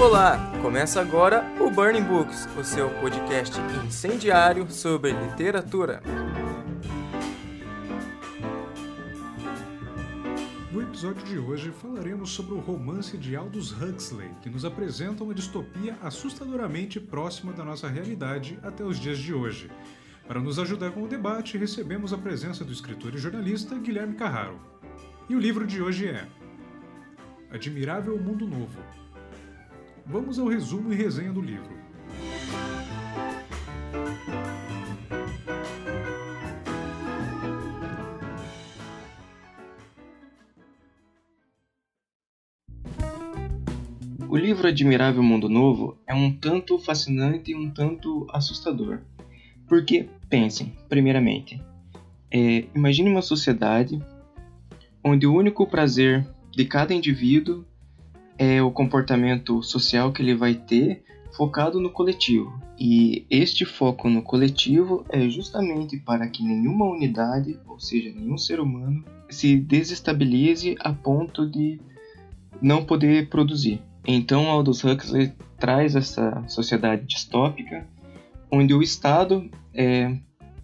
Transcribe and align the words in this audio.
Olá, 0.00 0.38
começa 0.62 0.98
agora 0.98 1.44
o 1.60 1.70
Burning 1.70 2.04
Books, 2.04 2.48
o 2.58 2.64
seu 2.64 2.88
podcast 3.00 3.54
incendiário 3.86 4.70
sobre 4.70 5.12
literatura. 5.12 6.02
No 10.72 10.80
episódio 10.80 11.22
de 11.24 11.38
hoje 11.38 11.70
falaremos 11.70 12.30
sobre 12.30 12.54
o 12.54 12.60
romance 12.60 13.18
de 13.18 13.36
Aldous 13.36 13.72
Huxley, 13.72 14.30
que 14.40 14.48
nos 14.48 14.64
apresenta 14.64 15.22
uma 15.22 15.34
distopia 15.34 15.98
assustadoramente 16.00 16.98
próxima 16.98 17.52
da 17.52 17.62
nossa 17.62 17.86
realidade 17.86 18.58
até 18.62 18.82
os 18.82 18.98
dias 18.98 19.18
de 19.18 19.34
hoje. 19.34 19.70
Para 20.26 20.40
nos 20.40 20.58
ajudar 20.58 20.92
com 20.92 21.02
o 21.02 21.08
debate, 21.08 21.58
recebemos 21.58 22.14
a 22.14 22.16
presença 22.16 22.64
do 22.64 22.72
escritor 22.72 23.14
e 23.14 23.18
jornalista 23.18 23.76
Guilherme 23.76 24.14
Carraro. 24.14 24.58
E 25.28 25.36
o 25.36 25.38
livro 25.38 25.66
de 25.66 25.82
hoje 25.82 26.08
é 26.08 26.26
Admirável 27.50 28.18
Mundo 28.18 28.46
Novo. 28.46 28.99
Vamos 30.06 30.38
ao 30.38 30.48
resumo 30.48 30.92
e 30.92 30.96
resenha 30.96 31.32
do 31.32 31.40
livro. 31.40 31.80
O 44.28 44.36
livro 44.36 44.68
Admirável 44.68 45.22
Mundo 45.22 45.48
Novo 45.48 45.98
é 46.06 46.14
um 46.14 46.32
tanto 46.32 46.78
fascinante 46.78 47.50
e 47.50 47.56
um 47.56 47.68
tanto 47.68 48.28
assustador. 48.30 49.00
Porque, 49.66 50.08
pensem, 50.28 50.72
primeiramente, 50.88 51.60
é, 52.30 52.64
imagine 52.74 53.10
uma 53.10 53.22
sociedade 53.22 54.00
onde 55.02 55.26
o 55.26 55.34
único 55.34 55.66
prazer 55.66 56.24
de 56.52 56.64
cada 56.64 56.94
indivíduo 56.94 57.64
é 58.40 58.62
o 58.62 58.70
comportamento 58.70 59.62
social 59.62 60.10
que 60.10 60.22
ele 60.22 60.34
vai 60.34 60.54
ter 60.54 61.04
focado 61.36 61.78
no 61.78 61.90
coletivo. 61.90 62.50
E 62.78 63.26
este 63.28 63.66
foco 63.66 64.08
no 64.08 64.22
coletivo 64.22 65.04
é 65.10 65.28
justamente 65.28 65.98
para 65.98 66.26
que 66.26 66.42
nenhuma 66.42 66.86
unidade, 66.86 67.58
ou 67.68 67.78
seja, 67.78 68.10
nenhum 68.10 68.38
ser 68.38 68.58
humano, 68.58 69.04
se 69.28 69.58
desestabilize 69.58 70.74
a 70.80 70.90
ponto 70.90 71.46
de 71.46 71.78
não 72.62 72.82
poder 72.82 73.28
produzir. 73.28 73.82
Então, 74.06 74.48
Aldous 74.48 74.82
Huxley 74.82 75.34
traz 75.58 75.94
essa 75.94 76.42
sociedade 76.48 77.04
distópica, 77.04 77.86
onde 78.50 78.72
o 78.72 78.82
Estado 78.82 79.50
é 79.74 80.16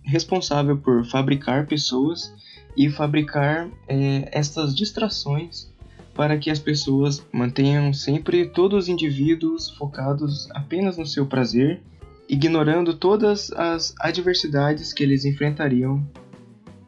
responsável 0.03 0.79
por 0.79 1.05
fabricar 1.05 1.67
pessoas 1.67 2.35
e 2.75 2.89
fabricar 2.89 3.69
é, 3.87 4.31
estas 4.33 4.75
distrações 4.75 5.76
para 6.17 6.39
que 6.39 6.51
as 6.51 6.59
pessoas 6.59 7.25
mantenham 7.31 7.93
sempre 7.93 8.47
todos 8.47 8.85
os 8.85 8.89
indivíduos 8.89 9.71
focados 9.77 10.49
apenas 10.53 10.97
no 10.97 11.05
seu 11.05 11.27
prazer, 11.27 11.83
ignorando 12.27 12.95
todas 12.95 13.53
as 13.53 13.95
adversidades 14.01 14.95
que 14.95 15.03
eles 15.03 15.27
enfrentariam 15.27 16.05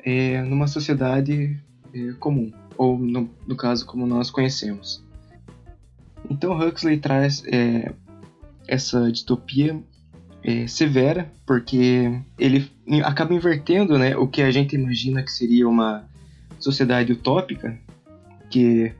é, 0.01 0.41
numa 0.43 0.67
sociedade 0.67 1.61
é, 1.93 2.13
comum, 2.19 2.51
ou 2.77 2.99
no, 2.99 3.29
no, 3.47 3.55
caso 3.55 3.85
como 3.85 4.07
nós 4.07 4.31
conhecemos. 4.31 5.05
Então 6.31 6.59
Huxley 6.59 6.99
traz 6.99 7.45
é, 7.47 7.93
essa 8.67 9.13
distopia 9.13 9.79
é, 10.43 10.67
severa, 10.67 11.31
porque 11.45 12.19
ele 12.39 12.71
acaba 13.05 13.35
invertendo 13.35 13.99
né, 13.99 14.17
o 14.17 14.27
que 14.27 14.41
a 14.41 14.51
gente 14.51 14.75
imagina 14.75 15.23
que 15.23 15.31
seria 15.31 15.69
uma 15.69 16.09
sociedade 16.59 17.13
utópica, 17.13 17.79
que 18.51 18.95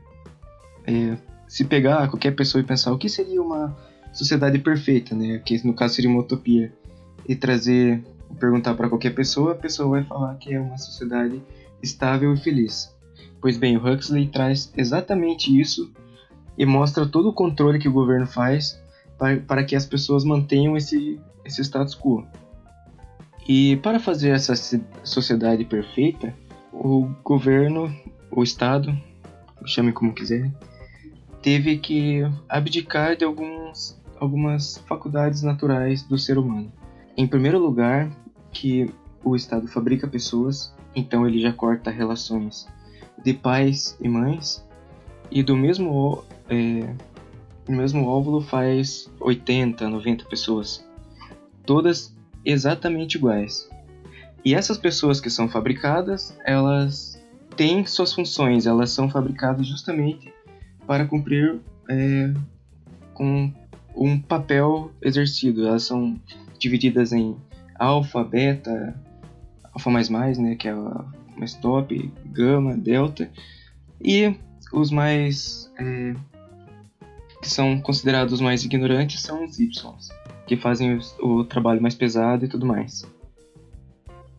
é, 0.89 1.17
se 1.47 1.63
pegar 1.65 2.09
qualquer 2.09 2.31
pessoa 2.31 2.61
e 2.61 2.65
pensar 2.65 2.91
o 2.91 2.97
que 2.97 3.07
seria 3.07 3.41
uma 3.41 3.75
sociedade 4.11 4.57
perfeita, 4.59 5.15
né? 5.15 5.39
Que 5.39 5.65
no 5.65 5.73
caso 5.73 5.95
seria 5.95 6.09
uma 6.09 6.21
utopia, 6.21 6.73
e 7.27 7.35
trazer, 7.35 8.03
perguntar 8.39 8.73
para 8.73 8.89
qualquer 8.89 9.13
pessoa, 9.13 9.51
a 9.51 9.55
pessoa 9.55 9.89
vai 9.89 10.03
falar 10.03 10.35
que 10.37 10.51
é 10.51 10.59
uma 10.59 10.77
sociedade 10.79 11.39
estável 11.81 12.33
e 12.33 12.37
feliz. 12.37 12.91
Pois 13.39 13.55
bem, 13.55 13.77
o 13.77 13.87
Huxley 13.87 14.27
traz 14.27 14.73
exatamente 14.75 15.55
isso 15.57 15.91
e 16.57 16.65
mostra 16.65 17.05
todo 17.05 17.29
o 17.29 17.33
controle 17.33 17.77
que 17.77 17.87
o 17.87 17.91
governo 17.91 18.25
faz 18.25 18.81
para, 19.15 19.37
para 19.41 19.63
que 19.63 19.75
as 19.75 19.85
pessoas 19.85 20.23
mantenham 20.23 20.75
esse, 20.75 21.19
esse 21.45 21.61
status 21.61 21.93
quo. 21.93 22.25
E 23.47 23.77
para 23.77 23.99
fazer 23.99 24.31
essa 24.31 24.55
sociedade 25.03 25.63
perfeita, 25.65 26.33
o 26.73 27.09
governo, 27.23 27.95
o 28.31 28.41
Estado, 28.41 28.95
chame 29.65 29.91
como 29.91 30.13
quiser, 30.13 30.51
teve 31.41 31.77
que 31.77 32.21
abdicar 32.47 33.15
de 33.15 33.23
alguns, 33.23 33.99
algumas 34.19 34.77
faculdades 34.87 35.41
naturais 35.41 36.03
do 36.03 36.17
ser 36.17 36.37
humano. 36.37 36.71
Em 37.15 37.27
primeiro 37.27 37.59
lugar, 37.59 38.09
que 38.51 38.89
o 39.23 39.35
Estado 39.35 39.67
fabrica 39.67 40.07
pessoas, 40.07 40.73
então 40.95 41.27
ele 41.27 41.39
já 41.39 41.51
corta 41.51 41.91
relações 41.91 42.67
de 43.23 43.33
pais 43.33 43.97
e 43.99 44.07
mães, 44.07 44.65
e 45.31 45.43
do 45.43 45.55
mesmo, 45.55 46.23
é, 46.49 46.95
no 47.67 47.77
mesmo 47.77 48.07
óvulo 48.07 48.41
faz 48.41 49.09
80, 49.19 49.89
90 49.89 50.25
pessoas, 50.25 50.85
todas 51.65 52.15
exatamente 52.43 53.15
iguais. 53.15 53.69
E 54.43 54.55
essas 54.55 54.77
pessoas 54.77 55.19
que 55.19 55.29
são 55.29 55.49
fabricadas, 55.49 56.35
elas 56.45 57.21
têm 57.55 57.85
suas 57.85 58.13
funções, 58.13 58.65
elas 58.65 58.91
são 58.91 59.09
fabricadas 59.09 59.67
justamente 59.67 60.33
para 60.89 61.05
cumprir 61.05 61.59
é, 61.87 62.33
com 63.13 63.53
um 63.95 64.19
papel 64.19 64.91
exercido. 65.03 65.67
Elas 65.67 65.83
são 65.83 66.19
divididas 66.57 67.13
em 67.13 67.37
alfa, 67.77 68.23
beta, 68.23 68.99
alfa 69.71 69.91
mais 69.91 70.09
mais, 70.09 70.39
né, 70.39 70.55
que 70.55 70.67
é 70.67 70.73
mais 71.37 71.53
top, 71.53 72.11
gama, 72.25 72.75
delta, 72.75 73.29
e 74.01 74.35
os 74.73 74.89
mais 74.89 75.71
é, 75.77 76.15
que 77.39 77.47
são 77.51 77.79
considerados 77.79 78.33
os 78.33 78.41
mais 78.41 78.65
ignorantes 78.65 79.21
são 79.21 79.45
os 79.45 79.59
Y, 79.59 79.69
que 80.47 80.57
fazem 80.57 80.97
o 81.19 81.43
trabalho 81.43 81.79
mais 81.79 81.93
pesado 81.93 82.45
e 82.45 82.47
tudo 82.47 82.65
mais. 82.65 83.05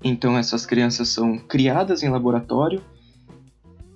Então 0.03 0.37
essas 0.37 0.66
crianças 0.66 1.10
são 1.10 1.39
criadas 1.39 2.03
em 2.03 2.09
laboratório 2.09 2.83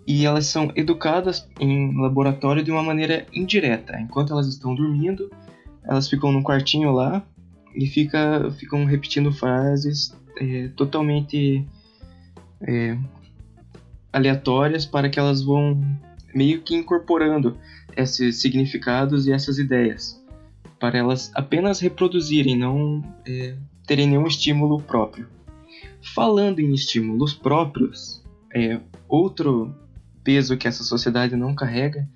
e 0.06 0.24
elas 0.24 0.46
são 0.46 0.70
educadas 0.74 1.48
em 1.58 1.96
laboratório 2.00 2.62
de 2.62 2.70
uma 2.70 2.82
maneira 2.82 3.26
indireta. 3.32 3.98
Enquanto 4.00 4.32
elas 4.32 4.46
estão 4.46 4.74
dormindo, 4.74 5.30
elas 5.82 6.08
ficam 6.08 6.32
num 6.32 6.42
quartinho 6.42 6.92
lá 6.92 7.24
e 7.74 7.86
fica, 7.86 8.50
ficam 8.58 8.84
repetindo 8.84 9.32
frases 9.32 10.14
é, 10.38 10.68
totalmente 10.76 11.66
é, 12.60 12.98
aleatórias 14.12 14.84
para 14.84 15.08
que 15.08 15.18
elas 15.18 15.42
vão 15.42 15.80
meio 16.34 16.60
que 16.62 16.74
incorporando 16.74 17.56
esses 17.96 18.40
significados 18.40 19.26
e 19.26 19.32
essas 19.32 19.58
ideias 19.58 20.22
para 20.84 20.98
elas 20.98 21.30
apenas 21.34 21.80
reproduzirem, 21.80 22.58
não 22.58 23.02
é, 23.26 23.56
terem 23.86 24.06
nenhum 24.06 24.26
estímulo 24.26 24.82
próprio. 24.82 25.26
Falando 26.14 26.58
em 26.60 26.74
estímulos 26.74 27.32
próprios, 27.32 28.22
é, 28.54 28.78
outro 29.08 29.74
peso 30.24 30.56
que 30.56 30.66
essa 30.66 30.82
sociedade 30.82 31.36
não 31.36 31.54
carrega 31.54 32.08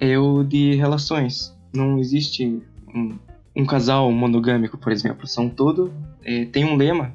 é 0.00 0.18
o 0.18 0.42
de 0.42 0.74
relações. 0.74 1.54
Não 1.72 1.98
existe 1.98 2.60
um, 2.92 3.16
um 3.54 3.66
casal 3.66 4.10
monogâmico, 4.10 4.78
por 4.78 4.90
exemplo. 4.90 5.26
São 5.26 5.48
todo 5.48 5.92
é, 6.24 6.46
tem 6.46 6.64
um 6.64 6.74
lema, 6.74 7.14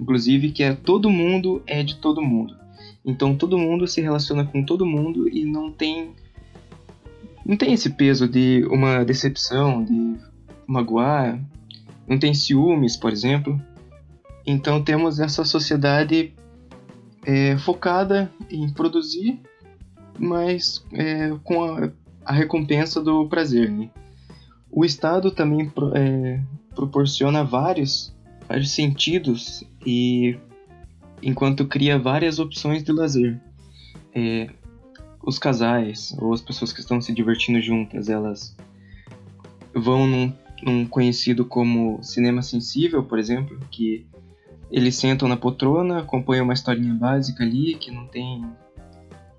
inclusive, 0.00 0.52
que 0.52 0.62
é 0.62 0.72
todo 0.72 1.10
mundo 1.10 1.62
é 1.66 1.82
de 1.82 1.96
todo 1.96 2.22
mundo. 2.22 2.56
Então 3.04 3.36
todo 3.36 3.58
mundo 3.58 3.86
se 3.86 4.00
relaciona 4.00 4.44
com 4.44 4.64
todo 4.64 4.86
mundo 4.86 5.28
e 5.28 5.44
não 5.44 5.70
tem 5.70 6.12
não 7.44 7.58
tem 7.58 7.74
esse 7.74 7.90
peso 7.90 8.26
de 8.26 8.64
uma 8.70 9.04
decepção, 9.04 9.84
de 9.84 10.14
magoar, 10.66 11.38
não 12.08 12.18
tem 12.18 12.32
ciúmes, 12.32 12.96
por 12.96 13.12
exemplo. 13.12 13.60
Então 14.46 14.82
temos 14.82 15.20
essa 15.20 15.44
sociedade 15.44 16.32
é, 17.26 17.58
focada 17.58 18.32
em 18.50 18.70
produzir 18.70 19.40
mas 20.18 20.84
é, 20.92 21.32
com 21.42 21.64
a, 21.64 21.90
a, 22.24 22.32
recompensa 22.32 23.00
do 23.02 23.28
prazer. 23.28 23.70
Né? 23.70 23.90
O 24.70 24.84
Estado 24.84 25.30
também 25.30 25.70
é, 25.94 26.40
proporciona 26.74 27.44
vários, 27.44 28.14
vários 28.48 28.70
sentidos 28.70 29.64
e 29.84 30.36
enquanto 31.22 31.66
cria 31.66 31.98
várias 31.98 32.38
opções 32.38 32.82
de 32.82 32.92
lazer. 32.92 33.40
É, 34.14 34.48
os 35.26 35.38
casais 35.38 36.14
ou 36.18 36.32
as 36.32 36.42
pessoas 36.42 36.72
que 36.72 36.80
estão 36.80 37.00
se 37.00 37.12
divertindo 37.12 37.60
juntas, 37.60 38.08
elas 38.08 38.54
vão 39.74 40.06
num, 40.06 40.32
num 40.62 40.86
conhecido 40.86 41.44
como 41.44 42.02
cinema 42.02 42.42
sensível, 42.42 43.02
por 43.02 43.18
exemplo, 43.18 43.58
que 43.70 44.06
eles 44.70 44.96
sentam 44.96 45.28
na 45.28 45.36
poltrona, 45.36 46.00
acompanham 46.00 46.44
uma 46.44 46.52
historinha 46.52 46.94
básica 46.94 47.42
ali, 47.42 47.74
que 47.74 47.90
não 47.90 48.06
tem 48.06 48.44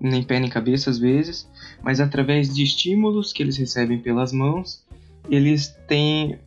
nem 0.00 0.22
pé 0.22 0.38
nem 0.38 0.50
cabeça 0.50 0.90
às 0.90 0.98
vezes, 0.98 1.48
mas 1.82 2.00
através 2.00 2.54
de 2.54 2.62
estímulos 2.62 3.32
que 3.32 3.42
eles 3.42 3.56
recebem 3.56 3.98
pelas 3.98 4.32
mãos, 4.32 4.84
eles 5.28 5.76
têm 5.88 6.38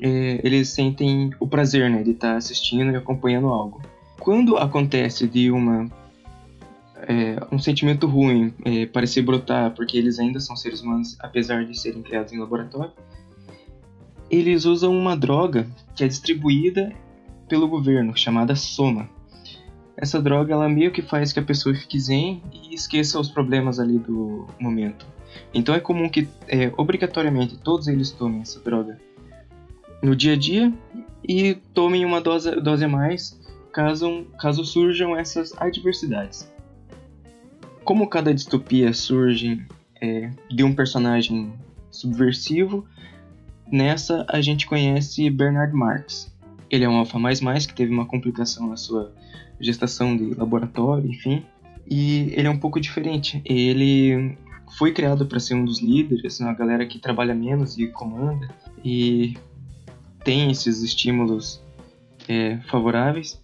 é, 0.00 0.40
eles 0.42 0.68
sentem 0.68 1.30
o 1.38 1.46
prazer 1.46 1.88
né, 1.88 2.02
de 2.02 2.10
estar 2.10 2.36
assistindo 2.36 2.90
e 2.90 2.96
acompanhando 2.96 3.48
algo. 3.48 3.80
Quando 4.18 4.56
acontece 4.56 5.28
de 5.28 5.50
uma 5.50 5.88
é, 7.08 7.36
um 7.50 7.58
sentimento 7.58 8.06
ruim 8.06 8.52
é, 8.64 8.86
parecer 8.86 9.22
brotar, 9.22 9.72
porque 9.74 9.96
eles 9.96 10.18
ainda 10.18 10.40
são 10.40 10.56
seres 10.56 10.80
humanos, 10.80 11.16
apesar 11.20 11.64
de 11.64 11.78
serem 11.78 12.02
criados 12.02 12.32
em 12.32 12.38
laboratório, 12.38 12.92
eles 14.30 14.64
usam 14.64 14.96
uma 14.96 15.16
droga 15.16 15.66
que 15.94 16.04
é 16.04 16.08
distribuída 16.08 16.92
pelo 17.48 17.68
governo, 17.68 18.16
chamada 18.16 18.56
Soma. 18.56 19.08
Essa 20.02 20.20
droga 20.20 20.52
ela 20.52 20.68
meio 20.68 20.90
que 20.90 21.00
faz 21.00 21.32
que 21.32 21.38
a 21.38 21.42
pessoa 21.44 21.72
fique 21.76 21.96
zen 21.96 22.42
e 22.52 22.74
esqueça 22.74 23.20
os 23.20 23.30
problemas 23.30 23.78
ali 23.78 24.00
do 24.00 24.48
momento. 24.58 25.06
Então 25.54 25.72
é 25.72 25.78
comum 25.78 26.08
que 26.08 26.28
é, 26.48 26.72
obrigatoriamente 26.76 27.56
todos 27.56 27.86
eles 27.86 28.10
tomem 28.10 28.40
essa 28.40 28.58
droga 28.58 29.00
no 30.02 30.16
dia 30.16 30.32
a 30.32 30.36
dia 30.36 30.72
e 31.22 31.54
tomem 31.72 32.04
uma 32.04 32.20
dose, 32.20 32.50
dose 32.60 32.84
a 32.84 32.88
mais 32.88 33.40
caso, 33.72 34.26
caso 34.40 34.64
surjam 34.64 35.16
essas 35.16 35.52
adversidades. 35.56 36.52
Como 37.84 38.08
cada 38.08 38.34
distopia 38.34 38.92
surge 38.92 39.64
é, 40.00 40.32
de 40.50 40.64
um 40.64 40.74
personagem 40.74 41.52
subversivo, 41.92 42.84
nessa 43.70 44.26
a 44.28 44.40
gente 44.40 44.66
conhece 44.66 45.30
Bernard 45.30 45.72
Marx. 45.72 46.34
Ele 46.68 46.82
é 46.82 46.88
um 46.88 46.96
alfa 46.96 47.20
mais 47.20 47.40
mais 47.40 47.66
que 47.66 47.72
teve 47.72 47.92
uma 47.92 48.06
complicação 48.06 48.66
na 48.66 48.76
sua 48.76 49.12
gestação 49.62 50.16
de 50.16 50.34
laboratório, 50.34 51.10
enfim. 51.10 51.44
E 51.88 52.32
ele 52.36 52.46
é 52.46 52.50
um 52.50 52.58
pouco 52.58 52.80
diferente. 52.80 53.40
Ele 53.44 54.36
foi 54.78 54.92
criado 54.92 55.26
para 55.26 55.40
ser 55.40 55.54
um 55.54 55.64
dos 55.64 55.80
líderes, 55.80 56.40
uma 56.40 56.54
galera 56.54 56.86
que 56.86 56.98
trabalha 56.98 57.34
menos 57.34 57.78
e 57.78 57.86
comanda. 57.88 58.48
E 58.84 59.36
tem 60.24 60.50
esses 60.50 60.82
estímulos 60.82 61.60
é, 62.28 62.58
favoráveis 62.68 63.40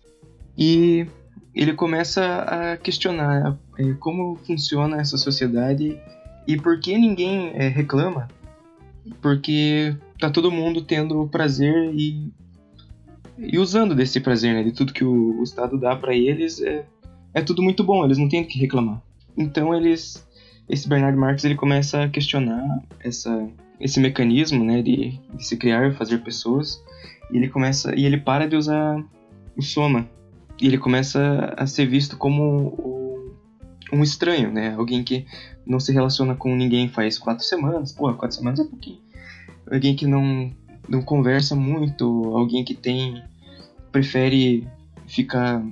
e 0.56 1.06
ele 1.54 1.72
começa 1.72 2.42
a 2.42 2.76
questionar 2.76 3.58
é, 3.78 3.92
como 3.94 4.36
funciona 4.46 5.00
essa 5.00 5.16
sociedade 5.16 5.98
e 6.46 6.56
por 6.56 6.80
que 6.80 6.96
ninguém 6.96 7.50
é, 7.54 7.68
reclama, 7.68 8.28
porque 9.20 9.94
tá 10.18 10.30
todo 10.30 10.50
mundo 10.50 10.82
tendo 10.82 11.28
prazer 11.28 11.92
e, 11.94 12.32
e 13.38 13.58
usando 13.58 13.94
desse 13.94 14.20
prazer, 14.20 14.54
né, 14.54 14.62
de 14.62 14.72
tudo 14.72 14.92
que 14.92 15.04
o, 15.04 15.38
o 15.38 15.42
Estado 15.42 15.78
dá 15.78 15.94
para 15.94 16.14
eles, 16.14 16.60
é, 16.60 16.84
é 17.32 17.40
tudo 17.40 17.62
muito 17.62 17.84
bom, 17.84 18.04
eles 18.04 18.18
não 18.18 18.28
têm 18.28 18.42
do 18.42 18.48
que 18.48 18.58
reclamar. 18.58 19.00
Então 19.36 19.74
eles, 19.74 20.26
esse 20.68 20.88
Bernard 20.88 21.16
Marx 21.16 21.44
ele 21.44 21.54
começa 21.54 22.04
a 22.04 22.08
questionar 22.08 22.82
essa 23.00 23.48
esse 23.80 24.00
mecanismo, 24.00 24.64
né, 24.64 24.82
de, 24.82 25.20
de 25.34 25.46
se 25.46 25.56
criar 25.56 25.88
e 25.88 25.94
fazer 25.94 26.18
pessoas, 26.18 26.82
e 27.30 27.36
ele 27.36 27.48
começa 27.48 27.94
e 27.94 28.04
ele 28.04 28.18
para 28.18 28.48
de 28.48 28.56
usar 28.56 29.00
o 29.56 29.62
soma 29.62 30.08
e 30.60 30.66
ele 30.66 30.78
começa 30.78 31.54
a 31.56 31.64
ser 31.64 31.86
visto 31.86 32.16
como 32.16 32.42
o, 32.42 33.36
um 33.92 34.02
estranho, 34.02 34.50
né, 34.50 34.74
alguém 34.76 35.04
que 35.04 35.24
não 35.64 35.78
se 35.78 35.92
relaciona 35.92 36.34
com 36.34 36.56
ninguém 36.56 36.88
faz 36.88 37.18
quatro 37.18 37.44
semanas, 37.44 37.92
pô, 37.92 38.12
quatro 38.14 38.36
semanas 38.36 38.58
é 38.58 38.64
pouquinho, 38.64 38.98
alguém 39.70 39.94
que 39.94 40.06
não 40.06 40.50
não 40.88 41.02
conversa 41.02 41.54
muito, 41.54 42.06
alguém 42.34 42.64
que 42.64 42.74
tem 42.74 43.22
prefere 43.92 44.66
ficar 45.06 45.64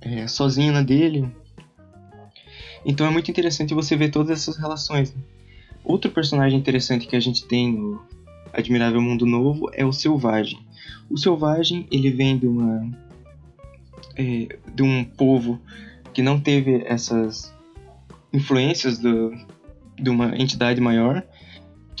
é, 0.00 0.26
sozinho 0.26 0.72
na 0.72 0.82
dele. 0.82 1.28
Então 2.84 3.06
é 3.06 3.10
muito 3.10 3.30
interessante 3.30 3.74
você 3.74 3.96
ver 3.96 4.10
todas 4.10 4.30
essas 4.30 4.56
relações. 4.56 5.14
Né? 5.14 5.22
Outro 5.84 6.10
personagem 6.10 6.58
interessante 6.58 7.06
que 7.06 7.16
a 7.16 7.20
gente 7.20 7.46
tem 7.46 7.72
no 7.72 8.02
Admirável 8.52 9.00
Mundo 9.00 9.26
Novo 9.26 9.70
é 9.72 9.84
o 9.84 9.92
Selvagem. 9.92 10.58
O 11.08 11.18
Selvagem 11.18 11.86
ele 11.90 12.10
vem 12.10 12.38
de 12.38 12.46
uma 12.46 12.88
é, 14.16 14.58
de 14.74 14.82
um 14.82 15.04
povo 15.04 15.60
que 16.12 16.22
não 16.22 16.40
teve 16.40 16.82
essas 16.86 17.54
influências 18.32 18.98
do, 18.98 19.32
de 19.96 20.10
uma 20.10 20.36
entidade 20.36 20.80
maior 20.80 21.24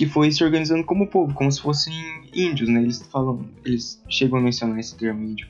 que 0.00 0.06
foi 0.06 0.32
se 0.32 0.42
organizando 0.42 0.82
como 0.82 1.06
povo, 1.06 1.34
como 1.34 1.52
se 1.52 1.60
fossem 1.60 1.92
índios, 2.34 2.70
né? 2.70 2.80
Eles 2.80 3.06
falam, 3.12 3.46
eles 3.62 4.02
chegam 4.08 4.38
a 4.38 4.40
mencionar 4.40 4.78
esse 4.78 4.96
termo 4.96 5.22
índio. 5.22 5.46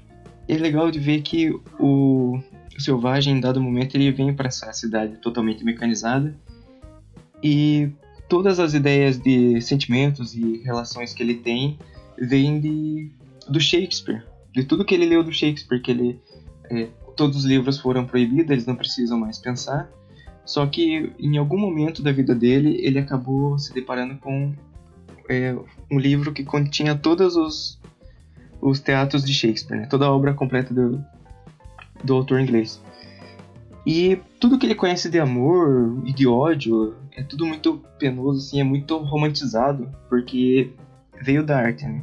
E 0.49 0.53
é 0.53 0.59
legal 0.59 0.91
de 0.91 0.99
ver 0.99 1.23
que 1.23 1.51
o, 1.79 2.37
o 2.77 2.81
selvagem, 2.81 3.37
em 3.37 3.41
dado 3.41 3.61
momento, 3.61 3.95
ele 3.95 4.11
vem 4.11 4.35
para 4.35 4.49
essa 4.49 4.73
cidade 4.73 5.19
totalmente 5.19 5.65
mecanizada 5.65 6.37
e 7.41 7.91
todas 8.29 8.59
as 8.59 8.75
ideias 8.75 9.21
de 9.21 9.61
sentimentos 9.61 10.35
e 10.35 10.61
relações 10.65 11.15
que 11.15 11.23
ele 11.23 11.37
tem 11.37 11.79
vêm 12.19 12.59
de, 12.59 13.09
do 13.49 13.61
Shakespeare, 13.61 14.25
de 14.53 14.65
tudo 14.65 14.85
que 14.85 14.97
ele 14.97 15.07
leu 15.07 15.23
do 15.23 15.33
Shakespeare, 15.33 15.81
que 15.81 15.93
ele 15.93 16.21
é, 16.69 16.89
todos 17.15 17.37
os 17.37 17.45
livros 17.45 17.79
foram 17.79 18.05
proibidos, 18.05 18.51
eles 18.51 18.67
não 18.67 18.75
precisam 18.75 19.17
mais 19.17 19.39
pensar. 19.39 19.89
Só 20.51 20.67
que 20.67 21.13
em 21.17 21.37
algum 21.37 21.57
momento 21.57 22.03
da 22.03 22.11
vida 22.11 22.35
dele, 22.35 22.77
ele 22.83 22.99
acabou 22.99 23.57
se 23.57 23.73
deparando 23.73 24.17
com 24.17 24.53
é, 25.29 25.55
um 25.89 25.97
livro 25.97 26.33
que 26.33 26.43
continha 26.43 26.97
todos 26.97 27.37
os, 27.37 27.79
os 28.61 28.81
teatros 28.81 29.25
de 29.25 29.33
Shakespeare, 29.33 29.83
né? 29.83 29.87
toda 29.87 30.07
a 30.07 30.11
obra 30.11 30.35
completa 30.35 30.75
do, 30.75 31.05
do 32.03 32.15
autor 32.15 32.41
inglês. 32.41 32.83
E 33.87 34.19
tudo 34.41 34.59
que 34.59 34.67
ele 34.67 34.75
conhece 34.75 35.09
de 35.09 35.21
amor 35.21 36.03
e 36.05 36.13
de 36.13 36.27
ódio 36.27 36.97
é 37.13 37.23
tudo 37.23 37.47
muito 37.47 37.81
penoso, 37.97 38.41
assim, 38.41 38.61
é 38.61 38.65
muito 38.65 38.99
romantizado, 38.99 39.89
porque 40.09 40.73
veio 41.23 41.47
da 41.47 41.59
arte, 41.59 41.87
né? 41.87 42.03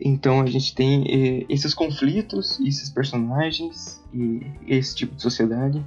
Então 0.00 0.40
a 0.40 0.46
gente 0.46 0.74
tem 0.74 1.04
eh, 1.06 1.46
esses 1.48 1.72
conflitos, 1.72 2.58
esses 2.58 2.90
personagens 2.90 4.02
e 4.12 4.44
esse 4.66 4.96
tipo 4.96 5.14
de 5.14 5.22
sociedade. 5.22 5.80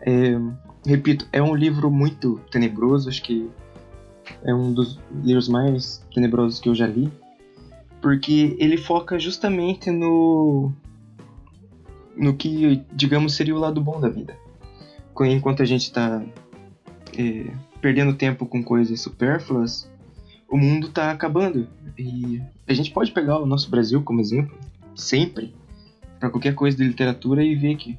É, 0.00 0.36
repito, 0.84 1.26
é 1.32 1.42
um 1.42 1.54
livro 1.54 1.90
muito 1.90 2.40
tenebroso, 2.50 3.08
acho 3.08 3.22
que 3.22 3.48
é 4.42 4.54
um 4.54 4.72
dos 4.72 4.98
livros 5.22 5.48
mais 5.48 6.04
tenebrosos 6.14 6.60
que 6.60 6.68
eu 6.68 6.74
já 6.74 6.86
li, 6.86 7.10
porque 8.00 8.56
ele 8.58 8.76
foca 8.76 9.18
justamente 9.18 9.90
no 9.90 10.72
no 12.16 12.34
que, 12.34 12.84
digamos, 12.92 13.34
seria 13.34 13.56
o 13.56 13.58
lado 13.58 13.80
bom 13.80 14.00
da 14.00 14.08
vida. 14.08 14.36
Enquanto 15.20 15.62
a 15.62 15.64
gente 15.64 15.82
está 15.82 16.22
é, 17.16 17.52
perdendo 17.80 18.14
tempo 18.14 18.46
com 18.46 18.62
coisas 18.62 19.00
supérfluas, 19.00 19.90
o 20.48 20.56
mundo 20.56 20.88
está 20.88 21.10
acabando. 21.10 21.68
E 21.98 22.40
a 22.68 22.72
gente 22.72 22.92
pode 22.92 23.10
pegar 23.10 23.38
o 23.38 23.46
nosso 23.46 23.68
Brasil 23.70 24.02
como 24.02 24.20
exemplo, 24.20 24.56
sempre, 24.94 25.54
para 26.20 26.30
qualquer 26.30 26.54
coisa 26.54 26.76
de 26.76 26.84
literatura 26.84 27.42
e 27.42 27.54
ver 27.54 27.76
que 27.76 27.98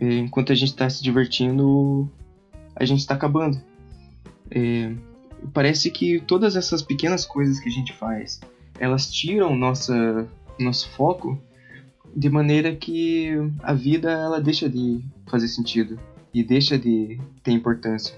enquanto 0.00 0.52
a 0.52 0.54
gente 0.54 0.70
está 0.70 0.88
se 0.88 1.02
divertindo, 1.02 2.10
a 2.74 2.84
gente 2.84 3.00
está 3.00 3.14
acabando. 3.14 3.60
É, 4.50 4.92
parece 5.52 5.90
que 5.90 6.20
todas 6.20 6.56
essas 6.56 6.82
pequenas 6.82 7.24
coisas 7.24 7.60
que 7.60 7.68
a 7.68 7.72
gente 7.72 7.92
faz, 7.92 8.40
elas 8.78 9.10
tiram 9.10 9.54
nossa, 9.56 10.26
nosso 10.58 10.88
foco 10.90 11.38
de 12.14 12.30
maneira 12.30 12.74
que 12.74 13.30
a 13.62 13.72
vida 13.72 14.10
ela 14.10 14.40
deixa 14.40 14.68
de 14.68 15.00
fazer 15.26 15.48
sentido 15.48 15.98
e 16.32 16.42
deixa 16.42 16.78
de 16.78 17.20
ter 17.42 17.52
importância. 17.52 18.14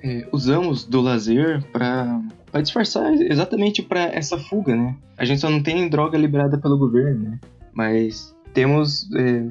É, 0.00 0.28
usamos 0.32 0.84
do 0.84 1.00
lazer 1.00 1.62
para 1.72 2.20
para 2.50 2.62
disfarçar 2.62 3.12
exatamente 3.14 3.82
para 3.82 4.04
essa 4.04 4.38
fuga, 4.38 4.74
né? 4.74 4.96
A 5.16 5.24
gente 5.24 5.40
só 5.40 5.50
não 5.50 5.62
tem 5.62 5.88
droga 5.88 6.16
liberada 6.16 6.58
pelo 6.58 6.78
governo, 6.78 7.30
né? 7.30 7.40
Mas 7.72 8.34
temos 8.54 9.08
é, 9.14 9.46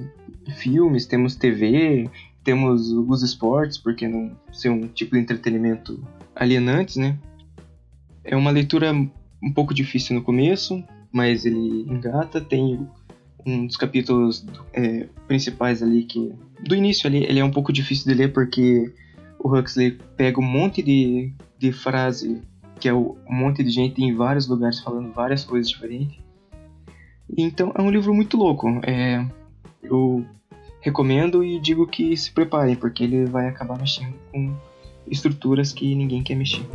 filmes, 0.51 1.05
temos 1.05 1.35
TV, 1.35 2.09
temos 2.43 2.89
os 2.91 3.23
esportes, 3.23 3.77
porque 3.77 4.07
não 4.07 4.31
ser 4.51 4.69
um 4.69 4.87
tipo 4.87 5.15
de 5.15 5.21
entretenimento 5.21 6.01
alienante, 6.35 6.97
né? 6.99 7.17
É 8.23 8.35
uma 8.35 8.51
leitura 8.51 8.93
um 8.93 9.53
pouco 9.53 9.73
difícil 9.73 10.15
no 10.15 10.21
começo, 10.21 10.83
mas 11.11 11.45
ele 11.45 11.85
engata, 11.89 12.39
tem 12.39 12.87
um 13.45 13.65
dos 13.65 13.77
capítulos 13.77 14.45
é, 14.73 15.07
principais 15.27 15.81
ali 15.81 16.03
que 16.03 16.33
do 16.61 16.75
início 16.75 17.07
ali 17.07 17.23
ele 17.23 17.39
é 17.39 17.43
um 17.43 17.51
pouco 17.51 17.71
difícil 17.71 18.11
de 18.11 18.17
ler 18.17 18.33
porque 18.33 18.93
o 19.39 19.55
Huxley 19.55 19.97
pega 20.17 20.39
um 20.39 20.43
monte 20.43 20.81
de, 20.81 21.31
de 21.57 21.71
frase 21.71 22.41
que 22.79 22.89
é 22.89 22.93
um 22.93 23.15
monte 23.29 23.63
de 23.63 23.69
gente 23.69 24.03
em 24.03 24.13
vários 24.13 24.47
lugares 24.47 24.79
falando 24.79 25.13
várias 25.13 25.45
coisas 25.45 25.69
diferentes 25.69 26.19
então 27.37 27.71
é 27.75 27.81
um 27.81 27.89
livro 27.89 28.13
muito 28.13 28.35
louco 28.35 28.67
é, 28.83 29.25
eu 29.81 30.25
recomendo 30.81 31.43
e 31.43 31.59
digo 31.59 31.85
que 31.85 32.15
se 32.15 32.31
preparem 32.31 32.75
porque 32.75 33.03
ele 33.03 33.25
vai 33.25 33.47
acabar 33.47 33.77
mexendo 33.77 34.15
com 34.31 34.55
estruturas 35.07 35.71
que 35.71 35.95
ninguém 35.95 36.21
quer 36.21 36.35
mexer 36.35 36.65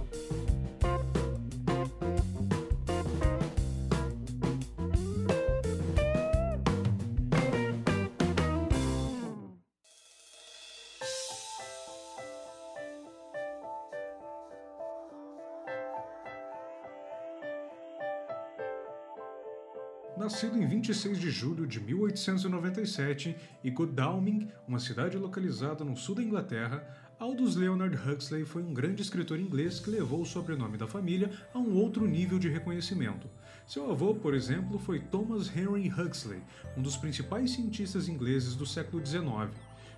Nascido 20.42 20.60
em 20.60 20.66
26 20.66 21.20
de 21.20 21.30
julho 21.30 21.68
de 21.68 21.78
1897 21.78 23.36
em 23.62 23.72
Godalming, 23.72 24.48
uma 24.66 24.80
cidade 24.80 25.16
localizada 25.16 25.84
no 25.84 25.96
sul 25.96 26.16
da 26.16 26.22
Inglaterra, 26.24 26.84
Aldous 27.16 27.54
Leonard 27.54 27.96
Huxley 27.96 28.44
foi 28.44 28.60
um 28.60 28.74
grande 28.74 29.02
escritor 29.02 29.38
inglês 29.38 29.78
que 29.78 29.88
levou 29.88 30.20
o 30.20 30.26
sobrenome 30.26 30.76
da 30.76 30.88
família 30.88 31.30
a 31.54 31.60
um 31.60 31.76
outro 31.76 32.08
nível 32.08 32.40
de 32.40 32.48
reconhecimento. 32.48 33.30
Seu 33.68 33.88
avô, 33.88 34.16
por 34.16 34.34
exemplo, 34.34 34.80
foi 34.80 34.98
Thomas 34.98 35.46
Henry 35.56 35.88
Huxley, 35.88 36.42
um 36.76 36.82
dos 36.82 36.96
principais 36.96 37.52
cientistas 37.52 38.08
ingleses 38.08 38.56
do 38.56 38.66
século 38.66 39.06
XIX. 39.06 39.48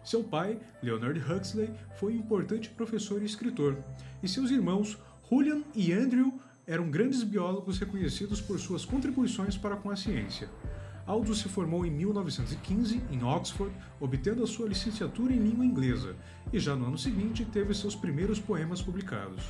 Seu 0.05 0.23
pai, 0.23 0.61
Leonard 0.83 1.21
Huxley, 1.21 1.71
foi 1.97 2.13
um 2.13 2.19
importante 2.19 2.69
professor 2.69 3.23
e 3.23 3.25
escritor, 3.25 3.79
e 4.23 4.29
seus 4.29 4.51
irmãos, 4.51 4.99
Julian 5.31 5.63
e 5.75 5.91
Andrew, 5.91 6.39
eram 6.67 6.91
grandes 6.91 7.23
biólogos 7.23 7.79
reconhecidos 7.79 8.41
por 8.41 8.59
suas 8.59 8.85
contribuições 8.85 9.57
para 9.57 9.77
com 9.77 9.91
a 9.91 9.97
ciência. 9.97 10.49
Aldous 11.07 11.41
se 11.41 11.49
formou 11.49 11.85
em 11.85 11.91
1915 11.91 13.03
em 13.11 13.23
Oxford, 13.23 13.75
obtendo 14.01 14.43
a 14.43 14.47
sua 14.47 14.69
licenciatura 14.69 15.35
em 15.35 15.39
língua 15.39 15.65
inglesa, 15.65 16.17
e 16.51 16.59
já 16.59 16.75
no 16.75 16.87
ano 16.87 16.97
seguinte 16.97 17.45
teve 17.45 17.75
seus 17.75 17.95
primeiros 17.95 18.41
poemas 18.41 18.81
publicados. 18.81 19.45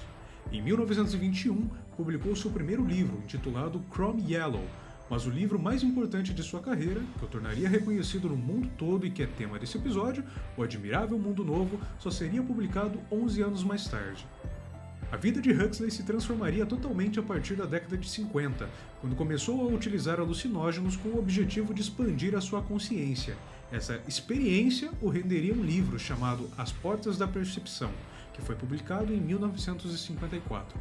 Em 0.51 0.61
1921, 0.61 1.69
publicou 1.97 2.35
seu 2.35 2.51
primeiro 2.51 2.85
livro, 2.85 3.19
intitulado 3.19 3.85
Chrome 3.93 4.25
Yellow, 4.33 4.65
mas 5.09 5.27
o 5.27 5.31
livro 5.31 5.59
mais 5.59 5.83
importante 5.83 6.35
de 6.35 6.43
sua 6.43 6.61
carreira, 6.61 7.01
que 7.19 7.25
o 7.25 7.29
tornaria 7.29 7.69
reconhecido 7.69 8.29
no 8.29 8.37
mundo 8.37 8.69
todo 8.77 9.07
e 9.07 9.11
que 9.11 9.23
é 9.23 9.27
tema 9.27 9.59
desse 9.59 9.77
episódio, 9.77 10.25
O 10.57 10.63
Admirável 10.63 11.19
Mundo 11.19 11.45
Novo, 11.45 11.79
só 11.99 12.11
seria 12.11 12.43
publicado 12.43 12.99
11 13.13 13.43
anos 13.43 13.63
mais 13.63 13.87
tarde. 13.87 14.27
A 15.15 15.17
vida 15.17 15.41
de 15.41 15.53
Huxley 15.53 15.93
se 15.93 16.03
transformaria 16.03 16.67
totalmente 16.67 17.21
a 17.21 17.23
partir 17.23 17.55
da 17.55 17.65
década 17.65 17.97
de 17.97 18.11
50, 18.11 18.69
quando 19.01 19.15
começou 19.15 19.61
a 19.61 19.73
utilizar 19.73 20.19
alucinógenos 20.19 20.97
com 20.97 21.11
o 21.11 21.21
objetivo 21.21 21.73
de 21.73 21.83
expandir 21.83 22.35
a 22.35 22.41
sua 22.41 22.61
consciência. 22.61 23.37
Essa 23.71 24.01
experiência 24.09 24.91
o 25.01 25.09
renderia 25.09 25.55
um 25.55 25.63
livro 25.63 26.01
chamado 26.01 26.51
As 26.59 26.73
Portas 26.73 27.17
da 27.17 27.29
Percepção, 27.29 27.93
que 28.33 28.43
foi 28.43 28.57
publicado 28.57 29.15
em 29.15 29.21
1954. 29.21 30.77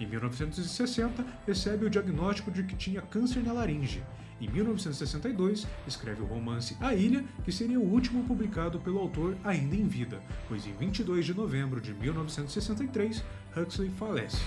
Em 0.00 0.06
1960, 0.08 1.24
recebe 1.46 1.86
o 1.86 1.90
diagnóstico 1.90 2.50
de 2.50 2.64
que 2.64 2.74
tinha 2.74 3.00
câncer 3.00 3.44
na 3.44 3.52
laringe. 3.52 4.02
Em 4.42 4.48
1962, 4.48 5.68
escreve 5.86 6.20
o 6.20 6.26
romance 6.26 6.76
A 6.80 6.92
Ilha, 6.96 7.24
que 7.44 7.52
seria 7.52 7.78
o 7.78 7.88
último 7.88 8.24
publicado 8.24 8.80
pelo 8.80 8.98
autor 8.98 9.36
ainda 9.44 9.76
em 9.76 9.86
vida, 9.86 10.20
pois 10.48 10.66
em 10.66 10.72
22 10.72 11.26
de 11.26 11.32
novembro 11.32 11.80
de 11.80 11.94
1963, 11.94 13.24
Huxley 13.56 13.88
falece. 13.90 14.42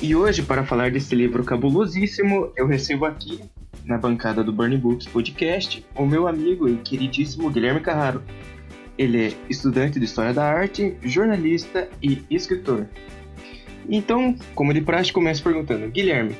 E 0.00 0.16
hoje, 0.16 0.42
para 0.42 0.64
falar 0.64 0.90
desse 0.90 1.14
livro 1.14 1.44
cabulosíssimo, 1.44 2.52
eu 2.56 2.66
recebo 2.66 3.04
aqui, 3.04 3.40
na 3.84 3.98
bancada 3.98 4.42
do 4.42 4.52
Burning 4.52 4.78
Books 4.78 5.06
Podcast, 5.06 5.84
o 5.94 6.06
meu 6.06 6.26
amigo 6.26 6.68
e 6.68 6.76
queridíssimo 6.76 7.50
Guilherme 7.50 7.80
Carraro. 7.80 8.22
Ele 8.96 9.26
é 9.26 9.32
estudante 9.48 9.98
de 9.98 10.04
História 10.04 10.32
da 10.32 10.44
Arte, 10.44 10.96
jornalista 11.02 11.88
e 12.02 12.22
escritor. 12.30 12.86
Então, 13.88 14.36
como 14.54 14.72
de 14.72 14.80
praxe, 14.80 15.12
começo 15.12 15.42
perguntando: 15.42 15.88
Guilherme, 15.88 16.36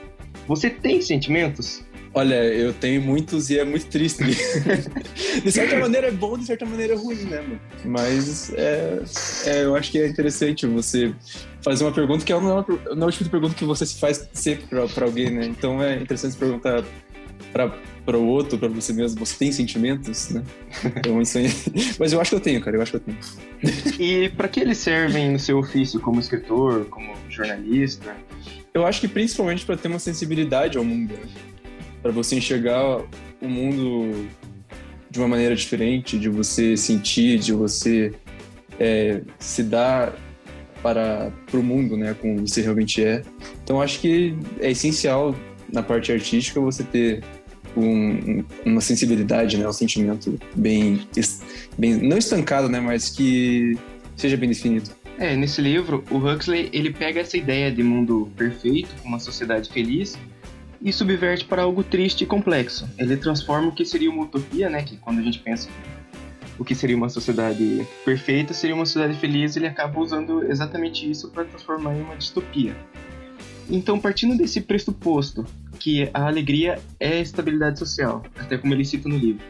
você 0.47 0.71
tem 0.71 1.01
sentimentos? 1.01 1.85
Olha, 2.15 2.45
eu 2.45 2.75
tenho 2.75 3.01
muitos 3.01 3.49
e 3.49 3.59
é 3.59 3.65
muito 3.65 3.87
triste. 3.87 4.23
de 5.43 5.51
certa 5.51 5.79
maneira 5.79 6.09
é 6.09 6.11
bom, 6.11 6.37
de 6.37 6.45
certa 6.45 6.67
maneira 6.67 6.93
é 6.93 6.97
ruim, 6.97 7.25
né? 7.25 7.43
Mas 7.87 8.53
é, 8.53 9.03
é, 9.47 9.65
eu 9.65 9.75
acho 9.75 9.91
que 9.91 9.99
é 9.99 10.07
interessante 10.07 10.67
você 10.67 11.15
fazer 11.63 11.85
uma 11.85 11.93
pergunta 11.93 12.23
que 12.23 12.31
é 12.31 12.37
uma, 12.37 12.67
não 12.95 13.07
é 13.07 13.09
o 13.09 13.13
tipo 13.13 13.25
de 13.25 13.31
pergunta 13.31 13.55
que 13.55 13.65
você 13.65 13.87
se 13.87 13.99
faz 13.99 14.29
sempre 14.35 14.67
para 14.67 15.05
alguém, 15.07 15.31
né? 15.31 15.47
Então 15.47 15.83
é 15.83 15.97
interessante 15.97 16.37
perguntar 16.37 16.85
para 17.53 18.17
o 18.17 18.27
outro, 18.27 18.59
para 18.59 18.69
você 18.69 18.93
mesmo, 18.93 19.19
você 19.19 19.37
tem 19.37 19.53
sentimentos, 19.53 20.31
né? 20.31 20.43
Então, 20.97 21.21
isso 21.21 21.39
aí... 21.39 21.47
Mas 21.99 22.13
eu 22.13 22.21
acho 22.21 22.31
que 22.31 22.37
eu 22.37 22.41
tenho, 22.41 22.61
cara, 22.61 22.77
eu 22.77 22.83
acho 22.83 22.93
que 22.93 22.97
eu 22.97 23.01
tenho. 23.01 23.19
E 23.99 24.29
para 24.31 24.49
que 24.49 24.61
eles 24.61 24.79
servem 24.79 25.31
no 25.31 25.39
seu 25.39 25.59
ofício 25.59 26.01
como 26.01 26.19
escritor, 26.19 26.87
como 26.87 27.15
jornalista? 27.29 28.17
Eu 28.75 28.87
acho 28.87 29.01
que 29.01 29.09
principalmente 29.09 29.65
para 29.65 29.77
ter 29.77 29.89
uma 29.89 29.99
sensibilidade 29.99 30.79
ao 30.79 30.85
mundo, 30.85 31.13
né? 31.13 31.29
para 32.03 32.11
você 32.11 32.37
enxergar 32.37 33.01
o 33.41 33.49
mundo 33.49 34.29
de 35.09 35.19
uma 35.19 35.29
maneira 35.29 35.55
diferente, 35.55 36.19
de 36.19 36.29
você 36.29 36.77
sentir, 36.77 37.39
de 37.39 37.53
você 37.53 38.13
é, 38.81 39.21
se 39.39 39.63
dar 39.63 40.13
para, 40.83 41.31
para 41.47 41.61
o 41.61 41.63
mundo, 41.63 41.97
né, 41.97 42.17
como 42.21 42.47
você 42.47 42.61
realmente 42.61 43.05
é. 43.05 43.23
Então 43.63 43.81
acho 43.81 44.01
que 44.01 44.37
é 44.59 44.71
essencial 44.71 45.35
na 45.73 45.83
parte 45.83 46.11
artística 46.11 46.61
você 46.61 46.83
ter 46.83 47.23
um, 47.77 48.45
uma 48.65 48.81
sensibilidade, 48.81 49.57
né, 49.57 49.67
um 49.69 49.73
sentimento 49.73 50.39
bem, 50.55 51.07
bem 51.79 51.97
não 51.97 52.19
estancado, 52.19 52.69
né, 52.69 52.81
mas 52.81 53.11
que 53.11 53.77
seja 54.17 54.37
bem 54.37 54.49
definido. 54.49 54.91
É, 55.19 55.37
nesse 55.37 55.61
livro, 55.61 56.05
o 56.11 56.17
Huxley 56.17 56.69
ele 56.73 56.93
pega 56.93 57.21
essa 57.21 57.37
ideia 57.37 57.71
de 57.71 57.83
mundo 57.83 58.31
perfeito, 58.37 58.91
uma 59.05 59.19
sociedade 59.19 59.71
feliz, 59.71 60.19
e 60.81 60.93
subverte 60.93 61.45
para 61.45 61.63
algo 61.63 61.85
triste 61.85 62.25
e 62.25 62.27
complexo. 62.27 62.89
Ele 62.99 63.17
transforma 63.17 63.69
o 63.69 63.73
que 63.73 63.85
seria 63.85 64.11
uma 64.11 64.25
utopia, 64.25 64.69
né, 64.69 64.83
que 64.83 64.97
quando 64.97 65.21
a 65.21 65.23
gente 65.23 65.39
pensa 65.39 65.69
o 66.59 66.65
que 66.65 66.75
seria 66.75 66.97
uma 66.97 67.09
sociedade 67.09 67.87
perfeita, 68.05 68.53
seria 68.53 68.75
uma 68.75 68.85
sociedade 68.85 69.19
feliz, 69.19 69.57
ele 69.57 69.67
acaba 69.67 69.99
usando 69.99 70.45
exatamente 70.51 71.11
isso 71.11 71.31
para 71.31 71.45
transformar 71.45 71.95
em 71.95 72.03
uma 72.03 72.17
distopia. 72.17 72.77
Então, 73.71 73.99
partindo 73.99 74.37
desse 74.37 74.61
pressuposto 74.61 75.45
que 75.79 76.09
a 76.13 76.27
alegria 76.27 76.79
é 77.01 77.21
estabilidade 77.21 77.79
social, 77.79 78.23
até 78.39 78.59
como 78.59 78.75
ele 78.75 78.85
cita 78.85 79.09
no 79.09 79.17
livro, 79.17 79.45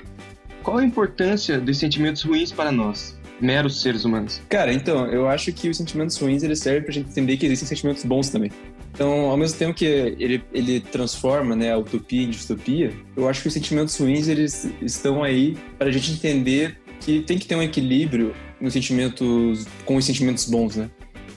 qual 0.63 0.79
a 0.79 0.85
importância 0.85 1.61
dos 1.61 1.79
sentimentos 1.79 2.23
ruins 2.23 2.53
para 2.53 2.71
nós, 2.71 3.19
meros 3.41 3.83
seres 3.83 4.05
humanos? 4.05 4.41
Cara, 4.49 4.73
então, 4.73 5.07
eu 5.07 5.29
acho 5.29 5.53
que 5.53 5.69
os 5.69 5.77
sentimentos 5.77 6.17
ruins 6.17 6.43
eles 6.43 6.61
servem 6.61 6.83
para 6.83 6.91
a 6.91 6.95
gente 6.95 7.11
entender 7.11 7.37
que 7.37 7.47
existem 7.47 7.69
sentimentos 7.69 8.05
bons 8.05 8.29
também. 8.29 8.51
Então, 8.95 9.31
ao 9.31 9.37
mesmo 9.37 9.59
tempo 9.59 9.75
que 9.75 9.85
ele, 9.85 10.45
ele 10.53 10.81
transforma 10.81 11.57
né, 11.57 11.73
a 11.73 11.79
utopia 11.79 12.23
em 12.23 12.31
distopia, 12.31 12.93
eu 13.17 13.29
acho 13.29 13.41
que 13.41 13.49
os 13.49 13.55
sentimentos 13.55 13.97
ruins 13.99 14.29
eles 14.29 14.71
estão 14.83 15.25
aí 15.25 15.57
para 15.79 15.89
a 15.89 15.93
gente 15.93 16.13
entender 16.13 16.79
que 17.01 17.21
tem 17.21 17.39
que 17.39 17.47
ter 17.47 17.57
um 17.57 17.63
equilíbrio 17.63 18.35
nos 18.61 18.75
sentimentos 18.75 19.67
com 19.85 19.97
os 19.97 20.05
sentimentos 20.05 20.49
bons, 20.49 20.77
né? 20.77 20.89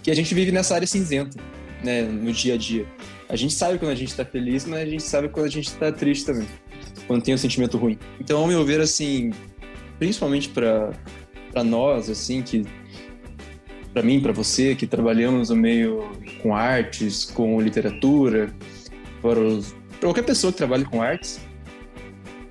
Que 0.04 0.12
a 0.12 0.14
gente 0.14 0.36
vive 0.36 0.52
nessa 0.52 0.76
área 0.76 0.86
cinzenta, 0.86 1.40
né, 1.86 2.02
no 2.02 2.32
dia 2.34 2.56
a 2.56 2.58
dia. 2.58 2.86
A 3.30 3.36
gente 3.36 3.54
sabe 3.54 3.80
quando 3.80 3.92
a 3.92 3.96
gente 3.96 4.10
está 4.10 4.26
feliz, 4.26 4.66
mas 4.66 4.82
a 4.82 4.86
gente 4.86 5.04
sabe 5.04 5.30
quando 5.30 5.46
a 5.46 5.50
gente 5.50 5.68
está 5.68 5.92
triste 5.92 6.26
também, 6.26 6.48
quando 7.08 7.24
tem 7.24 7.34
um 7.34 7.38
sentimento 7.38 7.78
ruim. 7.78 7.98
Então, 8.20 8.40
ao 8.40 8.48
meu 8.48 8.66
ver, 8.66 8.82
assim, 8.82 9.32
principalmente 9.98 10.50
para 10.50 10.92
para 11.52 11.64
nós, 11.64 12.10
assim, 12.10 12.42
que 12.42 12.66
para 13.94 14.04
mim, 14.04 14.20
para 14.20 14.34
você, 14.34 14.76
que 14.76 14.86
trabalhamos 14.86 15.50
no 15.50 15.56
meio 15.56 16.12
com 16.44 16.54
artes, 16.54 17.24
com 17.24 17.62
literatura, 17.62 18.54
para, 19.22 19.40
os, 19.40 19.74
para 19.92 20.02
qualquer 20.02 20.24
pessoa 20.24 20.52
que 20.52 20.58
trabalhe 20.58 20.84
com 20.84 21.02
artes, 21.02 21.40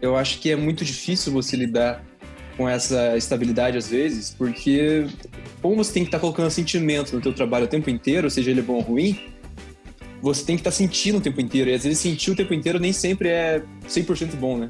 eu 0.01 0.17
acho 0.17 0.41
que 0.41 0.51
é 0.51 0.57
muito 0.57 0.87
difícil 0.87 1.35
você 1.35 1.55
lidar 1.55 2.03
com 2.57 2.67
essa 2.67 3.15
estabilidade 3.15 3.77
às 3.77 3.89
vezes, 3.89 4.31
porque 4.31 5.07
como 5.65 5.83
você 5.83 5.95
tem 5.95 6.03
que 6.03 6.09
estar 6.09 6.19
tá 6.19 6.21
colocando 6.21 6.51
sentimento 6.51 7.17
no 7.17 7.23
teu 7.23 7.33
trabalho 7.33 7.65
o 7.65 7.69
tempo 7.69 7.89
inteiro, 7.89 8.29
seja 8.29 8.51
ele 8.51 8.61
bom 8.61 8.75
ou 8.75 8.81
ruim, 8.83 9.19
você 10.21 10.45
tem 10.45 10.57
que 10.57 10.61
estar 10.61 10.71
tá 10.71 10.77
sentindo 10.77 11.17
o 11.17 11.21
tempo 11.23 11.41
inteiro, 11.41 11.71
e 11.71 11.73
às 11.73 11.85
vezes 11.85 12.01
sentir 12.01 12.33
o 12.33 12.37
tempo 12.37 12.53
inteiro 12.53 12.79
nem 12.79 12.93
sempre 12.93 13.31
é 13.31 13.63
100% 13.89 14.37
bom, 14.37 14.59
né? 14.59 14.69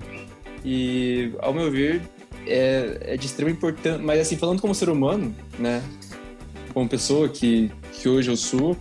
E, 0.65 1.33
ao 1.41 1.53
meu 1.53 1.69
ver, 1.69 2.01
é, 2.47 2.99
é 3.01 3.17
de 3.17 3.27
extrema 3.27 3.51
importância, 3.51 4.01
mas 4.01 4.21
assim, 4.21 4.37
falando 4.37 4.61
como 4.61 4.73
ser 4.73 4.89
humano, 4.89 5.35
né, 5.59 5.83
como 6.73 6.89
pessoa 6.89 7.29
que, 7.29 7.73
que 7.95 8.09
hoje 8.09 8.31
eu 8.31 8.37
sou, 8.37 8.77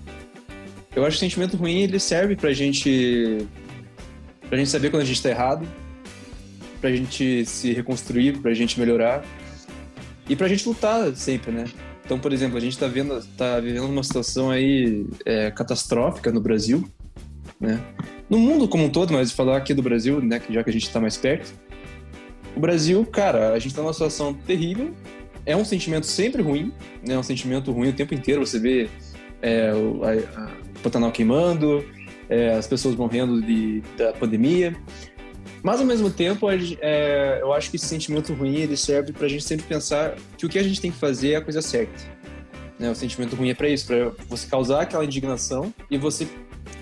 eu 0.96 1.04
acho 1.04 1.18
que 1.18 1.26
o 1.26 1.28
sentimento 1.28 1.58
ruim 1.58 1.82
ele 1.82 2.00
serve 2.00 2.36
pra 2.36 2.54
gente 2.54 3.48
pra 4.48 4.56
gente 4.60 4.70
saber 4.70 4.92
quando 4.92 5.02
a 5.02 5.06
gente 5.06 5.24
tá 5.24 5.32
errado, 5.32 5.68
pra 6.80 6.92
gente 6.92 7.44
se 7.48 7.74
reconstruir, 7.74 8.38
pra 8.38 8.54
gente 8.54 8.80
melhorar 8.80 9.26
e 10.30 10.36
pra 10.36 10.48
gente 10.48 10.68
lutar 10.68 11.12
sempre, 11.16 11.52
né? 11.52 11.66
Então, 12.06 12.20
por 12.20 12.34
exemplo, 12.34 12.58
a 12.58 12.60
gente 12.60 12.78
tá 12.78 12.88
vendo, 12.88 13.24
tá 13.38 13.60
vivendo 13.60 13.86
uma 13.86 14.04
situação 14.04 14.52
aí 14.52 15.06
é, 15.26 15.50
catastrófica 15.52 16.32
no 16.32 16.42
Brasil, 16.42 16.88
né? 17.60 17.82
No 18.30 18.38
mundo 18.38 18.68
como 18.68 18.86
um 18.86 18.90
todo, 18.90 19.14
mas 19.14 19.32
falar 19.32 19.58
aqui 19.58 19.74
do 19.74 19.82
Brasil, 19.82 20.22
né, 20.22 20.42
já 20.50 20.64
que 20.64 20.70
a 20.70 20.74
gente 20.74 20.90
tá 20.90 21.00
mais 21.00 21.18
perto. 21.18 21.54
O 22.56 22.60
Brasil, 22.60 23.06
cara, 23.06 23.54
a 23.54 23.60
gente 23.60 23.74
tá 23.74 23.82
numa 23.82 23.94
situação 23.94 24.34
terrível, 24.34 24.94
é 25.46 25.56
um 25.56 25.66
sentimento 25.66 26.06
sempre 26.06 26.42
ruim, 26.42 26.72
né? 27.06 27.16
É 27.16 27.18
um 27.18 27.24
sentimento 27.24 27.72
ruim 27.72 27.90
o 27.90 27.94
tempo 27.94 28.14
inteiro. 28.14 28.46
Você 28.46 28.60
vê 28.60 28.90
é, 29.42 29.74
o, 29.74 30.02
a, 30.04 30.42
a 30.42 30.52
Pantanal 30.82 31.12
queimando, 31.12 31.84
é, 32.30 32.54
as 32.54 32.68
pessoas 32.68 32.96
morrendo 32.96 33.42
de, 33.42 33.82
da 33.98 34.14
pandemia. 34.14 34.76
Mas 35.64 35.80
ao 35.80 35.86
mesmo 35.86 36.10
tempo, 36.10 36.48
é, 36.52 37.40
eu 37.42 37.54
acho 37.54 37.70
que 37.70 37.78
esse 37.78 37.86
sentimento 37.86 38.34
ruim 38.34 38.58
ele 38.58 38.76
serve 38.76 39.14
para 39.14 39.26
a 39.26 39.30
gente 39.30 39.46
sempre 39.46 39.66
pensar 39.66 40.16
que 40.38 40.46
o 40.46 40.50
que 40.50 40.60
a 40.60 40.64
gente 40.64 40.82
tem 40.82 40.92
que 40.92 40.98
fazer 40.98 41.32
é 41.32 41.36
a 41.38 41.42
coisa 41.42 41.62
certa. 41.62 42.04
Né? 42.78 42.92
O 42.92 42.96
sentimento 42.96 43.34
ruim 43.34 43.50
é 43.50 43.54
para 43.54 43.70
isso, 43.70 43.88
para 43.88 44.12
você 44.28 44.46
causar 44.46 44.82
aquela 44.82 45.06
indignação 45.06 45.74
e 45.90 45.98
você 45.98 46.28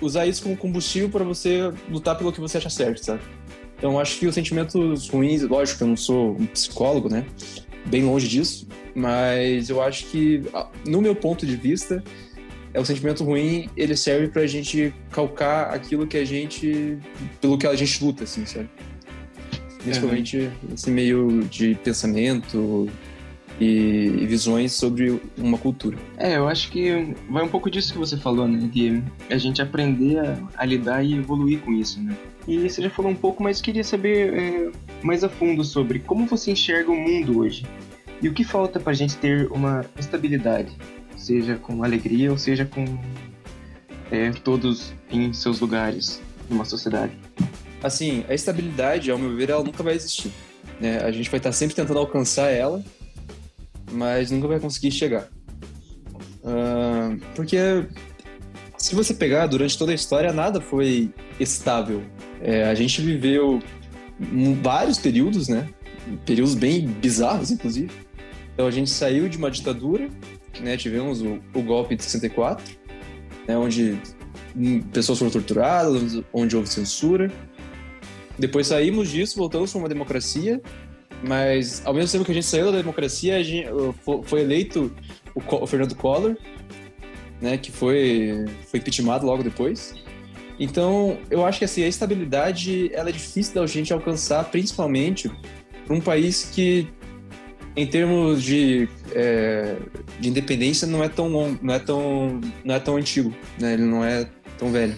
usar 0.00 0.26
isso 0.26 0.42
como 0.42 0.56
combustível 0.56 1.08
para 1.08 1.22
você 1.22 1.72
lutar 1.88 2.18
pelo 2.18 2.32
que 2.32 2.40
você 2.40 2.58
acha 2.58 2.68
certo, 2.68 3.04
sabe? 3.04 3.22
Então, 3.78 4.00
acho 4.00 4.18
que 4.18 4.26
os 4.26 4.34
sentimentos 4.34 5.08
ruins, 5.08 5.42
lógico 5.42 5.78
que 5.78 5.84
eu 5.84 5.88
não 5.88 5.96
sou 5.96 6.32
um 6.32 6.46
psicólogo, 6.46 7.08
né? 7.08 7.24
Bem 7.86 8.04
longe 8.04 8.26
disso, 8.26 8.66
mas 8.94 9.70
eu 9.70 9.80
acho 9.80 10.06
que, 10.06 10.42
no 10.86 11.00
meu 11.00 11.14
ponto 11.14 11.46
de 11.46 11.56
vista, 11.56 12.02
é 12.74 12.80
o 12.80 12.84
sentimento 12.84 13.22
ruim, 13.24 13.68
ele 13.76 13.96
serve 13.96 14.28
pra 14.28 14.46
gente 14.46 14.94
calcar 15.10 15.74
aquilo 15.74 16.06
que 16.06 16.16
a 16.16 16.24
gente, 16.24 16.98
pelo 17.40 17.58
que 17.58 17.66
a 17.66 17.74
gente 17.74 18.02
luta, 18.02 18.24
assim, 18.24 18.46
sabe? 18.46 18.68
Principalmente 19.82 20.38
uhum. 20.38 20.74
esse 20.74 20.90
meio 20.90 21.42
de 21.44 21.74
pensamento 21.74 22.88
e, 23.60 23.64
e, 24.20 24.26
visões 24.26 24.72
sobre 24.72 25.20
uma 25.36 25.58
cultura. 25.58 25.98
É, 26.16 26.36
eu 26.36 26.48
acho 26.48 26.70
que 26.70 27.14
vai 27.28 27.42
um 27.42 27.48
pouco 27.48 27.70
disso 27.70 27.92
que 27.92 27.98
você 27.98 28.16
falou, 28.16 28.46
né? 28.46 28.68
De 28.72 29.02
a 29.28 29.36
gente 29.36 29.60
aprender 29.60 30.18
a, 30.20 30.38
a 30.56 30.64
lidar 30.64 31.04
e 31.04 31.14
evoluir 31.14 31.60
com 31.60 31.72
isso, 31.72 32.00
né? 32.00 32.16
E 32.46 32.68
você 32.68 32.82
já 32.82 32.90
falou 32.90 33.10
um 33.10 33.16
pouco, 33.16 33.42
mas 33.42 33.60
queria 33.60 33.84
saber 33.84 34.34
é, 34.34 34.70
mais 35.02 35.22
a 35.22 35.28
fundo 35.28 35.62
sobre 35.64 35.98
como 35.98 36.26
você 36.26 36.52
enxerga 36.52 36.90
o 36.90 36.96
mundo 36.96 37.40
hoje. 37.40 37.66
E 38.22 38.28
o 38.28 38.32
que 38.32 38.44
falta 38.44 38.78
para 38.78 38.92
a 38.92 38.94
gente 38.94 39.16
ter 39.16 39.50
uma 39.50 39.84
estabilidade? 39.98 40.70
Seja 41.22 41.56
com 41.56 41.84
alegria 41.84 42.30
ou 42.30 42.38
seja 42.38 42.64
com 42.64 42.84
é, 44.10 44.30
todos 44.30 44.92
em 45.10 45.32
seus 45.32 45.60
lugares 45.60 46.20
numa 46.50 46.64
sociedade. 46.64 47.16
Assim, 47.82 48.24
a 48.28 48.34
estabilidade, 48.34 49.10
ao 49.10 49.18
meu 49.18 49.34
ver, 49.34 49.50
ela 49.50 49.64
nunca 49.64 49.82
vai 49.82 49.94
existir. 49.94 50.30
Né? 50.80 50.98
A 50.98 51.10
gente 51.10 51.30
vai 51.30 51.38
estar 51.38 51.52
sempre 51.52 51.74
tentando 51.74 51.98
alcançar 51.98 52.50
ela, 52.50 52.84
mas 53.90 54.30
nunca 54.30 54.48
vai 54.48 54.60
conseguir 54.60 54.90
chegar. 54.90 55.28
Uh, 56.44 57.18
porque 57.34 57.86
se 58.76 58.94
você 58.94 59.14
pegar 59.14 59.46
durante 59.46 59.78
toda 59.78 59.92
a 59.92 59.94
história, 59.94 60.32
nada 60.32 60.60
foi 60.60 61.12
estável. 61.38 62.02
É, 62.40 62.64
a 62.64 62.74
gente 62.74 63.00
viveu 63.00 63.62
vários 64.60 64.98
períodos, 64.98 65.48
né? 65.48 65.68
Períodos 66.26 66.54
bem 66.54 66.86
bizarros, 66.86 67.50
inclusive. 67.50 67.90
Então 68.52 68.66
a 68.66 68.70
gente 68.70 68.90
saiu 68.90 69.28
de 69.28 69.38
uma 69.38 69.50
ditadura 69.50 70.10
né, 70.60 70.76
tivemos 70.76 71.22
o, 71.22 71.40
o 71.54 71.62
golpe 71.62 71.96
de 71.96 72.04
64, 72.04 72.64
né, 73.46 73.56
onde 73.56 73.98
pessoas 74.92 75.18
foram 75.18 75.30
torturadas, 75.30 76.22
onde 76.32 76.56
houve 76.56 76.68
censura. 76.68 77.30
Depois 78.38 78.66
saímos 78.66 79.10
disso, 79.10 79.36
voltamos 79.36 79.70
para 79.70 79.78
uma 79.78 79.88
democracia, 79.88 80.60
mas 81.22 81.82
ao 81.84 81.94
mesmo 81.94 82.10
tempo 82.12 82.24
que 82.24 82.32
a 82.32 82.34
gente 82.34 82.46
saiu 82.46 82.72
da 82.72 82.78
democracia, 82.78 83.42
gente, 83.42 83.68
foi 84.24 84.40
eleito 84.40 84.94
o, 85.34 85.66
Fernando 85.66 85.94
Collor, 85.94 86.36
né, 87.40 87.56
que 87.56 87.70
foi, 87.70 88.44
foi 88.66 88.80
impeachmentado 88.80 89.26
logo 89.26 89.42
depois. 89.42 89.94
Então, 90.58 91.18
eu 91.30 91.44
acho 91.44 91.58
que 91.58 91.64
assim, 91.64 91.82
a 91.82 91.88
estabilidade 91.88 92.90
ela 92.94 93.08
é 93.08 93.12
difícil 93.12 93.54
da 93.54 93.66
gente 93.66 93.92
alcançar, 93.92 94.44
principalmente 94.44 95.30
para 95.86 95.96
um 95.96 96.00
país 96.00 96.50
que 96.52 96.88
em 97.74 97.86
termos 97.86 98.42
de, 98.42 98.88
é, 99.12 99.76
de 100.20 100.28
independência 100.28 100.86
não 100.86 101.02
é 101.02 101.08
tão 101.08 101.58
não 101.60 101.74
é 101.74 101.78
tão 101.78 102.40
não 102.64 102.74
é 102.74 102.80
tão 102.80 102.96
antigo, 102.96 103.34
né? 103.58 103.74
Ele 103.74 103.84
não 103.84 104.04
é 104.04 104.28
tão 104.58 104.70
velho. 104.70 104.94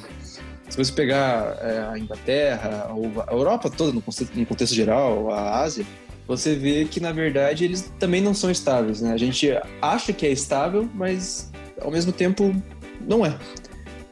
Se 0.69 0.77
você 0.77 0.93
pegar 0.93 1.57
é, 1.61 1.89
a 1.93 1.99
Inglaterra 1.99 2.91
ou 2.91 3.23
a 3.27 3.33
Europa 3.33 3.71
toda 3.71 3.93
no 3.93 4.01
contexto, 4.01 4.37
no 4.37 4.47
contexto 4.47 4.75
geral, 4.75 5.31
a 5.31 5.61
Ásia, 5.61 5.85
você 6.27 6.55
vê 6.55 6.85
que 6.85 6.99
na 6.99 7.13
verdade 7.13 7.65
eles 7.65 7.93
também 7.99 8.21
não 8.21 8.35
são 8.35 8.51
estáveis, 8.51 9.01
né? 9.01 9.13
A 9.13 9.17
gente 9.17 9.51
acha 9.81 10.13
que 10.13 10.27
é 10.27 10.31
estável, 10.31 10.89
mas 10.95 11.53
ao 11.81 11.91
mesmo 11.91 12.13
tempo 12.13 12.55
não 13.01 13.25
é. 13.25 13.37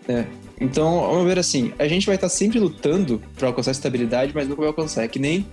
Né? 0.07 0.27
Então, 0.61 1.01
ao 1.01 1.17
meu 1.17 1.25
ver, 1.25 1.39
assim, 1.39 1.73
a 1.79 1.89
gente 1.89 2.07
vai 2.07 2.15
estar 2.15 2.29
sempre 2.29 2.61
lutando 2.61 3.21
para 3.37 3.49
alcançar 3.49 3.73
estabilidade, 3.73 4.33
mas 4.33 4.47
nunca 4.47 4.61
vai 4.61 4.69
alcançar. 4.69 5.03
É 5.03 5.09
que 5.09 5.19
nem 5.19 5.45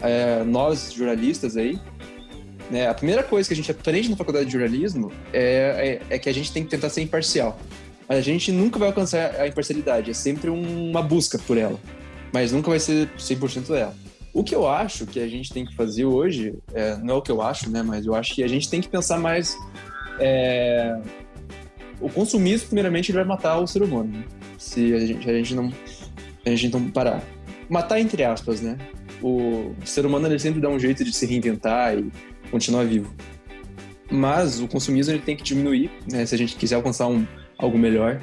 é, 0.00 0.42
nós, 0.44 0.92
jornalistas 0.92 1.56
aí, 1.56 1.78
né? 2.74 2.88
A 2.88 2.94
primeira 2.94 3.22
coisa 3.22 3.48
que 3.48 3.52
a 3.52 3.56
gente 3.56 3.70
aprende 3.70 4.10
na 4.10 4.16
faculdade 4.16 4.46
de 4.46 4.52
jornalismo 4.52 5.12
é, 5.32 6.00
é, 6.10 6.16
é, 6.16 6.18
que 6.18 6.28
a 6.28 6.34
gente 6.34 6.50
tem 6.50 6.64
que 6.64 6.70
tentar 6.70 6.90
ser 6.90 7.02
imparcial. 7.02 7.56
Mas 8.08 8.18
a 8.18 8.20
gente 8.20 8.50
nunca 8.50 8.80
vai 8.80 8.88
alcançar 8.88 9.36
a 9.36 9.46
imparcialidade, 9.46 10.10
é 10.10 10.14
sempre 10.14 10.50
uma 10.50 11.00
busca 11.00 11.38
por 11.38 11.56
ela. 11.56 11.78
Mas 12.32 12.50
nunca 12.50 12.68
vai 12.70 12.80
ser 12.80 13.08
100% 13.16 13.68
dela. 13.68 13.94
O 14.32 14.42
que 14.42 14.52
eu 14.52 14.66
acho 14.66 15.06
que 15.06 15.20
a 15.20 15.28
gente 15.28 15.52
tem 15.52 15.64
que 15.64 15.72
fazer 15.76 16.04
hoje, 16.04 16.52
é, 16.74 16.96
não 16.96 17.14
é 17.14 17.18
o 17.18 17.22
que 17.22 17.30
eu 17.30 17.40
acho, 17.40 17.70
né? 17.70 17.80
Mas 17.80 18.04
eu 18.06 18.12
acho 18.12 18.34
que 18.34 18.42
a 18.42 18.48
gente 18.48 18.68
tem 18.68 18.80
que 18.80 18.88
pensar 18.88 19.20
mais. 19.20 19.56
É... 20.18 21.00
O 22.00 22.10
consumismo, 22.10 22.66
primeiramente, 22.66 23.12
ele 23.12 23.18
vai 23.18 23.24
matar 23.24 23.56
o 23.60 23.68
ser 23.68 23.84
humano. 23.84 24.10
Né? 24.10 24.24
Se 24.58 24.92
a 24.92 24.98
gente, 24.98 25.30
a 25.30 25.32
gente 25.32 25.54
não 25.54 25.72
a 26.44 26.50
gente 26.50 26.68
não 26.72 26.90
parar. 26.90 27.22
Matar 27.68 28.00
entre 28.00 28.24
aspas, 28.24 28.60
né? 28.60 28.76
O 29.22 29.72
ser 29.84 30.04
humano 30.04 30.26
ele 30.26 30.40
sempre 30.40 30.60
dá 30.60 30.68
um 30.68 30.78
jeito 30.78 31.04
de 31.04 31.12
se 31.12 31.24
reinventar 31.24 31.96
e 31.96 32.10
continuar 32.50 32.84
vivo. 32.84 33.12
Mas 34.10 34.60
o 34.60 34.68
consumismo 34.68 35.12
ele 35.12 35.22
tem 35.22 35.36
que 35.36 35.42
diminuir, 35.42 35.90
né? 36.10 36.26
Se 36.26 36.34
a 36.34 36.38
gente 36.38 36.56
quiser 36.56 36.76
alcançar 36.76 37.06
um, 37.06 37.26
algo 37.58 37.78
melhor, 37.78 38.20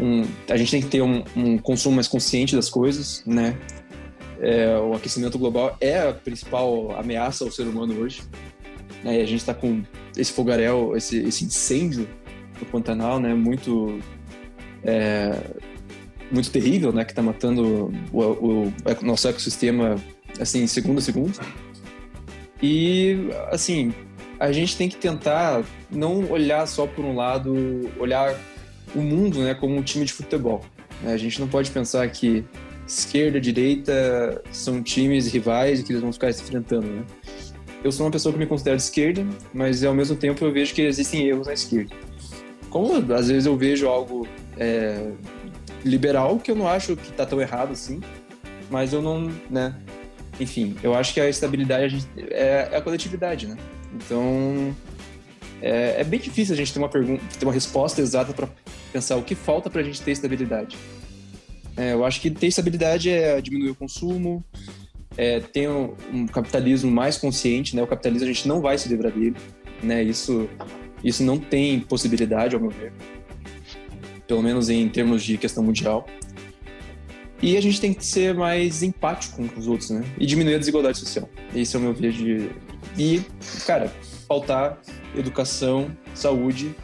um, 0.00 0.22
a 0.48 0.56
gente 0.56 0.70
tem 0.70 0.80
que 0.80 0.88
ter 0.88 1.02
um, 1.02 1.22
um, 1.36 1.58
consumo 1.58 1.96
mais 1.96 2.08
consciente 2.08 2.56
das 2.56 2.68
coisas, 2.68 3.22
né? 3.26 3.56
É, 4.40 4.76
o 4.78 4.94
aquecimento 4.94 5.38
global 5.38 5.76
é 5.80 6.08
a 6.08 6.12
principal 6.12 6.96
ameaça 6.98 7.44
ao 7.44 7.50
ser 7.50 7.62
humano 7.62 7.98
hoje. 8.00 8.22
Né? 9.02 9.18
E 9.18 9.22
a 9.22 9.26
gente 9.26 9.40
está 9.40 9.54
com 9.54 9.82
esse 10.16 10.32
fogaréu, 10.32 10.96
esse, 10.96 11.18
esse, 11.18 11.44
incêndio 11.44 12.08
no 12.58 12.66
Pantanal, 12.66 13.20
né? 13.20 13.34
Muito 13.34 13.98
é, 14.82 15.38
muito 16.30 16.50
terrível, 16.50 16.92
né? 16.92 17.04
Que 17.04 17.12
está 17.12 17.22
matando 17.22 17.92
o, 18.12 18.20
o, 18.20 18.62
o 18.64 19.04
nosso 19.04 19.28
ecossistema 19.28 19.96
assim 20.40 20.66
segundo 20.66 20.98
a 20.98 21.02
segundo. 21.02 21.38
E, 22.66 23.28
assim, 23.50 23.92
a 24.40 24.50
gente 24.50 24.74
tem 24.74 24.88
que 24.88 24.96
tentar 24.96 25.62
não 25.90 26.30
olhar 26.30 26.66
só 26.66 26.86
por 26.86 27.04
um 27.04 27.14
lado, 27.14 27.90
olhar 27.98 28.34
o 28.94 29.00
mundo 29.00 29.40
né, 29.40 29.52
como 29.52 29.76
um 29.76 29.82
time 29.82 30.06
de 30.06 30.14
futebol. 30.14 30.64
Né? 31.02 31.12
A 31.12 31.18
gente 31.18 31.38
não 31.38 31.46
pode 31.46 31.70
pensar 31.70 32.08
que 32.08 32.42
esquerda 32.88 33.38
direita 33.38 34.42
são 34.50 34.82
times 34.82 35.30
rivais 35.30 35.80
e 35.80 35.82
que 35.82 35.92
eles 35.92 36.00
vão 36.00 36.10
ficar 36.10 36.32
se 36.32 36.42
enfrentando. 36.42 36.86
Né? 36.86 37.04
Eu 37.84 37.92
sou 37.92 38.06
uma 38.06 38.12
pessoa 38.12 38.32
que 38.32 38.38
me 38.38 38.46
considero 38.46 38.78
de 38.78 38.82
esquerda, 38.82 39.26
mas 39.52 39.84
ao 39.84 39.92
mesmo 39.92 40.16
tempo 40.16 40.42
eu 40.42 40.50
vejo 40.50 40.72
que 40.72 40.80
existem 40.80 41.28
erros 41.28 41.46
na 41.46 41.52
esquerda. 41.52 41.94
Como 42.70 42.94
às 43.12 43.28
vezes 43.28 43.44
eu 43.44 43.58
vejo 43.58 43.88
algo 43.88 44.26
é, 44.56 45.10
liberal 45.84 46.38
que 46.38 46.50
eu 46.50 46.56
não 46.56 46.66
acho 46.66 46.96
que 46.96 47.10
está 47.10 47.26
tão 47.26 47.42
errado 47.42 47.72
assim, 47.72 48.00
mas 48.70 48.94
eu 48.94 49.02
não, 49.02 49.30
né, 49.50 49.74
enfim, 50.40 50.76
eu 50.82 50.94
acho 50.94 51.14
que 51.14 51.20
a 51.20 51.28
estabilidade 51.28 51.84
a 51.84 51.88
gente, 51.88 52.06
é, 52.16 52.68
é, 52.72 52.76
a 52.76 52.80
coletividade, 52.80 53.46
né? 53.46 53.56
Então, 53.94 54.74
é, 55.62 56.00
é, 56.00 56.04
bem 56.04 56.20
difícil 56.20 56.54
a 56.54 56.56
gente 56.56 56.72
ter 56.72 56.78
uma 56.78 56.88
pergunta, 56.88 57.22
ter 57.38 57.44
uma 57.44 57.52
resposta 57.52 58.00
exata 58.00 58.32
para 58.32 58.48
pensar 58.92 59.16
o 59.16 59.22
que 59.22 59.34
falta 59.34 59.70
para 59.70 59.80
a 59.80 59.84
gente 59.84 60.00
ter 60.02 60.10
estabilidade. 60.10 60.76
É, 61.76 61.92
eu 61.92 62.04
acho 62.04 62.20
que 62.20 62.30
ter 62.30 62.48
estabilidade 62.48 63.10
é 63.10 63.40
diminuir 63.40 63.70
o 63.70 63.74
consumo, 63.74 64.44
é, 65.16 65.40
ter 65.40 65.68
um, 65.68 65.94
um, 66.12 66.26
capitalismo 66.26 66.90
mais 66.90 67.16
consciente, 67.16 67.74
né? 67.74 67.82
O 67.82 67.86
capitalismo 67.86 68.28
a 68.28 68.32
gente 68.32 68.46
não 68.46 68.60
vai 68.60 68.76
se 68.78 68.88
livrar 68.88 69.12
dele, 69.12 69.36
né? 69.82 70.02
Isso, 70.02 70.48
isso 71.02 71.22
não 71.22 71.38
tem 71.38 71.80
possibilidade, 71.80 72.54
ao 72.54 72.60
meu 72.60 72.70
ver. 72.70 72.92
Pelo 74.26 74.42
menos 74.42 74.68
em 74.68 74.88
termos 74.88 75.22
de 75.22 75.36
questão 75.36 75.62
mundial. 75.62 76.06
E 77.42 77.56
a 77.56 77.60
gente 77.60 77.80
tem 77.80 77.92
que 77.92 78.04
ser 78.04 78.34
mais 78.34 78.82
empático 78.82 79.36
com 79.46 79.60
os 79.60 79.66
outros, 79.66 79.90
né? 79.90 80.04
E 80.18 80.26
diminuir 80.26 80.54
a 80.54 80.58
desigualdade 80.58 80.98
social. 80.98 81.28
Esse 81.54 81.76
é 81.76 81.78
o 81.78 81.82
meu 81.82 81.92
ver 81.92 82.12
de. 82.12 82.50
E, 82.98 83.22
cara, 83.66 83.92
faltar 84.26 84.80
educação, 85.14 85.90
saúde, 86.14 86.74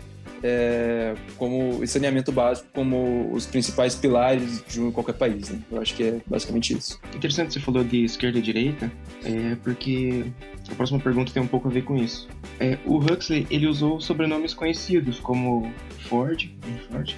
é, 0.43 1.15
como 1.37 1.87
saneamento 1.87 2.33
básico 2.33 2.69
como 2.73 3.31
os 3.33 3.47
principais 3.47 3.95
pilares 3.95 4.63
de 4.67 4.81
qualquer 4.93 5.15
país. 5.15 5.51
Né? 5.51 5.61
Eu 5.71 5.81
acho 5.81 5.95
que 5.95 6.03
é 6.03 6.21
basicamente 6.27 6.77
isso. 6.77 6.99
Interessante 7.15 7.53
você 7.53 7.61
falou 7.61 7.85
de 7.85 8.05
esquerda 8.05 8.39
e 8.39 8.43
direita, 8.43 8.91
é, 9.25 9.55
porque 9.63 10.25
a 10.71 10.75
próxima 10.75 10.99
pergunta 10.99 11.33
tem 11.33 11.43
um 11.43 11.47
pouco 11.47 11.69
a 11.69 11.71
ver 11.71 11.83
com 11.83 11.97
isso. 11.97 12.29
É, 12.59 12.79
o 12.85 12.99
Huxley 12.99 13.47
ele 13.51 13.67
usou 13.67 14.01
sobrenomes 14.01 14.55
conhecidos 14.55 15.19
como 15.21 15.71
Ford, 16.09 16.51
Ford 16.89 17.15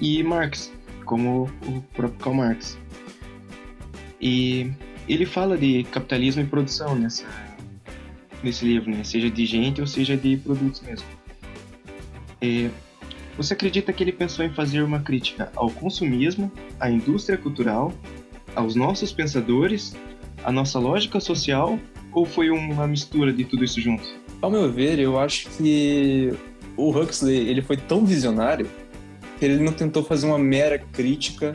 e 0.00 0.22
Marx 0.22 0.72
como 1.04 1.50
o 1.66 1.82
próprio 1.94 2.18
Karl 2.20 2.34
Marx. 2.34 2.78
E 4.20 4.70
ele 5.08 5.26
fala 5.26 5.58
de 5.58 5.84
capitalismo 5.84 6.42
e 6.42 6.46
produção 6.46 6.94
nessa, 6.94 7.26
nesse 8.42 8.64
livro, 8.64 8.90
né? 8.90 9.02
seja 9.04 9.30
de 9.30 9.46
gente 9.46 9.80
ou 9.80 9.86
seja 9.86 10.16
de 10.16 10.36
produtos 10.36 10.80
mesmo. 10.80 11.06
Você 13.36 13.54
acredita 13.54 13.92
que 13.92 14.02
ele 14.04 14.12
pensou 14.12 14.44
em 14.44 14.50
fazer 14.50 14.82
uma 14.82 15.00
crítica 15.00 15.50
ao 15.56 15.70
consumismo, 15.70 16.52
à 16.78 16.90
indústria 16.90 17.38
cultural, 17.38 17.92
aos 18.54 18.74
nossos 18.74 19.12
pensadores 19.12 19.96
a 20.44 20.50
nossa 20.50 20.78
lógica 20.78 21.20
social 21.20 21.78
ou 22.12 22.26
foi 22.26 22.50
uma 22.50 22.86
mistura 22.86 23.32
de 23.32 23.44
tudo 23.44 23.64
isso 23.64 23.80
junto? 23.80 24.04
Ao 24.40 24.50
meu 24.50 24.70
ver, 24.70 24.98
eu 24.98 25.18
acho 25.18 25.48
que 25.50 26.32
o 26.76 26.90
Huxley 26.90 27.48
ele 27.48 27.62
foi 27.62 27.76
tão 27.76 28.04
visionário 28.04 28.68
ele 29.44 29.62
não 29.62 29.72
tentou 29.72 30.02
fazer 30.02 30.26
uma 30.26 30.38
mera 30.38 30.78
crítica 30.78 31.54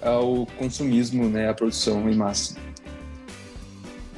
ao 0.00 0.46
consumismo, 0.58 1.28
né, 1.28 1.48
à 1.48 1.54
produção 1.54 2.08
em 2.08 2.14
massa. 2.14 2.56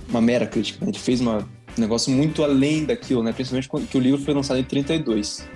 Uma 0.09 0.20
mera 0.20 0.46
crítica. 0.46 0.85
Né? 0.85 0.90
Ele 0.90 0.99
fez 0.99 1.20
uma, 1.20 1.38
um 1.77 1.81
negócio 1.81 2.12
muito 2.12 2.42
além 2.42 2.85
daquilo, 2.85 3.22
né, 3.22 3.33
principalmente 3.33 3.68
quando 3.68 3.88
que 3.88 3.96
o 3.96 4.01
livro 4.01 4.20
foi 4.20 4.35
lançado 4.35 4.59
em 4.59 4.64
32. 4.64 5.46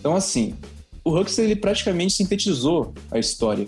Então, 0.00 0.16
assim, 0.16 0.56
o 1.04 1.18
Huxley 1.18 1.46
ele 1.46 1.56
praticamente 1.56 2.14
sintetizou 2.14 2.92
a 3.10 3.18
história 3.18 3.66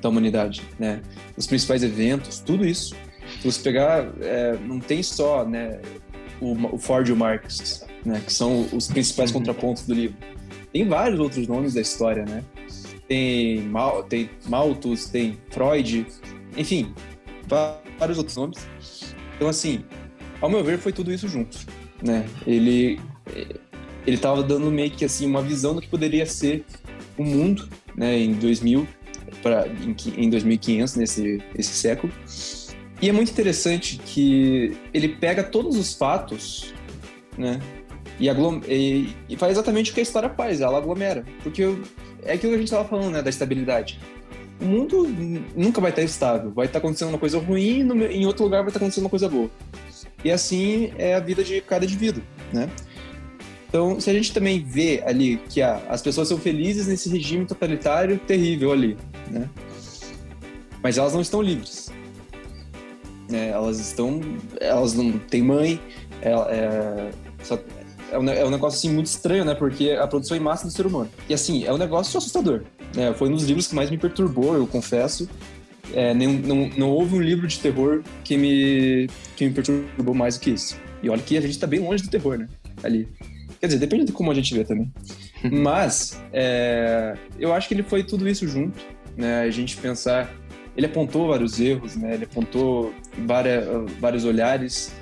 da 0.00 0.08
humanidade, 0.08 0.62
né? 0.78 1.02
Os 1.36 1.46
principais 1.46 1.82
eventos, 1.82 2.40
tudo 2.40 2.66
isso. 2.66 2.94
Se 3.40 3.50
você 3.50 3.60
pegar, 3.60 4.10
é, 4.20 4.56
não 4.64 4.80
tem 4.80 5.02
só, 5.02 5.44
né, 5.44 5.80
o, 6.40 6.74
o, 6.74 6.78
Ford 6.78 7.06
e 7.08 7.12
o 7.12 7.16
Marx, 7.16 7.84
né, 8.04 8.20
que 8.24 8.32
são 8.32 8.66
os 8.72 8.88
principais 8.88 9.30
uhum. 9.30 9.38
contrapontos 9.38 9.84
do 9.86 9.94
livro. 9.94 10.16
Tem 10.72 10.86
vários 10.86 11.18
outros 11.18 11.46
nomes 11.46 11.74
da 11.74 11.80
história, 11.80 12.24
né? 12.24 12.44
Tem, 13.08 13.62
Mal, 13.62 14.04
tem 14.04 14.30
Malthus, 14.48 15.06
tem 15.06 15.38
Freud, 15.50 16.06
enfim, 16.56 16.94
vários 17.98 18.18
outros 18.18 18.36
nomes. 18.36 18.66
Então, 19.36 19.48
assim, 19.48 19.84
ao 20.40 20.48
meu 20.48 20.62
ver, 20.62 20.78
foi 20.78 20.92
tudo 20.92 21.12
isso 21.12 21.28
junto, 21.28 21.58
né? 22.02 22.26
Ele 22.46 23.00
ele 24.06 24.16
estava 24.16 24.42
dando 24.42 24.70
meio 24.70 24.90
que 24.90 25.04
assim 25.04 25.26
uma 25.26 25.42
visão 25.42 25.74
do 25.74 25.80
que 25.80 25.88
poderia 25.88 26.24
ser 26.24 26.64
o 27.18 27.24
mundo, 27.24 27.68
né, 27.94 28.18
em 28.18 28.32
2000 28.32 28.86
para 29.42 29.68
em, 29.68 30.24
em 30.24 30.30
2500 30.30 30.96
nesse 30.96 31.42
esse 31.54 31.74
século. 31.74 32.12
E 33.00 33.08
é 33.08 33.12
muito 33.12 33.30
interessante 33.30 33.98
que 33.98 34.76
ele 34.92 35.08
pega 35.08 35.42
todos 35.42 35.76
os 35.76 35.94
fatos, 35.94 36.74
né, 37.36 37.60
e, 38.20 38.28
e, 38.68 39.16
e 39.30 39.36
faz 39.36 39.52
exatamente 39.52 39.90
o 39.90 39.94
que 39.94 40.00
a 40.00 40.02
história 40.02 40.28
faz, 40.28 40.60
ela 40.60 40.78
aglomera, 40.78 41.24
porque 41.42 41.62
é 42.22 42.34
aquilo 42.34 42.52
que 42.52 42.56
a 42.56 42.58
gente 42.58 42.64
estava 42.64 42.86
falando, 42.86 43.12
né, 43.12 43.22
da 43.22 43.30
estabilidade. 43.30 43.98
O 44.60 44.64
mundo 44.66 45.08
nunca 45.56 45.80
vai 45.80 45.90
estar 45.90 46.02
estável, 46.02 46.50
vai 46.50 46.66
estar 46.66 46.78
acontecendo 46.78 47.08
uma 47.08 47.18
coisa 47.18 47.38
ruim, 47.38 47.82
no, 47.82 48.04
em 48.04 48.26
outro 48.26 48.44
lugar 48.44 48.60
vai 48.60 48.68
estar 48.68 48.78
acontecendo 48.78 49.04
uma 49.04 49.10
coisa 49.10 49.28
boa. 49.28 49.50
E 50.22 50.30
assim 50.30 50.92
é 50.98 51.14
a 51.14 51.20
vida 51.20 51.42
de 51.42 51.62
cada 51.62 51.86
indivíduo, 51.86 52.22
né? 52.52 52.68
Então, 53.68 54.00
se 54.00 54.10
a 54.10 54.12
gente 54.12 54.34
também 54.34 54.62
vê 54.62 55.02
ali 55.06 55.38
que 55.48 55.62
ah, 55.62 55.80
as 55.88 56.02
pessoas 56.02 56.28
são 56.28 56.36
felizes 56.36 56.88
nesse 56.88 57.08
regime 57.08 57.46
totalitário 57.46 58.18
terrível 58.18 58.72
ali, 58.72 58.98
né? 59.30 59.48
Mas 60.82 60.98
elas 60.98 61.14
não 61.14 61.20
estão 61.20 61.40
livres. 61.40 61.90
É, 63.32 63.50
elas 63.50 63.78
estão, 63.78 64.20
elas 64.60 64.92
não 64.94 65.18
têm 65.18 65.42
mãe. 65.42 65.80
É, 66.20 66.32
é, 66.32 67.10
só, 67.44 67.58
é, 68.10 68.18
um, 68.18 68.28
é 68.28 68.44
um 68.44 68.50
negócio 68.50 68.76
assim 68.78 68.92
muito 68.92 69.06
estranho, 69.06 69.44
né? 69.44 69.54
Porque 69.54 69.92
a 69.92 70.06
produção 70.06 70.36
em 70.36 70.40
massa 70.40 70.66
do 70.66 70.72
ser 70.72 70.86
humano. 70.86 71.08
E 71.28 71.34
assim, 71.34 71.64
é 71.64 71.72
um 71.72 71.78
negócio 71.78 72.16
assustador. 72.18 72.62
Né? 72.94 73.12
Foi 73.14 73.28
um 73.28 73.32
dos 73.32 73.44
livros 73.44 73.66
que 73.66 73.74
mais 73.74 73.90
me 73.90 73.98
perturbou, 73.98 74.54
eu 74.54 74.66
confesso. 74.66 75.28
É, 75.92 76.14
nem, 76.14 76.28
não, 76.28 76.68
não 76.76 76.90
houve 76.90 77.16
um 77.16 77.20
livro 77.20 77.46
de 77.46 77.58
terror 77.58 78.02
que 78.22 78.36
me, 78.36 79.08
que 79.36 79.44
me 79.44 79.52
perturbou 79.52 80.14
mais 80.14 80.36
do 80.36 80.40
que 80.40 80.50
isso. 80.50 80.78
E 81.02 81.08
olha 81.08 81.22
que 81.22 81.36
a 81.36 81.40
gente 81.40 81.58
tá 81.58 81.66
bem 81.66 81.80
longe 81.80 82.02
do 82.02 82.10
terror, 82.10 82.38
né? 82.38 82.48
Ali. 82.82 83.08
Quer 83.60 83.66
dizer, 83.66 83.78
depende 83.78 84.06
de 84.06 84.12
como 84.12 84.30
a 84.30 84.34
gente 84.34 84.54
vê 84.54 84.64
também. 84.64 84.90
Mas 85.50 86.20
é, 86.32 87.14
eu 87.38 87.52
acho 87.52 87.68
que 87.68 87.74
ele 87.74 87.82
foi 87.82 88.02
tudo 88.02 88.28
isso 88.28 88.46
junto, 88.46 88.78
né? 89.16 89.42
A 89.42 89.50
gente 89.50 89.76
pensar, 89.76 90.32
ele 90.76 90.86
apontou 90.86 91.28
vários 91.28 91.60
erros, 91.60 91.96
né? 91.96 92.14
Ele 92.14 92.24
apontou 92.24 92.92
várias, 93.26 93.66
vários 93.98 94.24
olhares. 94.24 94.92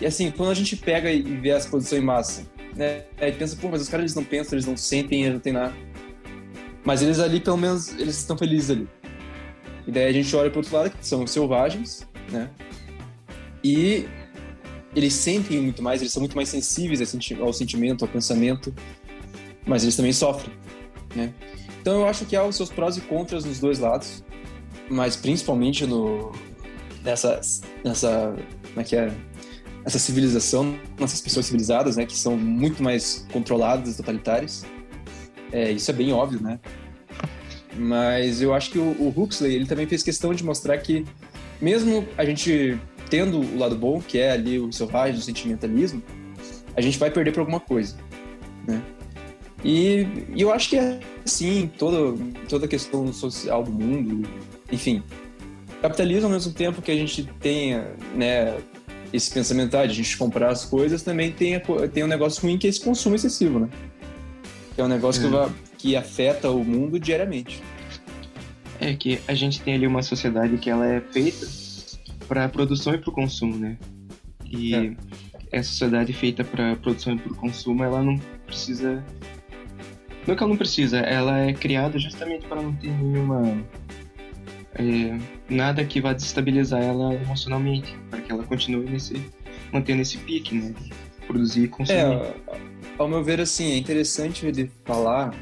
E 0.00 0.06
assim, 0.06 0.30
quando 0.30 0.50
a 0.50 0.54
gente 0.54 0.76
pega 0.76 1.10
e 1.10 1.22
vê 1.22 1.52
a 1.52 1.58
exposição 1.58 1.98
em 1.98 2.02
massa, 2.02 2.46
né? 2.74 3.04
Aí 3.18 3.32
pensa, 3.32 3.56
pô, 3.56 3.68
mas 3.68 3.82
os 3.82 3.88
caras 3.88 4.04
eles 4.04 4.14
não 4.14 4.24
pensam, 4.24 4.54
eles 4.54 4.66
não 4.66 4.76
sentem, 4.76 5.22
eles 5.22 5.34
não 5.34 5.40
tem 5.40 5.52
nada. 5.52 5.74
Mas 6.84 7.02
eles 7.02 7.18
ali, 7.18 7.40
pelo 7.40 7.56
menos, 7.56 7.88
eles 7.98 8.18
estão 8.18 8.36
felizes 8.36 8.70
ali. 8.70 8.88
E 9.86 9.92
daí 9.92 10.06
a 10.06 10.12
gente 10.12 10.34
olha 10.34 10.50
para 10.50 10.58
outro 10.58 10.74
lado, 10.74 10.90
que 10.90 11.06
são 11.06 11.26
selvagens, 11.26 12.06
né? 12.30 12.50
E 13.62 14.06
eles 14.94 15.12
sentem 15.14 15.60
muito 15.60 15.82
mais, 15.82 16.00
eles 16.00 16.12
são 16.12 16.20
muito 16.20 16.36
mais 16.36 16.48
sensíveis 16.48 17.00
ao 17.40 17.52
sentimento, 17.52 18.04
ao 18.04 18.08
pensamento, 18.08 18.74
mas 19.66 19.82
eles 19.82 19.96
também 19.96 20.12
sofrem, 20.12 20.54
né? 21.14 21.32
Então 21.80 22.00
eu 22.00 22.08
acho 22.08 22.24
que 22.24 22.36
há 22.36 22.44
os 22.44 22.56
seus 22.56 22.70
prós 22.70 22.96
e 22.96 23.00
contras 23.00 23.44
nos 23.44 23.58
dois 23.58 23.78
lados, 23.78 24.24
mas 24.88 25.16
principalmente 25.16 25.86
no 25.86 26.32
nessa 27.02 27.40
nessa 27.84 28.34
como 28.68 28.80
é 28.80 28.84
que 28.84 28.96
é 28.96 29.12
essa 29.84 29.98
civilização, 29.98 30.78
nessas 30.98 31.20
pessoas 31.20 31.46
civilizadas, 31.46 31.96
né, 31.96 32.06
que 32.06 32.16
são 32.16 32.36
muito 32.36 32.82
mais 32.82 33.26
controladas, 33.32 33.96
totalitárias. 33.96 34.64
É, 35.52 35.70
isso 35.70 35.90
é 35.90 35.94
bem 35.94 36.12
óbvio, 36.12 36.40
né? 36.42 36.58
Mas 37.76 38.40
eu 38.40 38.54
acho 38.54 38.70
que 38.70 38.78
o, 38.78 38.82
o 38.82 39.12
Huxley 39.16 39.54
ele 39.54 39.66
também 39.66 39.86
fez 39.86 40.02
questão 40.02 40.32
de 40.32 40.44
mostrar 40.44 40.78
que 40.78 41.04
mesmo 41.60 42.06
a 42.16 42.24
gente 42.24 42.78
tendo 43.10 43.40
o 43.40 43.58
lado 43.58 43.76
bom, 43.76 44.00
que 44.00 44.18
é 44.18 44.32
ali 44.32 44.58
o 44.58 44.72
selvagem, 44.72 45.18
o 45.18 45.22
sentimentalismo, 45.22 46.02
a 46.76 46.80
gente 46.80 46.98
vai 46.98 47.10
perder 47.10 47.32
por 47.32 47.40
alguma 47.40 47.60
coisa, 47.60 47.96
né? 48.66 48.82
E, 49.62 50.06
e 50.34 50.42
eu 50.42 50.52
acho 50.52 50.68
que 50.70 50.76
é 50.76 51.00
assim, 51.24 51.70
toda, 51.78 52.18
toda 52.48 52.66
a 52.66 52.68
questão 52.68 53.12
social 53.12 53.62
do 53.62 53.72
mundo, 53.72 54.28
enfim. 54.70 55.02
Capitalismo, 55.80 56.26
ao 56.26 56.32
mesmo 56.32 56.52
tempo 56.52 56.82
que 56.82 56.90
a 56.90 56.94
gente 56.94 57.24
tenha, 57.40 57.94
né, 58.14 58.56
esse 59.14 59.32
pensamento 59.32 59.76
ah, 59.76 59.86
de 59.86 59.92
a 59.92 59.94
gente 59.94 60.16
comprar 60.16 60.50
as 60.50 60.64
coisas, 60.64 61.04
também 61.04 61.30
tem, 61.30 61.60
tem 61.92 62.02
um 62.02 62.08
negócio 62.08 62.42
ruim 62.42 62.58
que 62.58 62.66
é 62.66 62.70
esse 62.70 62.80
consumo 62.80 63.14
excessivo, 63.14 63.60
né? 63.60 63.68
Que 64.74 64.80
é 64.80 64.84
um 64.84 64.88
negócio 64.88 65.20
é. 65.20 65.24
Que, 65.24 65.30
vai, 65.30 65.52
que 65.78 65.96
afeta 65.96 66.50
o 66.50 66.64
mundo 66.64 66.98
diariamente. 66.98 67.62
É 68.80 68.92
que 68.94 69.20
a 69.28 69.34
gente 69.34 69.60
tem 69.60 69.74
ali 69.74 69.86
uma 69.86 70.02
sociedade 70.02 70.58
que 70.58 70.68
ela 70.68 70.84
é 70.84 71.00
feita 71.00 71.46
para 72.26 72.48
produção 72.48 72.92
e 72.92 72.98
para 72.98 73.08
o 73.08 73.12
consumo, 73.12 73.56
né? 73.56 73.78
E 74.50 74.74
é. 74.74 74.96
essa 75.52 75.70
sociedade 75.70 76.12
feita 76.12 76.42
para 76.42 76.74
produção 76.74 77.14
e 77.14 77.18
para 77.18 77.32
o 77.32 77.36
consumo, 77.36 77.84
ela 77.84 78.02
não 78.02 78.18
precisa. 78.46 79.04
Não 80.26 80.34
é 80.34 80.36
que 80.36 80.42
ela 80.42 80.50
não 80.50 80.56
precisa, 80.56 80.98
ela 80.98 81.38
é 81.38 81.52
criada 81.52 82.00
justamente 82.00 82.46
para 82.46 82.60
não 82.60 82.74
ter 82.74 82.90
nenhuma. 82.90 83.64
É, 84.76 85.16
nada 85.48 85.84
que 85.84 86.00
vá 86.00 86.12
desestabilizar 86.12 86.82
ela 86.82 87.14
emocionalmente, 87.14 87.96
que 88.24 88.32
ela 88.32 88.42
continue 88.44 88.88
nesse, 88.88 89.20
mantendo 89.72 90.02
esse 90.02 90.18
pique, 90.18 90.54
né? 90.54 90.74
Produzir 91.26 91.64
e 91.64 91.68
consumir. 91.68 91.98
É, 91.98 92.34
ao 92.98 93.08
meu 93.08 93.22
ver, 93.22 93.40
assim, 93.40 93.72
é 93.72 93.76
interessante 93.76 94.46
ele 94.46 94.70
falar 94.84 95.34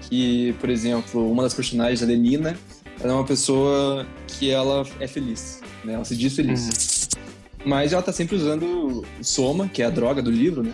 que, 0.00 0.54
por 0.60 0.68
exemplo, 0.68 1.30
uma 1.30 1.42
das 1.42 1.54
personagens, 1.54 2.02
a 2.02 2.06
Lenina, 2.06 2.56
ela 3.00 3.12
é 3.12 3.14
uma 3.14 3.24
pessoa 3.24 4.06
que 4.26 4.50
ela 4.50 4.84
é 5.00 5.06
feliz 5.06 5.62
né? 5.84 5.94
Ela 5.94 6.04
se 6.04 6.16
diz 6.16 6.34
feliz. 6.34 7.08
Uhum. 7.14 7.22
Mas 7.64 7.92
ela 7.92 8.02
tá 8.02 8.12
sempre 8.12 8.36
usando 8.36 9.04
soma, 9.20 9.68
que 9.68 9.82
é 9.82 9.86
a 9.86 9.90
droga 9.90 10.20
do 10.20 10.30
livro, 10.30 10.62
né? 10.62 10.72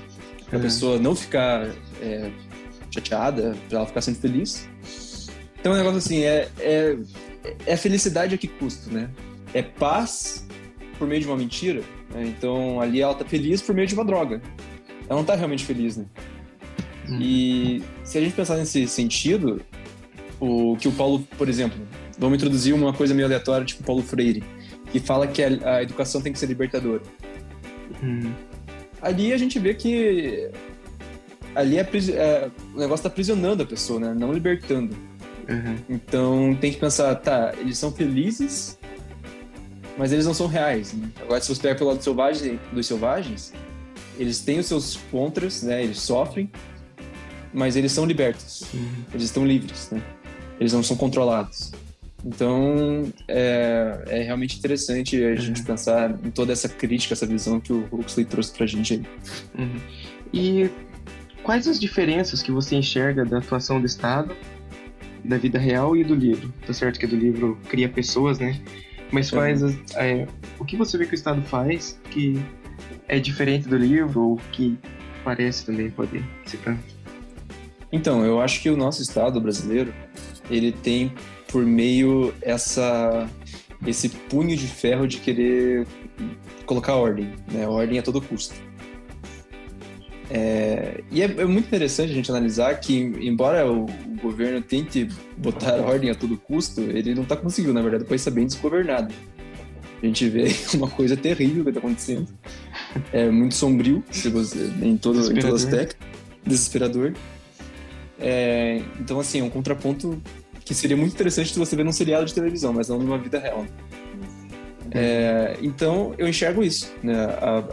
Pra 0.48 0.56
uhum. 0.56 0.64
pessoa 0.64 0.98
não 0.98 1.14
ficar 1.14 1.68
é, 2.00 2.30
chateada, 2.90 3.56
pra 3.68 3.78
ela 3.78 3.87
ficar 3.87 4.00
sempre 4.00 4.20
feliz. 4.20 4.68
Então, 5.61 5.72
é 5.72 5.74
um 5.74 5.78
negócio 5.78 5.98
assim, 5.98 6.22
é, 6.22 6.48
é, 6.61 6.96
é 7.66 7.76
felicidade 7.76 8.34
a 8.34 8.38
que 8.38 8.48
custo, 8.48 8.90
né? 8.90 9.11
É 9.52 9.62
paz 9.62 10.46
por 10.98 11.06
meio 11.06 11.20
de 11.20 11.26
uma 11.26 11.37
mentira. 11.37 11.82
Né? 12.11 12.26
Então, 12.26 12.80
ali 12.80 13.00
ela 13.00 13.14
tá 13.14 13.24
feliz 13.24 13.62
por 13.62 13.74
meio 13.74 13.87
de 13.87 13.94
uma 13.94 14.04
droga. 14.04 14.42
Ela 15.08 15.18
não 15.18 15.24
tá 15.24 15.34
realmente 15.34 15.64
feliz, 15.64 15.96
né? 15.96 16.04
Uhum. 17.08 17.18
E 17.20 17.82
se 18.04 18.18
a 18.18 18.20
gente 18.20 18.34
pensar 18.34 18.56
nesse 18.56 18.87
sentido, 18.87 19.62
o 20.38 20.76
que 20.76 20.88
o 20.88 20.92
Paulo, 20.92 21.26
por 21.38 21.48
exemplo, 21.48 21.78
vamos 22.18 22.37
introduzir 22.37 22.74
uma 22.74 22.92
coisa 22.92 23.14
meio 23.14 23.26
aleatória, 23.26 23.64
tipo 23.64 23.82
Paulo 23.82 24.02
Freire 24.02 24.42
que 24.90 25.00
fala 25.00 25.26
que 25.26 25.42
a, 25.42 25.76
a 25.76 25.82
educação 25.82 26.20
tem 26.20 26.32
que 26.32 26.38
ser 26.38 26.46
libertadora. 26.46 27.02
Hum. 28.02 28.32
Ali 29.00 29.32
a 29.32 29.38
gente 29.38 29.58
vê 29.58 29.74
que 29.74 30.50
ali 31.54 31.78
é, 31.78 31.80
é, 31.82 32.50
o 32.74 32.78
negócio 32.78 32.94
está 32.94 33.08
aprisionando 33.08 33.62
a 33.62 33.66
pessoa, 33.66 34.00
né? 34.00 34.14
Não 34.14 34.32
libertando. 34.32 34.96
Uhum. 35.48 35.76
Então 35.88 36.58
tem 36.61 36.72
que 36.72 36.78
pensar, 36.78 37.14
tá, 37.16 37.54
eles 37.58 37.78
são 37.78 37.92
felizes, 37.92 38.78
mas 39.98 40.12
eles 40.12 40.24
não 40.24 40.32
são 40.32 40.46
reais. 40.46 40.94
Né? 40.94 41.11
Agora, 41.20 41.40
se 41.40 41.48
você 41.48 41.61
pega 41.61 41.74
pelo 41.74 41.90
lado 41.90 42.02
selvagem, 42.02 42.58
dos 42.72 42.87
selvagens, 42.87 43.52
eles 44.16 44.40
têm 44.40 44.61
os 44.61 44.66
seus 44.66 44.96
contras, 45.11 45.62
né? 45.62 45.82
Eles 45.82 45.98
sofrem, 45.98 46.48
mas 47.52 47.74
eles 47.76 47.90
são 47.90 48.06
libertos. 48.06 48.62
Uhum. 48.72 49.04
Eles 49.12 49.24
estão 49.24 49.44
livres, 49.44 49.90
né? 49.90 50.00
Eles 50.61 50.72
não 50.72 50.82
são 50.82 50.96
controlados. 50.96 51.72
Então, 52.24 53.12
é, 53.26 54.04
é 54.06 54.22
realmente 54.22 54.56
interessante 54.58 55.22
a 55.22 55.34
gente 55.37 55.61
uhum. 55.61 55.66
pensar 55.66 56.11
em 56.24 56.30
toda 56.30 56.52
essa 56.52 56.68
crítica, 56.68 57.14
essa 57.14 57.26
visão 57.26 57.61
que 57.61 57.72
o 57.72 57.88
Huxley 57.92 58.24
trouxe 58.24 58.52
pra 58.52 58.66
gente 58.66 58.94
aí. 58.94 59.02
Uhum. 59.58 59.80
E 60.32 60.70
quais 61.42 61.66
as 61.66 61.78
diferenças 61.78 62.40
que 62.40 62.52
você 62.52 62.76
enxerga 62.76 63.24
da 63.24 63.38
atuação 63.38 63.80
do 63.80 63.87
Estado, 63.87 64.34
da 65.24 65.38
vida 65.38 65.58
real 65.58 65.96
e 65.96 66.04
do 66.04 66.14
livro? 66.14 66.52
Tá 66.66 66.72
certo 66.72 66.98
que 66.98 67.06
do 67.06 67.16
livro 67.16 67.58
cria 67.68 67.88
pessoas, 67.88 68.38
né? 68.38 68.61
Mas 69.10 69.30
faz. 69.30 69.62
É, 69.94 70.26
o 70.58 70.64
que 70.64 70.76
você 70.76 70.98
vê 70.98 71.06
que 71.06 71.12
o 71.12 71.14
Estado 71.14 71.42
faz 71.42 71.98
que 72.10 72.42
é 73.06 73.18
diferente 73.18 73.68
do 73.68 73.76
livro 73.76 74.20
ou 74.20 74.36
que 74.52 74.78
parece 75.24 75.66
também 75.66 75.90
poder 75.90 76.22
citar? 76.46 76.78
Então, 77.90 78.24
eu 78.24 78.40
acho 78.40 78.60
que 78.60 78.68
o 78.68 78.76
nosso 78.76 79.02
Estado 79.02 79.40
brasileiro 79.40 79.94
ele 80.50 80.72
tem 80.72 81.12
por 81.48 81.64
meio 81.64 82.34
essa 82.42 83.28
esse 83.86 84.08
punho 84.08 84.56
de 84.56 84.66
ferro 84.66 85.06
de 85.06 85.18
querer 85.18 85.86
colocar 86.66 86.96
ordem, 86.96 87.32
né? 87.50 87.66
Ordem 87.66 87.98
a 87.98 88.02
todo 88.02 88.20
custo. 88.20 88.67
É, 90.30 91.02
e 91.10 91.22
é, 91.22 91.24
é, 91.24 91.44
muito 91.46 91.66
interessante 91.66 92.10
a 92.10 92.14
gente 92.14 92.30
analisar 92.30 92.74
que, 92.80 92.98
embora 92.98 93.70
o, 93.70 93.84
o, 93.84 94.20
governo 94.20 94.60
tente 94.60 95.08
botar 95.36 95.76
ordem 95.76 96.10
a 96.10 96.14
todo 96.14 96.36
custo, 96.36 96.82
ele 96.82 97.14
não 97.14 97.22
está 97.22 97.36
conseguindo, 97.36 97.72
na 97.72 97.80
verdade, 97.80 98.04
o 98.04 98.06
país 98.06 98.20
está 98.20 98.30
bem 98.30 98.46
desgovernado. 98.46 99.12
A 100.02 100.06
gente 100.06 100.28
vê 100.28 100.46
uma 100.74 100.88
coisa 100.88 101.16
terrível 101.16 101.64
que 101.64 101.70
está 101.70 101.80
acontecendo. 101.80 102.28
É 103.12 103.30
muito 103.30 103.54
sombrio 103.54 104.04
em 104.82 104.96
todo, 104.96 105.32
em 105.32 105.40
todo 105.40 105.54
aspecto. 105.54 105.96
Desesperador. 106.44 107.14
É, 108.20 108.82
então, 109.00 109.18
assim, 109.20 109.40
é 109.40 109.44
um 109.44 109.50
contraponto 109.50 110.20
que 110.64 110.74
seria 110.74 110.96
muito 110.96 111.14
interessante 111.14 111.52
se 111.52 111.58
você 111.58 111.74
ver 111.74 111.84
num 111.84 111.92
seriado 111.92 112.26
de 112.26 112.34
televisão, 112.34 112.72
mas 112.72 112.88
não 112.88 112.98
numa 112.98 113.18
vida 113.18 113.38
real. 113.38 113.64
É, 114.90 115.56
então, 115.62 116.14
eu 116.18 116.28
enxergo 116.28 116.62
isso. 116.62 116.92
Né? 117.02 117.14
A, 117.14 117.64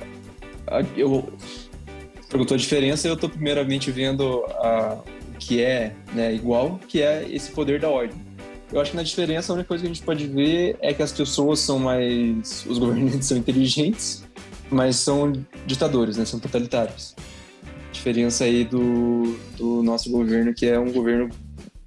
a, 0.67 0.81
eu 0.95 1.33
perguntou 2.29 2.55
a 2.55 2.57
diferença, 2.57 3.07
eu 3.07 3.13
estou 3.13 3.29
primeiramente 3.29 3.91
vendo 3.91 4.45
a, 4.45 4.97
o 5.33 5.37
que 5.37 5.61
é 5.61 5.93
né, 6.13 6.33
igual, 6.33 6.79
que 6.87 7.01
é 7.01 7.27
esse 7.29 7.51
poder 7.51 7.79
da 7.79 7.89
ordem. 7.89 8.17
Eu 8.71 8.81
acho 8.81 8.91
que 8.91 8.97
na 8.97 9.03
diferença, 9.03 9.53
a 9.53 9.55
única 9.55 9.67
coisa 9.67 9.83
que 9.83 9.89
a 9.89 9.93
gente 9.93 10.03
pode 10.03 10.27
ver 10.27 10.75
é 10.81 10.93
que 10.93 11.03
as 11.03 11.11
pessoas 11.11 11.59
são 11.59 11.77
mais. 11.77 12.65
Os 12.67 12.77
governantes 12.79 13.27
são 13.27 13.37
inteligentes, 13.37 14.25
mas 14.69 14.95
são 14.97 15.31
ditadores, 15.65 16.17
né? 16.17 16.25
São 16.25 16.39
totalitários. 16.39 17.15
A 17.63 17.91
diferença 17.91 18.43
aí 18.43 18.65
do, 18.65 19.37
do 19.57 19.83
nosso 19.83 20.09
governo, 20.09 20.53
que 20.53 20.65
é 20.65 20.79
um 20.79 20.91
governo 20.91 21.29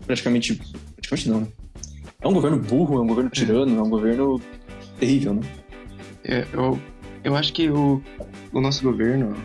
praticamente 0.06 0.60
praticamente 0.96 1.28
não, 1.28 1.40
né? 1.40 1.48
É 2.20 2.28
um 2.28 2.32
governo 2.32 2.58
burro, 2.58 2.98
é 2.98 3.00
um 3.00 3.06
governo 3.06 3.30
tirano, 3.30 3.78
é 3.78 3.82
um 3.82 3.90
governo 3.90 4.40
terrível, 4.98 5.34
né? 5.34 5.42
É, 6.24 6.46
eu, 6.52 6.78
eu 7.22 7.36
acho 7.36 7.52
que 7.52 7.70
o, 7.70 8.02
o 8.52 8.60
nosso 8.60 8.82
governo 8.82 9.36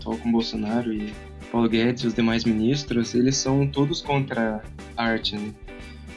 atual 0.00 0.16
com 0.16 0.32
Bolsonaro 0.32 0.92
e 0.92 1.12
Paulo 1.52 1.68
Guedes 1.68 2.04
e 2.04 2.06
os 2.06 2.14
demais 2.14 2.44
ministros, 2.44 3.14
eles 3.14 3.36
são 3.36 3.66
todos 3.66 4.00
contra 4.00 4.62
a 4.96 5.04
arte, 5.04 5.36
né? 5.36 5.52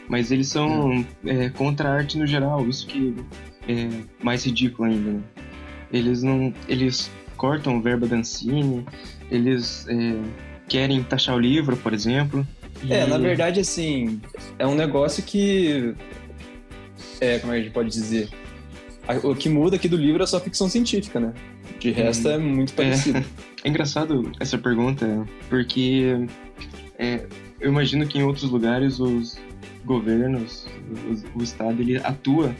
Mas 0.07 0.31
eles 0.31 0.47
são 0.47 1.05
é. 1.25 1.45
É, 1.45 1.49
contra 1.49 1.89
a 1.89 1.93
arte 1.93 2.17
no 2.17 2.25
geral, 2.25 2.67
isso 2.67 2.87
que 2.87 3.15
é 3.67 3.89
mais 4.23 4.45
ridículo 4.45 4.89
ainda, 4.89 5.11
né? 5.11 5.21
Eles 5.91 6.23
não... 6.23 6.53
Eles 6.67 7.11
cortam 7.37 7.77
o 7.77 7.81
verbo 7.81 8.07
da 8.07 8.15
Ancine, 8.15 8.85
eles 9.29 9.85
é, 9.87 10.15
querem 10.67 11.03
taxar 11.03 11.35
o 11.35 11.39
livro, 11.39 11.75
por 11.77 11.93
exemplo, 11.93 12.45
é, 12.89 13.05
na 13.05 13.17
verdade, 13.17 13.59
assim, 13.59 14.19
é 14.59 14.67
um 14.67 14.75
negócio 14.75 15.23
que. 15.23 15.95
É, 17.19 17.39
como 17.39 17.53
é 17.53 17.55
que 17.55 17.61
a 17.61 17.63
gente 17.63 17.73
pode 17.73 17.89
dizer? 17.89 18.29
O 19.23 19.35
que 19.35 19.49
muda 19.49 19.75
aqui 19.75 19.87
do 19.87 19.97
livro 19.97 20.23
é 20.23 20.25
só 20.25 20.39
ficção 20.39 20.69
científica, 20.69 21.19
né? 21.19 21.33
De 21.83 21.91
resto 21.91 22.29
hum, 22.29 22.31
é 22.31 22.37
muito 22.37 22.73
parecido. 22.73 23.17
É, 23.17 23.23
é 23.67 23.69
engraçado 23.69 24.31
essa 24.39 24.57
pergunta, 24.57 25.27
porque 25.49 26.25
é, 26.97 27.25
eu 27.59 27.69
imagino 27.69 28.07
que 28.07 28.17
em 28.17 28.23
outros 28.23 28.49
lugares 28.49 29.01
os 29.01 29.37
governos, 29.83 30.65
o, 31.35 31.39
o 31.39 31.43
Estado, 31.43 31.81
ele 31.81 31.97
atua 31.97 32.55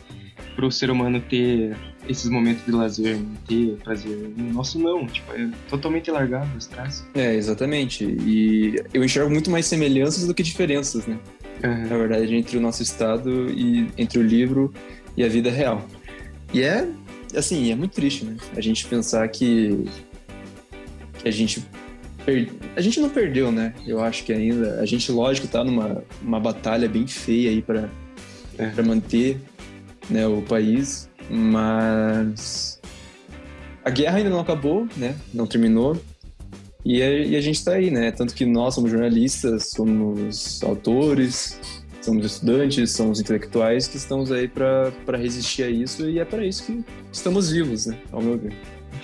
para 0.58 0.66
o 0.66 0.72
ser 0.72 0.92
humano 0.92 1.22
ter 1.22 1.74
esses 2.08 2.30
momentos 2.30 2.66
de 2.66 2.72
lazer, 2.72 3.18
ter 3.48 3.78
prazer. 3.78 4.34
Nosso 4.36 4.78
não, 4.78 5.08
tipo, 5.08 5.32
é 5.32 5.50
totalmente 5.70 6.12
largado 6.12 6.50
os 6.58 6.66
traços. 6.68 7.06
É, 7.16 7.34
exatamente. 7.34 8.04
E 8.04 8.76
eu 8.94 9.06
enxergo 9.06 9.32
muito 9.32 9.50
mais 9.50 9.66
semelhanças 9.66 10.28
do 10.28 10.34
que 10.34 10.44
diferenças, 10.44 11.08
né? 11.08 11.18
Uhum. 11.64 11.88
Na 11.88 11.98
verdade, 11.98 12.36
entre 12.36 12.58
o 12.58 12.62
nosso 12.62 12.84
estado 12.84 13.50
e 13.50 13.88
entre 13.98 14.20
o 14.20 14.22
livro 14.22 14.74
e 15.16 15.24
a 15.24 15.30
vida 15.30 15.50
real. 15.50 15.88
E 16.54 16.62
é, 16.62 16.86
assim, 17.36 17.72
é 17.72 17.76
muito 17.76 17.94
triste, 17.94 18.26
né? 18.26 18.38
A 18.56 18.62
gente 18.62 18.86
pensar 18.86 19.28
que, 19.28 19.86
que 21.20 21.28
a 21.28 21.32
gente 21.32 21.66
per... 22.26 22.52
a 22.76 22.82
gente 22.82 23.00
não 23.00 23.10
perdeu, 23.10 23.52
né? 23.52 23.74
Eu 23.86 24.02
acho 24.04 24.24
que 24.24 24.34
ainda 24.34 24.80
a 24.80 24.86
gente 24.86 25.12
lógico 25.12 25.48
tá 25.48 25.64
numa 25.64 26.04
uma 26.22 26.40
batalha 26.40 26.88
bem 26.88 27.08
feia 27.08 27.50
aí 27.50 27.62
para 27.62 27.90
é. 28.58 28.68
para 28.68 28.84
manter 28.84 29.40
né, 30.10 30.28
o 30.28 30.42
país, 30.42 31.10
mas 31.30 32.80
a 33.84 33.90
guerra 33.90 34.18
ainda 34.18 34.30
não 34.30 34.40
acabou, 34.40 34.88
né? 34.98 35.16
Não 35.34 35.48
terminou. 35.48 36.00
E 36.86 37.02
a, 37.02 37.10
e 37.10 37.36
a 37.36 37.42
gente 37.42 37.56
está 37.56 37.74
aí, 37.74 37.90
né? 37.90 38.12
Tanto 38.12 38.34
que 38.34 38.46
nós 38.46 38.76
somos 38.76 38.92
jornalistas, 38.92 39.70
somos 39.70 40.62
autores, 40.64 41.83
somos 42.04 42.26
estudantes, 42.26 42.92
somos 42.92 43.20
intelectuais 43.20 43.88
que 43.88 43.98
estamos 43.98 44.32
aí 44.32 44.48
para 44.48 45.18
resistir 45.18 45.64
a 45.64 45.70
isso 45.70 46.10
e 46.10 46.20
é 46.20 46.26
para 46.26 46.46
isso 46.46 46.66
que 46.66 46.84
estamos 47.12 47.52
vivos, 47.52 47.86
né? 47.86 47.98
Ao 48.12 48.22
meu 48.22 48.38
ver. 48.38 48.54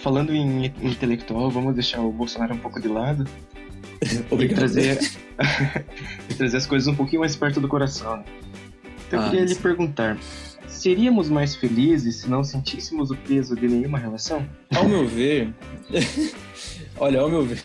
Falando 0.03 0.33
em 0.33 0.65
intelectual, 0.81 1.49
vamos 1.49 1.73
deixar 1.73 2.01
o 2.01 2.11
Bolsonaro 2.11 2.53
um 2.53 2.57
pouco 2.57 2.79
de 2.79 2.87
lado. 2.87 3.25
Obrigado. 4.29 4.49
E 4.49 4.55
trazer, 4.55 4.99
trazer 6.37 6.57
as 6.57 6.65
coisas 6.65 6.87
um 6.87 6.95
pouquinho 6.95 7.21
mais 7.21 7.35
perto 7.35 7.61
do 7.61 7.67
coração. 7.67 8.23
Então, 9.07 9.19
eu 9.19 9.25
ah, 9.25 9.29
queria 9.29 9.45
lhe 9.45 9.55
perguntar: 9.55 10.17
Seríamos 10.67 11.29
mais 11.29 11.55
felizes 11.55 12.17
se 12.17 12.29
não 12.29 12.43
sentíssemos 12.43 13.09
o 13.09 13.15
peso 13.15 13.55
de 13.55 13.67
nenhuma 13.67 13.97
relação? 13.97 14.45
Ao 14.75 14.87
meu 14.87 15.07
ver, 15.07 15.53
olha, 16.97 17.21
ao 17.21 17.29
meu 17.29 17.45
ver, 17.45 17.63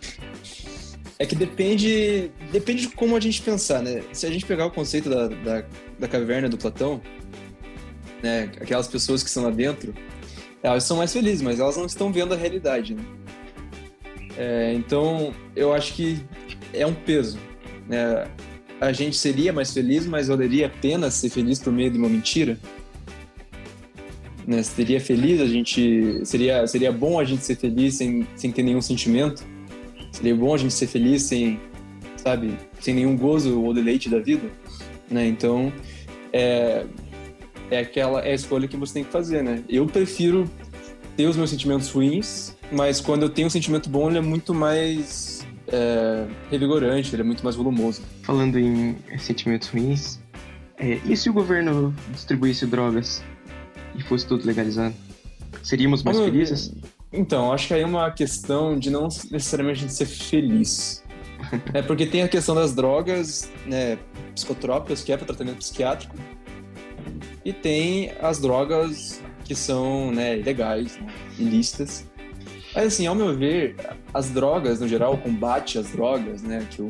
é 1.19 1.27
que 1.27 1.35
depende, 1.35 2.31
depende 2.51 2.83
de 2.83 2.89
como 2.89 3.17
a 3.17 3.21
gente 3.21 3.41
pensar, 3.43 3.83
né? 3.83 4.03
Se 4.13 4.27
a 4.27 4.31
gente 4.31 4.45
pegar 4.45 4.67
o 4.67 4.71
conceito 4.71 5.09
da, 5.09 5.29
da, 5.29 5.65
da 5.99 6.09
caverna 6.09 6.49
do 6.49 6.59
Platão, 6.59 7.01
né? 8.23 8.51
Aquelas 8.61 8.89
pessoas 8.89 9.23
que 9.23 9.29
estão 9.29 9.45
lá 9.45 9.51
dentro, 9.51 9.95
elas 10.63 10.85
são 10.85 10.97
mais 10.97 11.13
felizes, 11.13 11.43
mas 11.43 11.61
elas 11.61 11.77
não 11.77 11.87
estão 11.87 12.13
vendo 12.13 12.35
a 12.35 12.37
realidade, 12.37 12.95
né? 12.95 13.05
É, 14.37 14.75
então, 14.75 15.33
eu 15.55 15.73
acho 15.73 15.95
que 15.95 16.19
é 16.73 16.85
um 16.87 16.95
peso, 16.95 17.39
né? 17.89 18.27
A 18.81 18.93
gente 18.93 19.17
seria 19.17 19.53
mais 19.53 19.73
feliz, 19.73 20.07
mas 20.07 20.29
valeria 20.29 20.67
a 20.67 20.71
pena 20.71 21.11
ser 21.11 21.31
feliz 21.31 21.61
por 21.61 21.73
meio 21.73 21.91
de 21.91 21.99
uma 21.99 22.09
mentira? 22.09 22.59
né? 24.47 24.63
Seria 24.63 25.01
feliz 25.01 25.41
a 25.41 25.47
gente, 25.47 26.21
seria 26.25 26.67
seria 26.67 26.93
bom 26.93 27.19
a 27.19 27.25
gente 27.25 27.45
ser 27.45 27.57
feliz 27.57 27.95
sem, 27.95 28.27
sem 28.37 28.53
ter 28.53 28.63
nenhum 28.63 28.81
sentimento. 28.81 29.45
Seria 30.15 30.35
bom 30.35 30.55
a 30.55 30.59
gente 30.59 30.73
ser 30.73 30.87
feliz 30.87 31.25
sem, 31.25 31.61
sabe, 32.17 32.57
sem 32.79 32.95
nenhum 32.95 33.17
gozo 33.17 33.61
ou 33.61 33.75
deleite 33.75 34.09
da 34.09 34.21
vida, 34.21 34.49
né? 35.11 35.27
Então, 35.27 35.73
é 36.33 36.87
é 37.71 37.79
aquela 37.79 38.21
é 38.21 38.31
a 38.31 38.35
escolha 38.35 38.69
que 38.69 38.77
você 38.77 38.95
tem 38.95 39.05
que 39.05 39.11
fazer, 39.11 39.43
né? 39.43 39.65
Eu 39.69 39.87
prefiro 39.87 40.49
ter 41.17 41.27
os 41.27 41.37
meus 41.37 41.51
sentimentos 41.51 41.91
ruins, 41.91 42.57
mas 42.71 43.01
quando 43.01 43.23
eu 43.23 43.29
tenho 43.29 43.49
um 43.49 43.51
sentimento 43.51 43.89
bom, 43.89 44.09
ele 44.09 44.19
é 44.19 44.21
muito 44.21 44.55
mais 44.55 45.45
é, 45.67 46.27
revigorante, 46.49 47.13
ele 47.13 47.23
é 47.23 47.25
muito 47.25 47.43
mais 47.43 47.57
volumoso. 47.57 48.01
Falando 48.23 48.57
em 48.57 48.97
sentimentos 49.19 49.69
ruins, 49.69 50.21
é, 50.77 51.01
e 51.05 51.17
se 51.17 51.29
o 51.29 51.33
governo 51.33 51.93
distribuísse 52.13 52.67
drogas 52.67 53.21
e 53.97 54.03
fosse 54.03 54.27
tudo 54.27 54.47
legalizado? 54.47 54.95
Seríamos 55.63 56.05
mais 56.05 56.17
Como, 56.17 56.31
felizes? 56.31 56.73
Então, 57.17 57.53
acho 57.53 57.69
que 57.69 57.75
aí 57.75 57.83
é 57.83 57.87
uma 57.87 58.11
questão 58.11 58.77
de 58.77 58.91
não 58.91 59.05
necessariamente 59.05 59.79
a 59.79 59.83
gente 59.83 59.93
ser 59.93 60.07
feliz. 60.07 61.05
é 61.73 61.81
porque 61.81 62.07
tem 62.07 62.23
a 62.23 62.29
questão 62.29 62.57
das 62.57 62.75
drogas 62.75 63.51
né, 63.65 63.97
psicotrópicas, 64.35 65.03
que 65.03 65.13
é 65.13 65.17
para 65.17 65.25
tratamento 65.25 65.59
psiquiátrico, 65.59 66.17
e 67.45 67.53
tem 67.53 68.11
as 68.21 68.41
drogas 68.41 69.23
que 69.45 69.55
são 69.55 70.11
né, 70.11 70.39
ilegais, 70.39 70.97
né, 70.97 71.07
ilícitas. 71.39 72.05
Mas 72.75 72.87
assim, 72.87 73.07
ao 73.07 73.15
meu 73.15 73.37
ver, 73.37 73.77
as 74.13 74.31
drogas, 74.31 74.81
no 74.81 74.89
geral, 74.89 75.15
o 75.15 75.19
combate 75.19 75.79
às 75.79 75.91
drogas, 75.91 76.43
né, 76.43 76.67
que, 76.69 76.83
o, 76.83 76.89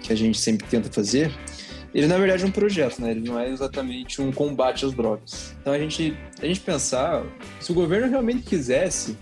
que 0.00 0.12
a 0.12 0.16
gente 0.16 0.38
sempre 0.38 0.68
tenta 0.68 0.88
fazer, 0.92 1.32
ele 1.94 2.06
na 2.06 2.18
verdade 2.18 2.44
é 2.44 2.46
um 2.46 2.50
projeto, 2.50 3.00
né? 3.00 3.12
Ele 3.12 3.28
não 3.28 3.38
é 3.38 3.48
exatamente 3.48 4.20
um 4.20 4.30
combate 4.30 4.84
às 4.84 4.92
drogas. 4.92 5.56
Então 5.60 5.72
a 5.72 5.78
gente, 5.78 6.16
a 6.40 6.46
gente 6.46 6.60
pensar, 6.60 7.24
se 7.60 7.72
o 7.72 7.74
governo 7.74 8.08
realmente 8.08 8.42
quisesse 8.42 9.16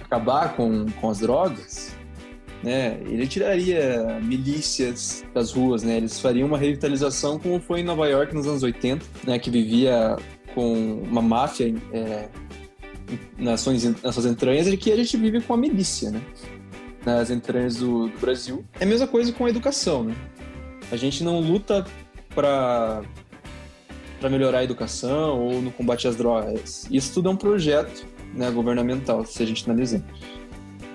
acabar 0.00 0.54
com, 0.54 0.86
com 1.00 1.10
as 1.10 1.18
drogas, 1.18 1.94
né? 2.62 2.98
Ele 3.02 3.26
tiraria 3.26 4.18
milícias 4.22 5.24
das 5.34 5.52
ruas, 5.52 5.82
né? 5.82 5.98
Eles 5.98 6.18
fariam 6.18 6.48
uma 6.48 6.58
revitalização 6.58 7.38
como 7.38 7.60
foi 7.60 7.80
em 7.80 7.84
Nova 7.84 8.08
York 8.08 8.34
nos 8.34 8.46
anos 8.46 8.62
80, 8.62 9.04
né? 9.26 9.38
Que 9.38 9.50
vivia 9.50 10.16
com 10.54 11.02
uma 11.02 11.20
máfia 11.20 11.74
é, 11.92 12.28
nas, 13.38 13.60
suas, 13.60 13.84
nas 14.02 14.14
suas 14.14 14.26
entranhas 14.26 14.66
e 14.66 14.76
que 14.76 14.90
a 14.90 14.96
gente 14.96 15.16
vive 15.16 15.40
com 15.42 15.54
a 15.54 15.56
milícia, 15.56 16.10
né? 16.10 16.20
Nas 17.04 17.30
entranhas 17.30 17.76
do, 17.76 18.08
do 18.08 18.18
Brasil. 18.18 18.64
É 18.80 18.84
a 18.84 18.86
mesma 18.86 19.06
coisa 19.06 19.30
com 19.32 19.44
a 19.44 19.50
educação, 19.50 20.04
né? 20.04 20.14
A 20.90 20.96
gente 20.96 21.22
não 21.22 21.40
luta 21.40 21.86
para 22.34 23.02
para 24.20 24.30
melhorar 24.30 24.60
a 24.60 24.64
educação 24.64 25.38
ou 25.38 25.60
no 25.60 25.70
combate 25.70 26.08
às 26.08 26.16
drogas. 26.16 26.88
Isso 26.90 27.12
tudo 27.12 27.28
é 27.28 27.32
um 27.32 27.36
projeto 27.36 28.06
né, 28.32 28.50
governamental, 28.50 29.22
se 29.26 29.42
a 29.42 29.46
gente 29.46 29.68
analisar. 29.68 30.02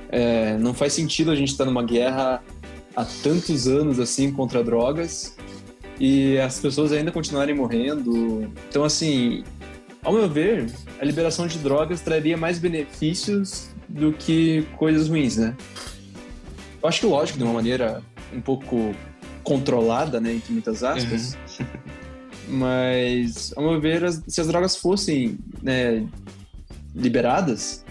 É, 0.09 0.57
não 0.57 0.73
faz 0.73 0.93
sentido 0.93 1.29
a 1.29 1.35
gente 1.35 1.49
estar 1.49 1.63
tá 1.63 1.69
numa 1.69 1.83
guerra 1.83 2.41
há 2.95 3.05
tantos 3.05 3.67
anos 3.67 3.99
assim 3.99 4.31
contra 4.31 4.63
drogas 4.63 5.37
e 5.99 6.39
as 6.39 6.59
pessoas 6.59 6.91
ainda 6.91 7.11
continuarem 7.11 7.53
morrendo. 7.53 8.51
Então, 8.67 8.83
assim, 8.83 9.43
ao 10.01 10.13
meu 10.13 10.27
ver, 10.27 10.71
a 10.99 11.05
liberação 11.05 11.45
de 11.45 11.59
drogas 11.59 12.01
traria 12.01 12.35
mais 12.35 12.57
benefícios 12.57 13.69
do 13.87 14.11
que 14.13 14.65
coisas 14.77 15.07
ruins, 15.07 15.37
né? 15.37 15.55
Eu 16.81 16.89
acho 16.89 17.01
que 17.01 17.05
lógico, 17.05 17.37
de 17.37 17.43
uma 17.43 17.53
maneira 17.53 18.01
um 18.33 18.41
pouco 18.41 18.95
controlada, 19.49 20.21
né, 20.21 20.33
entre 20.33 20.53
muitas 20.53 20.83
aspas. 20.83 21.35
Uhum. 21.59 21.65
Mas, 22.49 23.51
ao 23.55 23.63
meu 23.63 23.81
ver, 23.81 24.01
se 24.27 24.39
as 24.39 24.47
drogas 24.47 24.75
fossem 24.75 25.39
né, 25.61 26.07
liberadas, 26.95 27.83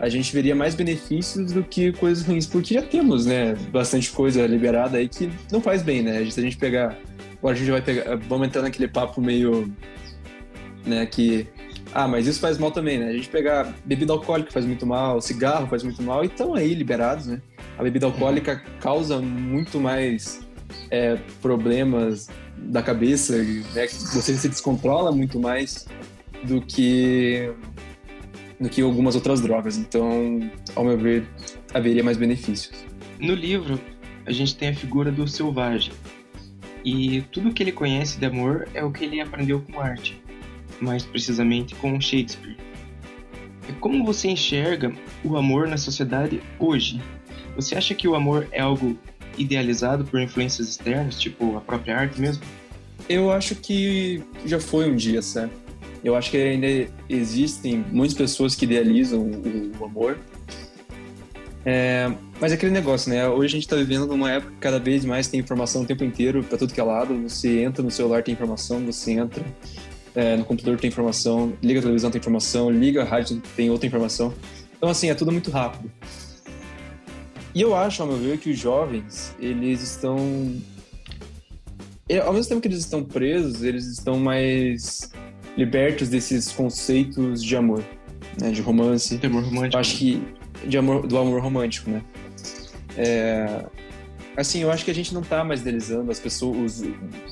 a 0.00 0.08
gente 0.08 0.32
veria 0.32 0.54
mais 0.54 0.74
benefícios 0.74 1.52
do 1.52 1.62
que 1.62 1.92
coisas 1.92 2.26
ruins, 2.26 2.46
porque 2.46 2.74
já 2.74 2.82
temos, 2.82 3.24
né, 3.24 3.54
bastante 3.70 4.10
coisa 4.10 4.44
liberada 4.46 4.98
aí 4.98 5.08
que 5.08 5.30
não 5.50 5.60
faz 5.60 5.82
bem, 5.82 6.02
né? 6.02 6.28
Se 6.28 6.38
a 6.38 6.42
gente 6.42 6.56
pegar, 6.56 6.96
agora 7.38 7.54
a 7.54 7.58
gente 7.58 7.70
vai 7.70 7.82
pegar, 7.82 8.16
vamos 8.28 8.48
entrar 8.48 8.62
naquele 8.62 8.88
papo 8.88 9.20
meio, 9.20 9.72
né, 10.84 11.06
que 11.06 11.46
ah, 11.94 12.06
mas 12.06 12.26
isso 12.26 12.40
faz 12.40 12.58
mal 12.58 12.70
também, 12.70 12.98
né? 12.98 13.08
A 13.08 13.12
gente 13.12 13.28
pegar 13.28 13.74
bebida 13.84 14.12
alcoólica 14.12 14.52
faz 14.52 14.66
muito 14.66 14.84
mal, 14.84 15.20
cigarro 15.20 15.66
faz 15.66 15.82
muito 15.82 16.02
mal 16.02 16.22
e 16.22 16.26
estão 16.26 16.54
aí 16.54 16.74
liberados, 16.74 17.26
né? 17.26 17.40
A 17.78 17.82
bebida 17.82 18.06
alcoólica 18.06 18.62
causa 18.80 19.18
muito 19.20 19.80
mais 19.80 20.45
é, 20.90 21.16
problemas 21.40 22.28
da 22.56 22.82
cabeça, 22.82 23.36
né? 23.36 23.86
Você 23.86 24.34
se 24.34 24.48
descontrola 24.48 25.12
muito 25.12 25.38
mais 25.38 25.86
do 26.44 26.60
que 26.60 27.52
do 28.58 28.68
que 28.68 28.80
algumas 28.80 29.14
outras 29.14 29.40
drogas. 29.40 29.76
Então, 29.76 30.50
ao 30.74 30.84
meu 30.84 30.96
ver, 30.96 31.26
haveria 31.74 32.02
mais 32.02 32.16
benefícios. 32.16 32.84
No 33.18 33.34
livro, 33.34 33.78
a 34.24 34.32
gente 34.32 34.56
tem 34.56 34.70
a 34.70 34.74
figura 34.74 35.12
do 35.12 35.28
selvagem. 35.28 35.92
E 36.84 37.22
tudo 37.32 37.52
que 37.52 37.62
ele 37.62 37.72
conhece 37.72 38.18
de 38.18 38.24
amor 38.24 38.68
é 38.72 38.82
o 38.82 38.90
que 38.90 39.04
ele 39.04 39.20
aprendeu 39.20 39.60
com 39.60 39.80
arte, 39.80 40.22
mais 40.80 41.04
precisamente 41.04 41.74
com 41.74 42.00
Shakespeare. 42.00 42.56
Como 43.80 44.04
você 44.04 44.28
enxerga 44.28 44.92
o 45.24 45.36
amor 45.36 45.66
na 45.66 45.76
sociedade 45.76 46.40
hoje? 46.58 47.02
Você 47.56 47.74
acha 47.74 47.94
que 47.94 48.06
o 48.06 48.14
amor 48.14 48.46
é 48.52 48.60
algo 48.60 48.96
idealizado 49.36 50.04
por 50.04 50.20
influências 50.20 50.68
externas, 50.68 51.18
tipo 51.18 51.56
a 51.56 51.60
própria 51.60 51.96
arte 51.96 52.20
mesmo? 52.20 52.42
Eu 53.08 53.30
acho 53.30 53.54
que 53.54 54.22
já 54.44 54.58
foi 54.58 54.90
um 54.90 54.96
dia, 54.96 55.22
certo? 55.22 55.52
Eu 56.02 56.14
acho 56.14 56.30
que 56.30 56.36
ainda 56.36 56.90
existem 57.08 57.84
muitas 57.90 58.16
pessoas 58.16 58.54
que 58.54 58.64
idealizam 58.64 59.20
o, 59.20 59.72
o 59.80 59.84
amor. 59.84 60.18
É, 61.64 62.12
mas 62.40 62.52
é 62.52 62.54
aquele 62.54 62.70
negócio, 62.70 63.10
né? 63.10 63.28
Hoje 63.28 63.46
a 63.46 63.56
gente 63.56 63.64
está 63.64 63.74
vivendo 63.74 64.06
numa 64.06 64.30
época 64.30 64.52
que 64.52 64.58
cada 64.58 64.78
vez 64.78 65.04
mais 65.04 65.26
tem 65.26 65.40
informação 65.40 65.82
o 65.82 65.86
tempo 65.86 66.04
inteiro, 66.04 66.44
para 66.44 66.56
tudo 66.56 66.72
que 66.72 66.80
é 66.80 66.84
lado. 66.84 67.20
Você 67.22 67.62
entra 67.62 67.82
no 67.82 67.90
celular, 67.90 68.22
tem 68.22 68.34
informação, 68.34 68.84
você 68.86 69.12
entra 69.12 69.44
é, 70.14 70.36
no 70.36 70.44
computador, 70.44 70.78
tem 70.78 70.88
informação, 70.88 71.52
liga 71.62 71.80
a 71.80 71.82
televisão, 71.82 72.10
tem 72.10 72.20
informação, 72.20 72.70
liga 72.70 73.02
a 73.02 73.04
rádio, 73.04 73.42
tem 73.56 73.68
outra 73.68 73.86
informação. 73.86 74.32
Então, 74.76 74.88
assim, 74.88 75.10
é 75.10 75.14
tudo 75.14 75.32
muito 75.32 75.50
rápido. 75.50 75.90
E 77.56 77.62
eu 77.62 77.74
acho, 77.74 78.02
ao 78.02 78.08
meu 78.08 78.18
ver, 78.18 78.36
que 78.36 78.50
os 78.50 78.58
jovens, 78.58 79.34
eles 79.40 79.80
estão. 79.80 80.18
Ao 82.22 82.34
mesmo 82.34 82.50
tempo 82.50 82.60
que 82.60 82.68
eles 82.68 82.80
estão 82.80 83.02
presos, 83.02 83.62
eles 83.62 83.86
estão 83.86 84.18
mais 84.18 85.10
libertos 85.56 86.10
desses 86.10 86.52
conceitos 86.52 87.42
de 87.42 87.56
amor, 87.56 87.82
né? 88.38 88.50
De 88.50 88.60
romance. 88.60 89.16
De 89.16 89.26
amor 89.26 89.42
romântico. 89.42 89.74
Eu 89.74 89.80
acho 89.80 89.96
que 89.96 90.22
de 90.66 90.76
amor, 90.76 91.06
do 91.06 91.16
amor 91.16 91.40
romântico, 91.40 91.88
né? 91.88 92.02
É, 92.94 93.64
assim, 94.36 94.60
eu 94.60 94.70
acho 94.70 94.84
que 94.84 94.90
a 94.90 94.94
gente 94.94 95.14
não 95.14 95.22
tá 95.22 95.42
mais 95.42 95.62
idealizando 95.62 96.10
as 96.10 96.20
pessoas. 96.20 96.84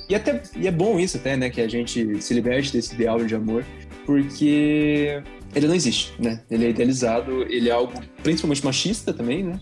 E, 0.08 0.14
até, 0.14 0.42
e 0.56 0.66
é 0.66 0.70
bom 0.70 0.98
isso 0.98 1.18
até, 1.18 1.37
né? 1.37 1.50
Que 1.50 1.60
a 1.60 1.68
gente 1.68 2.22
se 2.22 2.32
liberte 2.32 2.72
desse 2.72 2.94
ideal 2.94 3.22
de 3.22 3.34
amor, 3.34 3.62
porque 4.06 5.22
ele 5.54 5.68
não 5.68 5.74
existe, 5.74 6.14
né? 6.18 6.40
Ele 6.50 6.64
é 6.64 6.70
idealizado, 6.70 7.42
ele 7.42 7.68
é 7.68 7.72
algo 7.72 7.92
principalmente 8.22 8.64
machista 8.64 9.12
também, 9.12 9.44
né? 9.44 9.60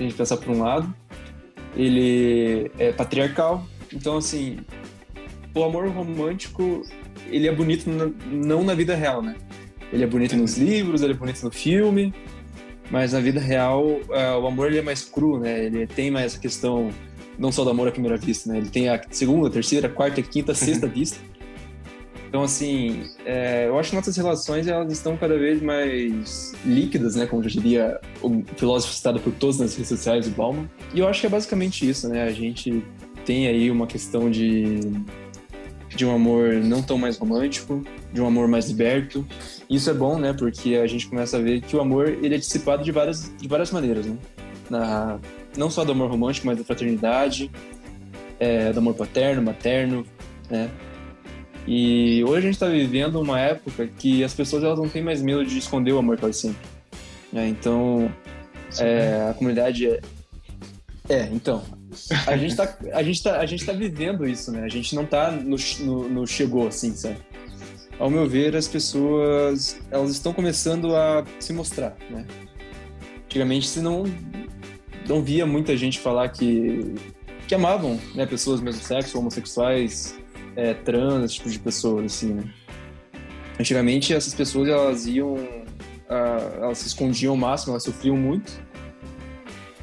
A 0.00 0.02
gente 0.02 0.14
pensar 0.14 0.38
por 0.38 0.48
um 0.48 0.62
lado. 0.62 0.92
Ele 1.76 2.70
é 2.78 2.90
patriarcal. 2.90 3.64
Então, 3.92 4.16
assim, 4.16 4.58
o 5.54 5.62
amor 5.62 5.88
romântico 5.88 6.82
ele 7.28 7.46
é 7.46 7.52
bonito 7.52 7.88
na, 7.88 8.10
não 8.30 8.64
na 8.64 8.74
vida 8.74 8.94
real, 8.94 9.22
né? 9.22 9.36
Ele 9.92 10.04
é 10.04 10.06
bonito 10.06 10.36
nos 10.36 10.56
livros, 10.56 11.02
ele 11.02 11.12
é 11.12 11.16
bonito 11.16 11.42
no 11.42 11.50
filme, 11.50 12.14
mas 12.90 13.12
na 13.12 13.20
vida 13.20 13.40
real 13.40 13.84
uh, 13.84 14.40
o 14.40 14.46
amor 14.46 14.68
ele 14.68 14.78
é 14.78 14.82
mais 14.82 15.02
cru, 15.02 15.38
né? 15.38 15.66
Ele 15.66 15.86
tem 15.86 16.10
mais 16.10 16.26
essa 16.26 16.38
questão 16.38 16.90
não 17.38 17.50
só 17.52 17.64
do 17.64 17.70
amor 17.70 17.88
à 17.88 17.92
primeira 17.92 18.16
vista, 18.16 18.50
né? 18.50 18.58
Ele 18.58 18.68
tem 18.68 18.88
a 18.88 19.00
segunda, 19.10 19.50
terceira, 19.50 19.88
quarta, 19.88 20.22
quinta, 20.22 20.54
sexta 20.54 20.86
vista. 20.88 21.18
Então, 22.30 22.44
assim, 22.44 23.02
é, 23.26 23.66
eu 23.66 23.76
acho 23.76 23.90
que 23.90 23.96
nossas 23.96 24.16
relações 24.16 24.68
elas 24.68 24.92
estão 24.92 25.16
cada 25.16 25.36
vez 25.36 25.60
mais 25.60 26.52
líquidas, 26.64 27.16
né? 27.16 27.26
Como 27.26 27.42
já 27.42 27.50
diria 27.50 28.00
o 28.22 28.44
filósofo 28.54 28.94
citado 28.94 29.18
por 29.18 29.32
todos 29.32 29.58
nas 29.58 29.74
redes 29.74 29.88
sociais, 29.88 30.28
o 30.28 30.30
Bauman. 30.30 30.70
E 30.94 31.00
eu 31.00 31.08
acho 31.08 31.20
que 31.20 31.26
é 31.26 31.30
basicamente 31.30 31.90
isso, 31.90 32.08
né? 32.08 32.22
A 32.22 32.30
gente 32.30 32.84
tem 33.24 33.48
aí 33.48 33.68
uma 33.68 33.84
questão 33.84 34.30
de 34.30 34.78
de 35.88 36.06
um 36.06 36.14
amor 36.14 36.54
não 36.54 36.80
tão 36.80 36.96
mais 36.96 37.18
romântico, 37.18 37.82
de 38.12 38.20
um 38.20 38.26
amor 38.28 38.46
mais 38.46 38.68
liberto. 38.68 39.26
Isso 39.68 39.90
é 39.90 39.92
bom, 39.92 40.16
né? 40.16 40.32
Porque 40.32 40.76
a 40.76 40.86
gente 40.86 41.08
começa 41.08 41.36
a 41.36 41.40
ver 41.40 41.60
que 41.62 41.74
o 41.74 41.80
amor 41.80 42.10
ele 42.22 42.36
é 42.36 42.38
dissipado 42.38 42.84
de 42.84 42.92
várias, 42.92 43.34
de 43.36 43.48
várias 43.48 43.72
maneiras, 43.72 44.06
né? 44.06 44.16
Na, 44.70 45.18
não 45.56 45.68
só 45.68 45.84
do 45.84 45.90
amor 45.90 46.08
romântico, 46.08 46.46
mas 46.46 46.56
da 46.56 46.62
fraternidade, 46.62 47.50
é, 48.38 48.72
do 48.72 48.78
amor 48.78 48.94
paterno, 48.94 49.42
materno, 49.42 50.06
né? 50.48 50.70
E 51.66 52.24
hoje 52.24 52.38
a 52.38 52.40
gente 52.40 52.54
está 52.54 52.66
vivendo 52.66 53.20
uma 53.20 53.38
época 53.38 53.86
que 53.86 54.24
as 54.24 54.34
pessoas 54.34 54.64
elas 54.64 54.78
não 54.78 54.88
têm 54.88 55.02
mais 55.02 55.22
medo 55.22 55.44
de 55.44 55.58
esconder 55.58 55.92
o 55.92 55.98
amor 55.98 56.16
que 56.16 56.24
elas 56.24 56.36
sentem. 56.36 56.60
Né? 57.32 57.48
Então, 57.48 58.12
é, 58.78 59.28
a 59.30 59.34
comunidade 59.34 59.86
é... 59.86 60.00
É, 61.08 61.28
então, 61.32 61.62
a 62.26 62.36
gente 62.36 62.54
tá, 62.54 62.76
a 62.92 63.02
gente 63.02 63.22
tá, 63.22 63.38
a 63.38 63.46
gente 63.46 63.64
tá 63.66 63.72
vivendo 63.72 64.26
isso, 64.26 64.52
né? 64.52 64.62
A 64.62 64.68
gente 64.68 64.94
não 64.94 65.04
tá 65.04 65.30
no, 65.32 65.56
no, 65.80 66.08
no, 66.08 66.26
chegou 66.26 66.68
assim, 66.68 66.94
sabe? 66.94 67.16
Ao 67.98 68.08
meu 68.08 68.28
ver, 68.28 68.54
as 68.54 68.68
pessoas 68.68 69.80
elas 69.90 70.10
estão 70.12 70.32
começando 70.32 70.94
a 70.94 71.24
se 71.40 71.52
mostrar, 71.52 71.96
né? 72.08 72.24
Antigamente, 73.24 73.66
se 73.66 73.80
não 73.80 74.04
não 75.08 75.20
via 75.22 75.44
muita 75.44 75.76
gente 75.76 75.98
falar 75.98 76.28
que 76.28 76.94
que 77.48 77.54
amavam, 77.56 77.98
né, 78.14 78.24
pessoas 78.24 78.60
do 78.60 78.64
mesmo 78.64 78.80
sexo, 78.80 79.18
homossexuais, 79.18 80.14
é, 80.56 80.74
trans, 80.74 81.24
esse 81.24 81.34
tipo 81.34 81.50
de 81.50 81.58
pessoas, 81.58 82.06
assim, 82.06 82.34
né? 82.34 82.44
Antigamente, 83.58 84.14
essas 84.14 84.32
pessoas, 84.32 84.68
elas 84.68 85.06
iam, 85.06 85.36
elas 86.08 86.78
se 86.78 86.88
escondiam 86.88 87.32
ao 87.32 87.36
máximo, 87.36 87.72
elas 87.72 87.82
sofriam 87.82 88.16
muito, 88.16 88.52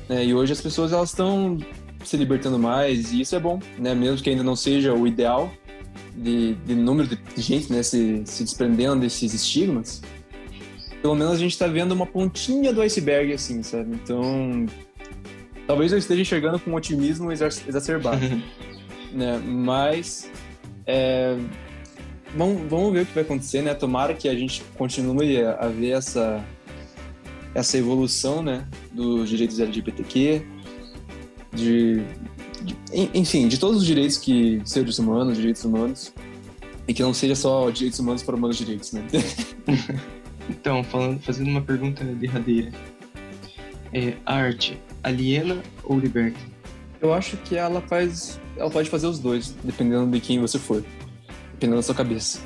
né? 0.10 0.26
E 0.26 0.34
hoje 0.34 0.54
as 0.54 0.62
pessoas, 0.62 0.92
elas 0.92 1.10
estão 1.10 1.58
se 2.04 2.18
libertando 2.18 2.58
mais, 2.58 3.12
e 3.12 3.22
isso 3.22 3.36
é 3.36 3.40
bom, 3.40 3.60
né? 3.78 3.94
Mesmo 3.94 4.24
que 4.24 4.30
ainda 4.30 4.44
não 4.44 4.56
seja 4.56 4.94
o 4.94 5.06
ideal 5.06 5.52
de, 6.16 6.56
de 6.56 6.74
número 6.74 7.10
de 7.10 7.42
gente, 7.42 7.72
né? 7.72 7.84
Se, 7.84 8.24
se 8.26 8.44
desprendendo 8.44 9.02
desses 9.02 9.34
estigmas, 9.34 10.02
pelo 11.02 11.16
menos 11.16 11.34
a 11.34 11.38
gente 11.38 11.52
está 11.52 11.68
vendo 11.68 11.92
uma 11.92 12.06
pontinha 12.06 12.74
do 12.74 12.82
iceberg, 12.82 13.34
assim, 13.34 13.62
sabe? 13.62 13.96
Então, 13.96 14.65
talvez 15.68 15.92
eu 15.92 15.98
esteja 15.98 16.22
enxergando 16.22 16.60
com 16.60 16.72
um 16.72 16.76
otimismo 16.76 17.32
exacerbado, 17.32 18.22
né? 19.13 19.38
Mas, 19.46 20.32
é, 20.88 21.38
vamos, 22.35 22.69
vamos 22.69 22.94
ver 22.94 23.02
o 23.02 23.06
que 23.06 23.13
vai 23.13 23.23
acontecer, 23.23 23.62
né? 23.62 23.73
Tomara 23.73 24.13
que 24.13 24.27
a 24.27 24.35
gente 24.35 24.63
continue 24.75 25.44
a 25.44 25.67
ver 25.67 25.92
essa 25.92 26.44
essa 27.58 27.75
evolução, 27.75 28.44
né, 28.44 28.67
dos 28.92 29.29
direitos 29.29 29.60
LGBTQ, 29.60 30.46
de, 31.52 32.04
de, 32.62 32.77
enfim, 33.15 33.48
de 33.48 33.60
todos 33.60 33.77
os 33.77 33.85
direitos 33.85 34.15
que 34.15 34.62
seres 34.63 35.00
humanos, 35.00 35.38
direitos 35.38 35.65
humanos, 35.65 36.13
e 36.88 36.94
que 36.94 37.02
não 37.02 37.15
seja 37.15 37.35
só 37.35 37.71
direitos 37.71 38.00
humanos 38.00 38.21
para 38.21 38.35
humanos 38.35 38.58
direitos, 38.58 38.92
né? 38.92 39.04
então, 40.48 40.83
falando, 40.83 41.19
fazendo 41.19 41.50
uma 41.50 41.62
pergunta 41.62 42.04
derradeira, 42.04 42.71
é, 43.92 44.13
a 44.23 44.35
arte 44.35 44.79
aliena 45.04 45.58
ou 45.83 46.00
liberta? 46.00 46.40
Eu 47.02 47.12
acho 47.12 47.38
que 47.38 47.56
ela 47.56 47.81
faz, 47.81 48.40
ela 48.58 48.70
pode 48.70 48.90
fazer 48.90 49.08
os 49.08 49.20
dois, 49.20 49.56
dependendo 49.64 50.10
de 50.12 50.20
quem 50.20 50.40
você 50.40 50.58
for, 50.58 50.84
dependendo 51.54 51.78
da 51.78 51.84
sua 51.84 51.96
cabeça. 51.96 52.40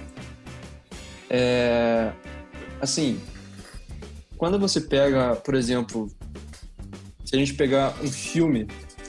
É, 1.30 2.12
assim, 2.82 3.20
quando 4.38 4.60
você 4.60 4.82
pega, 4.82 5.36
por 5.36 5.56
exemplo, 5.56 6.12
se 7.24 7.36
a 7.36 7.40
gente 7.40 7.54
pegar 7.54 7.96
um 8.04 8.12
filme 8.12 8.68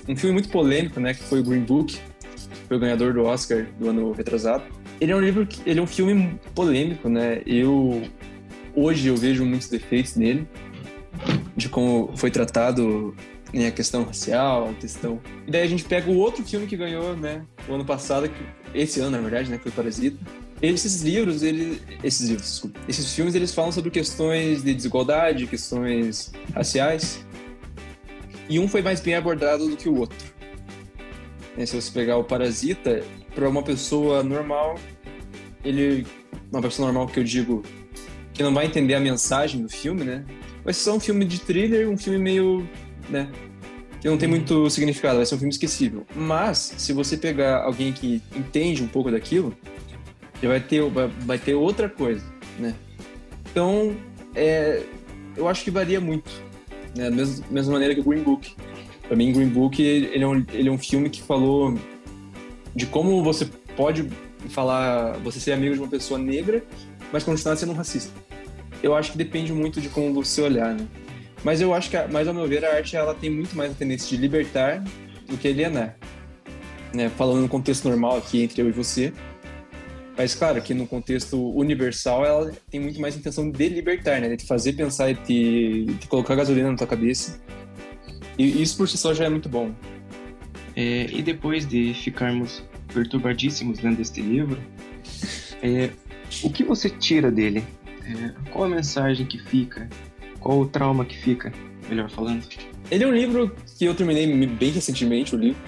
um 0.08 0.16
filme 0.16 0.32
muito 0.32 0.48
polêmico, 0.48 0.98
né, 1.00 1.14
que 1.14 1.22
foi 1.22 1.40
o 1.40 1.44
Green 1.44 1.62
Book, 1.62 1.94
que 1.94 2.66
foi 2.66 2.76
o 2.76 2.80
ganhador 2.80 3.12
do 3.12 3.22
Oscar 3.22 3.66
do 3.78 3.88
ano 3.88 4.12
retrasado. 4.12 4.64
Ele 5.00 5.12
é 5.12 5.16
um 5.16 5.20
livro 5.20 5.46
que 5.46 5.68
ele 5.68 5.80
é 5.80 5.82
um 5.82 5.86
filme 5.86 6.38
polêmico, 6.54 7.08
né? 7.08 7.42
Eu 7.46 8.02
hoje 8.74 9.08
eu 9.08 9.16
vejo 9.16 9.44
muitos 9.44 9.68
defeitos 9.68 10.16
nele 10.16 10.48
de 11.56 11.68
como 11.68 12.16
foi 12.16 12.30
tratado 12.30 13.14
né, 13.52 13.68
a 13.68 13.70
questão 13.70 14.04
racial, 14.04 14.70
a 14.70 14.74
questão. 14.74 15.20
E 15.46 15.50
daí 15.50 15.62
a 15.62 15.66
gente 15.66 15.84
pega 15.84 16.10
o 16.10 16.16
outro 16.16 16.44
filme 16.44 16.66
que 16.66 16.76
ganhou, 16.76 17.16
né, 17.16 17.42
o 17.68 17.74
ano 17.74 17.84
passado, 17.84 18.28
que, 18.28 18.78
esse 18.78 19.00
ano 19.00 19.10
na 19.10 19.18
verdade, 19.20 19.50
né, 19.50 19.56
que 19.56 19.64
foi 19.64 19.72
Parasita. 19.72 20.18
Esses 20.60 21.02
livros, 21.02 21.42
ele, 21.42 21.82
esses 22.04 22.28
livros, 22.28 22.48
desculpa, 22.48 22.80
esses 22.88 23.12
filmes, 23.12 23.34
eles 23.34 23.52
falam 23.52 23.72
sobre 23.72 23.90
questões 23.90 24.62
de 24.62 24.72
desigualdade, 24.72 25.46
questões 25.46 26.32
raciais. 26.54 27.24
E 28.48 28.58
um 28.58 28.68
foi 28.68 28.80
mais 28.80 29.00
bem 29.00 29.14
abordado 29.14 29.68
do 29.68 29.76
que 29.76 29.88
o 29.88 29.98
outro. 29.98 30.32
É, 31.56 31.66
se 31.66 31.74
você 31.74 31.90
pegar 31.90 32.16
o 32.16 32.24
Parasita, 32.24 33.02
para 33.34 33.48
uma 33.48 33.62
pessoa 33.62 34.22
normal, 34.22 34.78
ele, 35.64 36.06
uma 36.50 36.62
pessoa 36.62 36.86
normal 36.86 37.06
que 37.06 37.18
eu 37.18 37.24
digo 37.24 37.62
que 38.32 38.42
não 38.42 38.54
vai 38.54 38.66
entender 38.66 38.94
a 38.94 39.00
mensagem 39.00 39.62
do 39.62 39.68
filme, 39.68 40.04
né? 40.04 40.24
Vai 40.64 40.72
ser 40.72 40.84
só 40.84 40.96
um 40.96 41.00
filme 41.00 41.24
de 41.24 41.40
thriller, 41.40 41.88
um 41.88 41.96
filme 41.96 42.18
meio, 42.18 42.68
né? 43.08 43.30
Que 44.00 44.08
não 44.08 44.18
tem 44.18 44.28
muito 44.28 44.68
significado, 44.68 45.16
vai 45.16 45.26
ser 45.26 45.34
um 45.36 45.38
filme 45.38 45.52
esquecível. 45.52 46.04
Mas, 46.14 46.74
se 46.76 46.92
você 46.92 47.16
pegar 47.16 47.62
alguém 47.62 47.92
que 47.92 48.20
entende 48.34 48.82
um 48.82 48.88
pouco 48.88 49.10
daquilo, 49.10 49.56
já 50.42 50.48
vai 50.48 50.60
ter, 50.60 50.82
vai, 51.20 51.38
ter 51.38 51.54
outra 51.54 51.88
coisa, 51.88 52.24
né? 52.58 52.74
Então, 53.50 53.94
é, 54.34 54.82
eu 55.36 55.46
acho 55.46 55.62
que 55.62 55.70
varia 55.70 56.00
muito, 56.00 56.30
né? 56.96 57.10
Da 57.10 57.16
mesma, 57.16 57.46
mesma 57.48 57.72
maneira 57.74 57.94
que 57.94 58.00
o 58.00 58.04
Green 58.04 58.22
Book. 58.22 58.54
Para 59.06 59.16
mim, 59.16 59.32
Green 59.32 59.48
Book 59.48 59.80
ele 59.80 60.24
é, 60.24 60.26
um, 60.26 60.44
ele 60.52 60.68
é 60.68 60.72
um 60.72 60.78
filme 60.78 61.08
que 61.08 61.22
falou 61.22 61.78
de 62.74 62.86
como 62.86 63.22
você 63.22 63.48
pode 63.76 64.08
falar, 64.48 65.18
você 65.18 65.38
ser 65.38 65.52
amigo 65.52 65.74
de 65.74 65.80
uma 65.80 65.88
pessoa 65.88 66.18
negra, 66.18 66.64
mas 67.12 67.22
continuar 67.22 67.56
sendo 67.56 67.72
um 67.72 67.76
racista. 67.76 68.12
Eu 68.82 68.96
acho 68.96 69.12
que 69.12 69.18
depende 69.18 69.52
muito 69.52 69.80
de 69.80 69.88
como 69.88 70.12
você 70.12 70.42
olhar, 70.42 70.74
né? 70.74 70.86
Mas 71.44 71.60
eu 71.60 71.74
acho 71.74 71.90
que, 71.90 71.96
mais 72.08 72.28
ao 72.28 72.34
meu 72.34 72.46
ver, 72.46 72.64
a 72.64 72.74
arte 72.74 72.96
ela 72.96 73.14
tem 73.14 73.30
muito 73.30 73.56
mais 73.56 73.72
a 73.72 73.74
tendência 73.74 74.08
de 74.08 74.16
libertar 74.16 74.82
do 75.28 75.36
que 75.36 75.48
alienar. 75.48 75.96
Né? 76.94 77.08
Falando 77.10 77.40
no 77.40 77.48
contexto 77.48 77.88
normal 77.88 78.18
aqui 78.18 78.42
entre 78.42 78.62
eu 78.62 78.68
e 78.68 78.72
você, 78.72 79.12
mas 80.16 80.34
claro 80.34 80.60
que 80.60 80.74
no 80.74 80.86
contexto 80.86 81.36
universal 81.56 82.24
ela 82.24 82.52
tem 82.70 82.80
muito 82.80 83.00
mais 83.00 83.16
intenção 83.16 83.50
de 83.50 83.68
libertar, 83.68 84.20
né? 84.20 84.28
De 84.28 84.36
te 84.36 84.46
fazer 84.46 84.74
pensar 84.74 85.10
e 85.10 85.14
te, 85.14 85.84
de 85.98 86.06
colocar 86.06 86.34
gasolina 86.34 86.70
na 86.70 86.76
tua 86.76 86.86
cabeça. 86.86 87.40
E 88.38 88.62
isso 88.62 88.76
por 88.76 88.88
si 88.88 88.98
só 88.98 89.14
já 89.14 89.24
é 89.24 89.28
muito 89.28 89.48
bom. 89.48 89.74
É, 90.76 91.06
e 91.10 91.22
depois 91.22 91.66
de 91.66 91.94
ficarmos 91.94 92.62
perturbadíssimos 92.92 93.80
lendo 93.80 94.00
este 94.00 94.20
livro, 94.20 94.60
é, 95.62 95.90
o 96.42 96.50
que 96.50 96.62
você 96.62 96.90
tira 96.90 97.30
dele? 97.30 97.64
É, 98.04 98.50
qual 98.50 98.64
a 98.64 98.68
mensagem 98.68 99.26
que 99.26 99.38
fica? 99.38 99.88
Qual 100.42 100.58
o 100.58 100.66
trauma 100.66 101.04
que 101.04 101.16
fica, 101.16 101.52
melhor 101.88 102.10
falando? 102.10 102.44
Ele 102.90 103.04
é 103.04 103.06
um 103.06 103.12
livro 103.12 103.54
que 103.78 103.84
eu 103.84 103.94
terminei 103.94 104.26
bem 104.46 104.70
recentemente, 104.70 105.34
o 105.34 105.38
livro. 105.38 105.60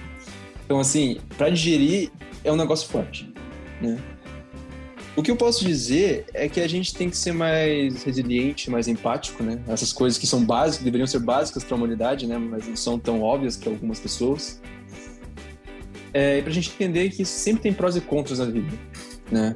Então, 0.65 0.79
assim, 0.79 1.17
para 1.37 1.49
digerir 1.49 2.11
é 2.43 2.51
um 2.51 2.55
negócio 2.55 2.89
forte, 2.89 3.33
né? 3.81 3.97
O 5.15 5.23
que 5.23 5.31
eu 5.31 5.37
posso 5.37 5.63
dizer 5.63 6.25
é 6.33 6.49
que 6.49 6.59
a 6.59 6.67
gente 6.67 6.93
tem 6.93 7.09
que 7.09 7.15
ser 7.15 7.31
mais 7.31 8.03
resiliente, 8.03 8.69
mais 8.69 8.87
empático, 8.89 9.41
né? 9.41 9.61
Essas 9.65 9.93
coisas 9.93 10.19
que 10.19 10.27
são 10.27 10.43
básicas, 10.43 10.83
deveriam 10.83 11.07
ser 11.07 11.19
básicas 11.19 11.63
para 11.63 11.73
a 11.73 11.77
humanidade, 11.77 12.27
né? 12.27 12.37
Mas 12.37 12.67
não 12.67 12.75
são 12.75 12.99
tão 12.99 13.21
óbvias 13.21 13.55
para 13.55 13.69
algumas 13.69 13.97
pessoas. 13.97 14.61
É, 16.11 16.41
para 16.41 16.49
a 16.49 16.53
gente 16.53 16.69
entender 16.69 17.09
que 17.11 17.23
sempre 17.23 17.63
tem 17.63 17.73
prós 17.73 17.95
e 17.95 18.01
contras 18.01 18.39
na 18.39 18.45
vida, 18.45 18.77
né? 19.31 19.55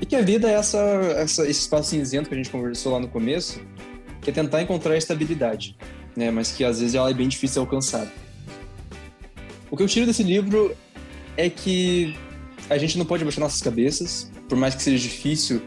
E 0.00 0.06
que 0.06 0.14
a 0.14 0.22
vida 0.22 0.48
é 0.48 0.54
essa, 0.54 0.78
essa, 0.78 1.42
esse 1.42 1.60
espaço 1.62 1.90
cinzento 1.90 2.28
que 2.28 2.34
a 2.34 2.38
gente 2.38 2.48
conversou 2.48 2.92
lá 2.92 3.00
no 3.00 3.08
começo, 3.08 3.60
que 4.20 4.30
é 4.30 4.32
tentar 4.32 4.62
encontrar 4.62 4.96
estabilidade, 4.96 5.76
né? 6.16 6.30
Mas 6.30 6.52
que 6.52 6.64
às 6.64 6.80
vezes 6.80 6.94
ela 6.94 7.10
é 7.10 7.14
bem 7.14 7.28
difícil 7.28 7.54
de 7.54 7.66
alcançar. 7.66 8.10
O 9.70 9.76
que 9.76 9.82
eu 9.82 9.86
tiro 9.86 10.06
desse 10.06 10.22
livro 10.22 10.76
é 11.36 11.48
que 11.48 12.16
a 12.68 12.76
gente 12.76 12.98
não 12.98 13.04
pode 13.04 13.22
abaixar 13.22 13.40
nossas 13.40 13.62
cabeças, 13.62 14.30
por 14.48 14.58
mais 14.58 14.74
que 14.74 14.82
seja 14.82 15.02
difícil 15.02 15.62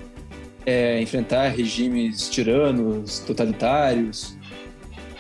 é, 0.66 1.02
enfrentar 1.02 1.50
regimes 1.50 2.30
tiranos, 2.30 3.20
totalitários. 3.20 4.38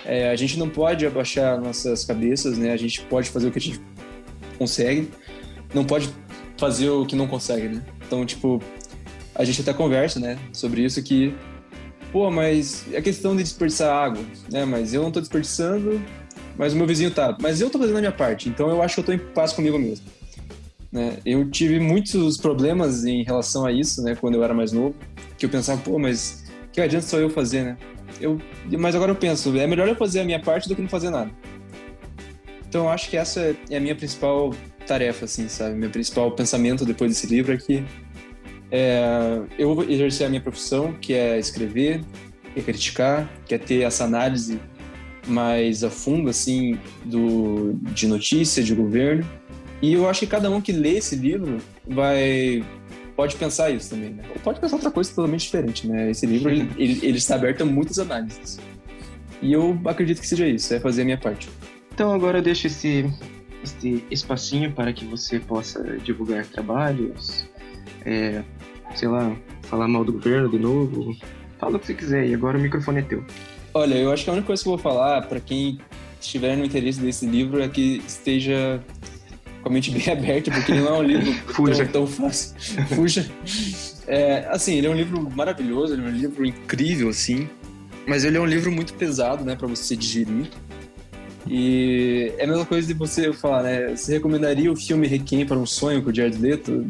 É, 0.06 0.30
a 0.30 0.36
gente 0.36 0.60
não 0.60 0.70
pode 0.70 1.06
abaixar 1.06 1.60
nossas 1.60 2.04
cabeças, 2.04 2.58
né? 2.58 2.72
A 2.72 2.78
gente 2.78 3.02
pode 3.04 3.30
fazer 3.30 3.48
o 3.48 3.52
que 3.52 3.58
a 3.58 3.62
gente 3.62 3.82
consegue, 4.58 5.10
não 5.74 5.84
pode 5.84 6.10
fazer 6.58 6.90
o 6.90 7.06
que 7.06 7.16
não 7.16 7.28
consegue, 7.28 7.70
né? 7.70 7.84
Então, 8.06 8.26
tipo, 8.26 8.62
a 9.36 9.44
gente 9.44 9.62
até 9.62 9.74
conversa, 9.74 10.20
né, 10.20 10.38
sobre 10.52 10.84
isso 10.84 11.02
que, 11.02 11.34
pô, 12.14 12.30
mas 12.30 12.86
é 12.94 13.02
questão 13.02 13.36
de 13.36 13.42
desperdiçar 13.42 13.92
água, 13.92 14.24
né? 14.50 14.64
Mas 14.64 14.94
eu 14.94 15.02
não 15.02 15.12
tô 15.12 15.20
desperdiçando, 15.20 16.00
mas 16.56 16.72
o 16.72 16.78
meu 16.78 16.86
vizinho 16.86 17.10
tá. 17.10 17.36
Mas 17.42 17.60
eu 17.60 17.72
tô 17.72 17.80
fazendo 17.80 17.98
a 17.98 18.00
minha 18.00 18.12
parte, 18.12 18.48
então 18.48 18.70
eu 18.70 18.84
acho 18.84 18.94
que 18.94 19.02
eu 19.02 19.06
tô 19.06 19.12
em 19.12 19.18
paz 19.18 19.52
comigo 19.52 19.80
mesmo. 19.80 20.06
Né? 20.92 21.18
Eu 21.26 21.50
tive 21.50 21.80
muitos 21.80 22.38
problemas 22.38 23.04
em 23.04 23.24
relação 23.24 23.66
a 23.66 23.72
isso, 23.72 24.04
né, 24.04 24.16
quando 24.16 24.36
eu 24.36 24.44
era 24.44 24.54
mais 24.54 24.72
novo, 24.72 24.96
que 25.40 25.48
eu 25.48 25.50
pensava, 25.50 25.82
pô, 25.82 25.98
mas 25.98 26.46
que 26.72 26.80
adianta 26.80 27.08
só 27.08 27.18
eu 27.18 27.32
fazer, 27.32 27.64
né? 27.64 27.78
Eu, 28.22 28.40
mas 28.80 28.94
agora 28.94 29.12
eu 29.12 29.16
penso, 29.16 29.58
é 29.58 29.66
melhor 29.66 29.88
eu 29.88 29.96
fazer 29.96 30.20
a 30.20 30.24
minha 30.24 30.40
parte 30.40 30.70
do 30.70 30.76
que 30.76 30.82
não 30.84 30.90
fazer 30.90 31.10
nada. 31.10 31.32
Então 32.70 32.84
eu 32.84 32.90
acho 32.90 33.10
que 33.10 33.18
essa 33.18 33.56
é 33.72 33.78
a 33.78 33.80
minha 33.80 33.96
principal 33.96 34.54
tarefa, 34.86 35.26
assim, 35.26 35.48
sabe? 35.48 35.76
Meu 35.76 35.90
principal 35.90 36.32
pensamento 36.32 36.86
depois 36.86 37.12
desse 37.12 37.26
livro 37.26 37.54
é 37.54 37.58
que 37.58 37.84
é, 38.76 39.40
eu 39.60 39.76
vou 39.76 39.84
exercer 39.88 40.26
a 40.26 40.30
minha 40.30 40.42
profissão, 40.42 40.94
que 40.94 41.14
é 41.14 41.38
escrever, 41.38 42.04
que 42.56 42.60
é 42.60 42.64
criticar, 42.64 43.32
que 43.46 43.54
é 43.54 43.58
ter 43.60 43.84
essa 43.84 44.04
análise 44.04 44.60
mais 45.28 45.84
a 45.84 45.92
fundo, 45.92 46.28
assim, 46.28 46.80
do, 47.06 47.74
de 47.74 48.08
notícia, 48.08 48.64
de 48.64 48.74
governo, 48.74 49.24
e 49.80 49.94
eu 49.94 50.10
acho 50.10 50.22
que 50.22 50.28
cada 50.28 50.50
um 50.50 50.60
que 50.60 50.72
lê 50.72 50.98
esse 50.98 51.16
livro 51.16 51.60
vai 51.88 52.64
pode 53.16 53.36
pensar 53.36 53.70
isso 53.70 53.92
também, 53.92 54.10
né? 54.10 54.24
Ou 54.32 54.40
pode 54.40 54.60
pensar 54.60 54.78
outra 54.78 54.90
coisa 54.90 55.12
totalmente 55.12 55.42
diferente, 55.42 55.88
né? 55.88 56.10
Esse 56.10 56.26
livro 56.26 56.50
ele, 56.50 56.68
ele, 56.76 57.00
ele, 57.06 57.18
está 57.18 57.36
aberto 57.36 57.62
a 57.62 57.66
muitas 57.66 58.00
análises. 58.00 58.60
E 59.40 59.54
eu 59.54 59.80
acredito 59.86 60.20
que 60.20 60.28
seja 60.28 60.48
isso, 60.48 60.74
é 60.74 60.80
fazer 60.80 61.04
a 61.04 61.06
minha 61.06 61.18
parte. 61.18 61.48
Então 61.94 62.12
agora 62.12 62.40
eu 62.40 62.42
deixo 62.42 62.66
esse, 62.66 63.06
esse 63.64 64.04
espacinho 64.10 64.72
para 64.72 64.92
que 64.92 65.06
você 65.06 65.40
possa 65.40 65.84
divulgar 65.98 66.44
trabalhos, 66.48 67.48
é, 68.06 68.42
sei 68.96 69.08
lá, 69.08 69.36
falar 69.64 69.88
mal 69.88 70.04
do 70.04 70.14
governo 70.14 70.50
de 70.50 70.60
novo. 70.60 71.16
Fala 71.60 71.78
o 71.78 71.80
que 71.80 71.88
você 71.88 71.94
quiser 71.94 72.28
e 72.28 72.34
agora 72.34 72.58
o 72.58 72.62
microfone 72.62 73.00
é 73.00 73.04
teu. 73.04 73.24
Olha, 73.74 73.96
eu 73.96 74.12
acho 74.12 74.24
que 74.24 74.30
a 74.30 74.34
única 74.34 74.48
coisa 74.48 74.62
que 74.62 74.70
eu 74.70 74.74
vou 74.74 74.80
falar 74.80 75.24
para 75.24 75.40
quem 75.40 75.80
estiver 76.20 76.56
no 76.56 76.64
interesse 76.64 77.00
desse 77.00 77.26
livro 77.26 77.62
é 77.62 77.68
que 77.68 78.02
esteja 78.08 78.84
com 79.62 79.70
a 79.70 79.72
mente 79.72 79.92
bem 79.92 80.08
aberta, 80.12 80.52
porque 80.52 80.72
ele 80.72 80.82
não 80.82 80.96
é 80.96 81.00
um 81.00 81.04
livro 81.04 81.34
Fuja. 81.54 81.86
Tão, 81.86 82.06
tão 82.06 82.08
fácil. 82.08 82.56
Fuja. 82.94 83.26
É, 84.08 84.48
assim, 84.50 84.76
ele 84.76 84.88
é 84.88 84.90
um 84.90 84.96
livro 84.96 85.30
maravilhoso, 85.36 85.94
ele 85.94 86.04
é 86.04 86.06
um 86.06 86.12
livro 86.12 86.46
incrível, 86.46 87.10
assim, 87.10 87.50
mas 88.06 88.26
ele 88.26 88.38
é 88.38 88.40
um 88.40 88.46
livro 88.46 88.72
muito 88.72 88.94
pesado, 88.94 89.46
né, 89.46 89.56
para 89.56 89.68
você 89.68 89.96
digerir. 89.96 90.50
E 91.48 92.32
é 92.38 92.44
a 92.44 92.48
mesma 92.48 92.66
coisa 92.66 92.88
de 92.88 92.94
você 92.94 93.34
falar, 93.34 93.64
né, 93.64 93.96
você 93.96 94.14
recomendaria 94.14 94.72
o 94.72 94.76
filme 94.76 95.08
Requiem 95.08 95.46
para 95.46 95.58
um 95.58 95.66
Sonho 95.66 96.02
com 96.02 96.10
o 96.10 96.16
Jared 96.16 96.38
Leto? 96.38 96.86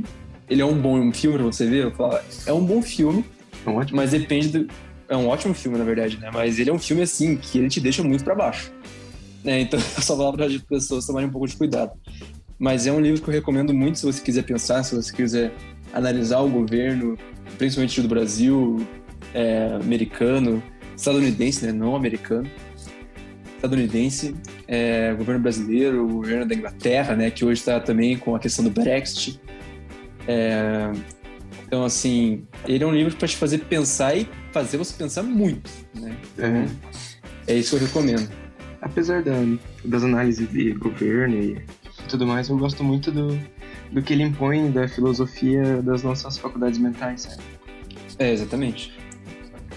Ele 0.53 0.61
é 0.61 0.65
um 0.65 0.79
bom 0.79 1.11
filme 1.11 1.35
pra 1.35 1.47
você 1.47 1.65
ver? 1.65 1.85
Eu 1.85 1.91
falo, 1.91 2.19
é 2.45 2.53
um 2.53 2.63
bom 2.63 2.79
filme, 2.79 3.25
é 3.65 3.69
um 3.71 3.81
mas 3.91 4.11
depende 4.11 4.49
do... 4.49 4.67
É 5.09 5.17
um 5.17 5.27
ótimo 5.27 5.51
filme, 5.51 5.79
na 5.79 5.83
verdade, 5.83 6.19
né? 6.19 6.29
Mas 6.31 6.59
ele 6.59 6.69
é 6.69 6.73
um 6.73 6.77
filme, 6.77 7.01
assim, 7.01 7.35
que 7.35 7.57
ele 7.57 7.69
te 7.69 7.81
deixa 7.81 8.03
muito 8.03 8.23
para 8.23 8.35
baixo. 8.35 8.71
Né? 9.43 9.61
Então, 9.65 9.79
eu 9.79 10.03
só 10.03 10.15
falo 10.15 10.33
para 10.33 10.45
as 10.45 10.55
pessoas 10.57 11.07
tomarem 11.07 11.27
um 11.27 11.31
pouco 11.31 11.47
de 11.47 11.57
cuidado. 11.57 11.93
Mas 12.59 12.85
é 12.85 12.91
um 12.91 13.01
livro 13.01 13.19
que 13.19 13.27
eu 13.27 13.33
recomendo 13.33 13.73
muito 13.73 13.97
se 13.97 14.05
você 14.05 14.21
quiser 14.21 14.43
pensar, 14.43 14.83
se 14.83 14.95
você 14.95 15.11
quiser 15.11 15.51
analisar 15.91 16.39
o 16.41 16.47
governo, 16.47 17.17
principalmente 17.57 17.99
do 17.99 18.07
Brasil, 18.07 18.87
é, 19.33 19.75
americano, 19.81 20.61
estadunidense, 20.95 21.65
né? 21.65 21.71
não 21.71 21.95
americano, 21.95 22.47
estadunidense, 23.55 24.35
é, 24.67 25.15
governo 25.15 25.41
brasileiro, 25.41 26.07
governo 26.07 26.45
da 26.45 26.53
Inglaterra, 26.53 27.15
né? 27.15 27.31
que 27.31 27.43
hoje 27.43 27.59
está 27.59 27.79
também 27.79 28.17
com 28.17 28.35
a 28.35 28.39
questão 28.39 28.63
do 28.63 28.69
Brexit. 28.69 29.41
É, 30.27 30.91
então, 31.65 31.83
assim, 31.83 32.45
ele 32.67 32.83
é 32.83 32.87
um 32.87 32.93
livro 32.93 33.15
para 33.15 33.27
te 33.27 33.35
fazer 33.35 33.59
pensar 33.59 34.15
e 34.15 34.27
fazer 34.51 34.77
você 34.77 34.93
pensar 34.95 35.23
muito. 35.23 35.69
Né? 35.93 36.15
Então, 36.33 36.45
é. 36.45 36.67
é 37.47 37.55
isso 37.55 37.75
que 37.77 37.83
eu 37.83 37.87
recomendo. 37.87 38.29
Apesar 38.81 39.23
da, 39.23 39.33
das 39.85 40.03
análises 40.03 40.49
de 40.49 40.71
governo 40.73 41.35
e 41.35 41.61
tudo 42.09 42.27
mais, 42.27 42.49
eu 42.49 42.57
gosto 42.57 42.83
muito 42.83 43.11
do, 43.11 43.39
do 43.91 44.01
que 44.01 44.13
ele 44.13 44.23
impõe 44.23 44.71
da 44.71 44.87
filosofia 44.87 45.81
das 45.81 46.03
nossas 46.03 46.37
faculdades 46.37 46.77
mentais, 46.79 47.21
sabe? 47.21 47.41
É, 48.19 48.31
exatamente. 48.31 48.93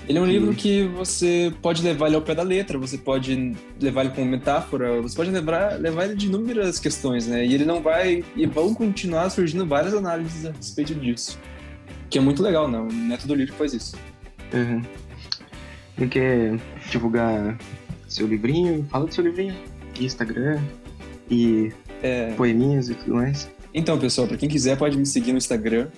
Ele 0.09 0.19
é 0.19 0.21
um 0.21 0.27
livro 0.27 0.55
que 0.55 0.85
você 0.85 1.53
pode 1.61 1.83
levar 1.83 2.07
ele 2.07 2.17
ao 2.17 2.23
pé 2.23 2.35
da 2.35 2.43
letra, 2.43 2.79
você 2.79 2.97
pode 2.97 3.57
levar 3.81 4.03
ele 4.03 4.15
como 4.15 4.31
metáfora, 4.31 5.03
você 5.03 5.17
pode 5.17 5.31
levar, 5.31 5.81
levar 5.81 6.05
ele 6.05 6.15
de 6.15 6.27
inúmeras 6.27 6.79
questões, 6.79 7.27
né? 7.27 7.45
E 7.45 7.53
ele 7.53 7.65
não 7.65 7.83
vai. 7.83 8.25
E 8.37 8.47
vão 8.47 8.73
continuar 8.73 9.29
surgindo 9.31 9.67
várias 9.67 9.95
análises 9.95 10.47
a 10.47 10.53
respeito 10.53 10.95
disso. 10.95 11.39
Que 12.09 12.19
é 12.19 12.21
muito 12.21 12.43
legal, 12.43 12.69
não? 12.69 12.87
Não 12.87 13.15
é 13.15 13.19
todo 13.19 13.35
livro 13.35 13.55
faz 13.55 13.75
isso. 13.75 13.97
Uhum. 14.55 16.09
Quer 16.09 16.57
divulgar 16.89 17.59
seu 18.07 18.29
livrinho? 18.29 18.87
Fala 18.89 19.07
do 19.07 19.15
seu 19.15 19.25
livrinho. 19.25 19.57
Instagram 19.99 20.61
e 21.29 21.73
É, 22.03 22.33
poeminhas 22.35 22.91
e 22.91 22.95
tudo 22.95 23.15
mais. 23.15 23.51
Então, 23.73 23.99
pessoal, 23.99 24.29
para 24.29 24.37
quem 24.37 24.49
quiser 24.49 24.77
pode 24.77 24.97
me 24.97 25.07
seguir 25.07 25.33
no 25.33 25.39
Instagram, 25.39 25.89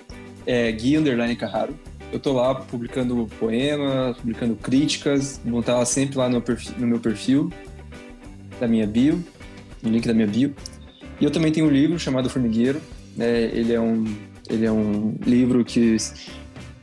é 0.47 0.71
Gui 0.73 0.97
Underline 0.97 1.35
Carraro. 1.37 1.75
Eu 2.11 2.19
tô 2.19 2.33
lá 2.33 2.55
publicando 2.55 3.29
poemas, 3.39 4.17
publicando 4.17 4.57
críticas, 4.57 5.41
vão 5.45 5.61
estar 5.61 5.77
lá 5.77 5.85
sempre 5.85 6.17
lá 6.17 6.29
no, 6.29 6.41
perfil, 6.41 6.75
no 6.79 6.87
meu 6.87 6.99
perfil, 6.99 7.53
da 8.59 8.67
minha 8.67 8.87
bio, 8.87 9.23
no 9.83 9.91
link 9.91 10.07
da 10.07 10.15
minha 10.15 10.27
bio. 10.27 10.55
E 11.21 11.25
eu 11.25 11.31
também 11.31 11.53
tenho 11.53 11.67
um 11.67 11.71
livro 11.71 11.99
chamado 11.99 12.31
Formigueiro, 12.31 12.81
né? 13.17 13.45
Ele 13.53 13.73
é 13.73 13.81
um, 13.81 14.05
ele 14.49 14.65
é 14.65 14.73
um 14.73 15.17
livro 15.27 15.65
que, 15.65 15.97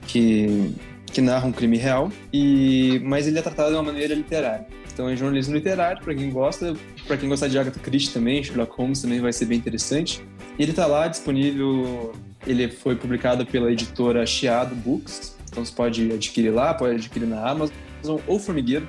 que, 0.05 0.73
que 1.07 1.21
narra 1.21 1.47
um 1.47 1.51
crime 1.51 1.77
real, 1.77 2.11
e, 2.31 3.01
mas 3.03 3.27
ele 3.27 3.39
é 3.39 3.41
tratado 3.41 3.69
de 3.69 3.75
uma 3.75 3.83
maneira 3.83 4.13
literária. 4.13 4.67
Então 4.93 5.09
é 5.09 5.15
jornalismo 5.15 5.55
literário, 5.55 6.01
para 6.01 6.15
quem 6.15 6.29
gosta, 6.29 6.73
para 7.07 7.17
quem 7.17 7.27
gosta 7.27 7.49
de 7.49 7.57
Agatha 7.57 7.79
Christie 7.79 8.13
também, 8.13 8.43
Sherlock 8.43 8.77
Holmes 8.77 9.01
também 9.01 9.19
vai 9.19 9.33
ser 9.33 9.45
bem 9.45 9.57
interessante. 9.57 10.23
E 10.57 10.63
ele 10.63 10.71
tá 10.71 10.85
lá 10.85 11.07
disponível, 11.07 12.13
ele 12.45 12.69
foi 12.69 12.95
publicado 12.95 13.45
pela 13.45 13.71
editora 13.71 14.25
Chiado 14.25 14.75
Books, 14.75 15.35
então 15.49 15.63
você 15.63 15.73
pode 15.73 16.11
adquirir 16.11 16.51
lá, 16.51 16.73
pode 16.73 16.95
adquirir 16.95 17.27
na 17.27 17.49
Amazon 17.49 18.19
ou 18.27 18.39
Formigueiro. 18.39 18.87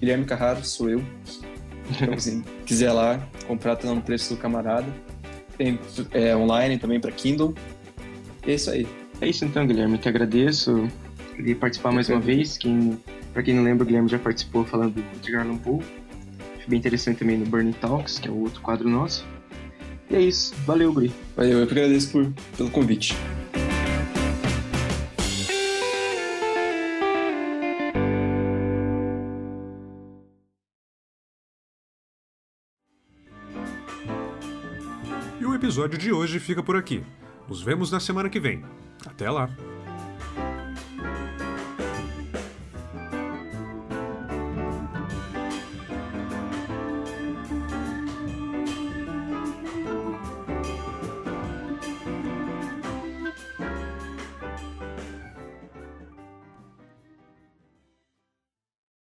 Guilherme 0.00 0.24
Carraro, 0.24 0.64
sou 0.64 0.90
eu. 0.90 1.02
Então, 1.88 2.14
assim, 2.14 2.44
quiser 2.66 2.90
lá 2.90 3.24
comprar, 3.46 3.76
tá 3.76 3.86
no 3.94 4.02
preço 4.02 4.34
do 4.34 4.40
camarada. 4.40 4.86
Tem 5.56 5.78
é, 6.10 6.36
online 6.36 6.78
também 6.78 6.98
para 6.98 7.12
Kindle. 7.12 7.54
E 8.44 8.50
é 8.50 8.54
isso 8.54 8.70
aí. 8.70 8.86
É 9.20 9.28
isso 9.28 9.44
então, 9.44 9.64
Guilherme. 9.64 9.96
Te 9.96 10.08
agradeço. 10.08 10.88
Queria 11.36 11.54
participar 11.54 11.92
mais 11.92 12.08
uma 12.08 12.18
vez. 12.18 12.58
Quem, 12.58 13.00
pra 13.32 13.42
quem 13.42 13.54
não 13.54 13.62
lembra, 13.62 13.84
o 13.84 13.86
Guilherme 13.86 14.08
já 14.08 14.18
participou 14.18 14.64
falando 14.64 14.94
do 14.94 15.04
Edgar 15.16 15.46
Allan 15.46 15.58
bem 16.68 16.78
interessante 16.78 17.18
também 17.18 17.38
no 17.38 17.46
Burning 17.46 17.72
Talks, 17.72 18.18
que 18.18 18.28
é 18.28 18.30
o 18.30 18.40
outro 18.40 18.60
quadro 18.60 18.88
nosso. 18.88 19.24
E 20.10 20.16
é 20.16 20.20
isso. 20.20 20.54
Valeu, 20.66 20.92
Guri. 20.92 21.12
Valeu, 21.36 21.58
eu 21.58 21.66
que 21.66 21.72
agradeço 21.72 22.12
por, 22.12 22.32
pelo 22.56 22.70
convite. 22.70 23.14
E 35.40 35.44
o 35.44 35.54
episódio 35.54 35.98
de 35.98 36.12
hoje 36.12 36.38
fica 36.38 36.62
por 36.62 36.76
aqui. 36.76 37.02
Nos 37.48 37.62
vemos 37.62 37.90
na 37.90 38.00
semana 38.00 38.28
que 38.28 38.40
vem. 38.40 38.64
Até 39.04 39.30
lá! 39.30 39.50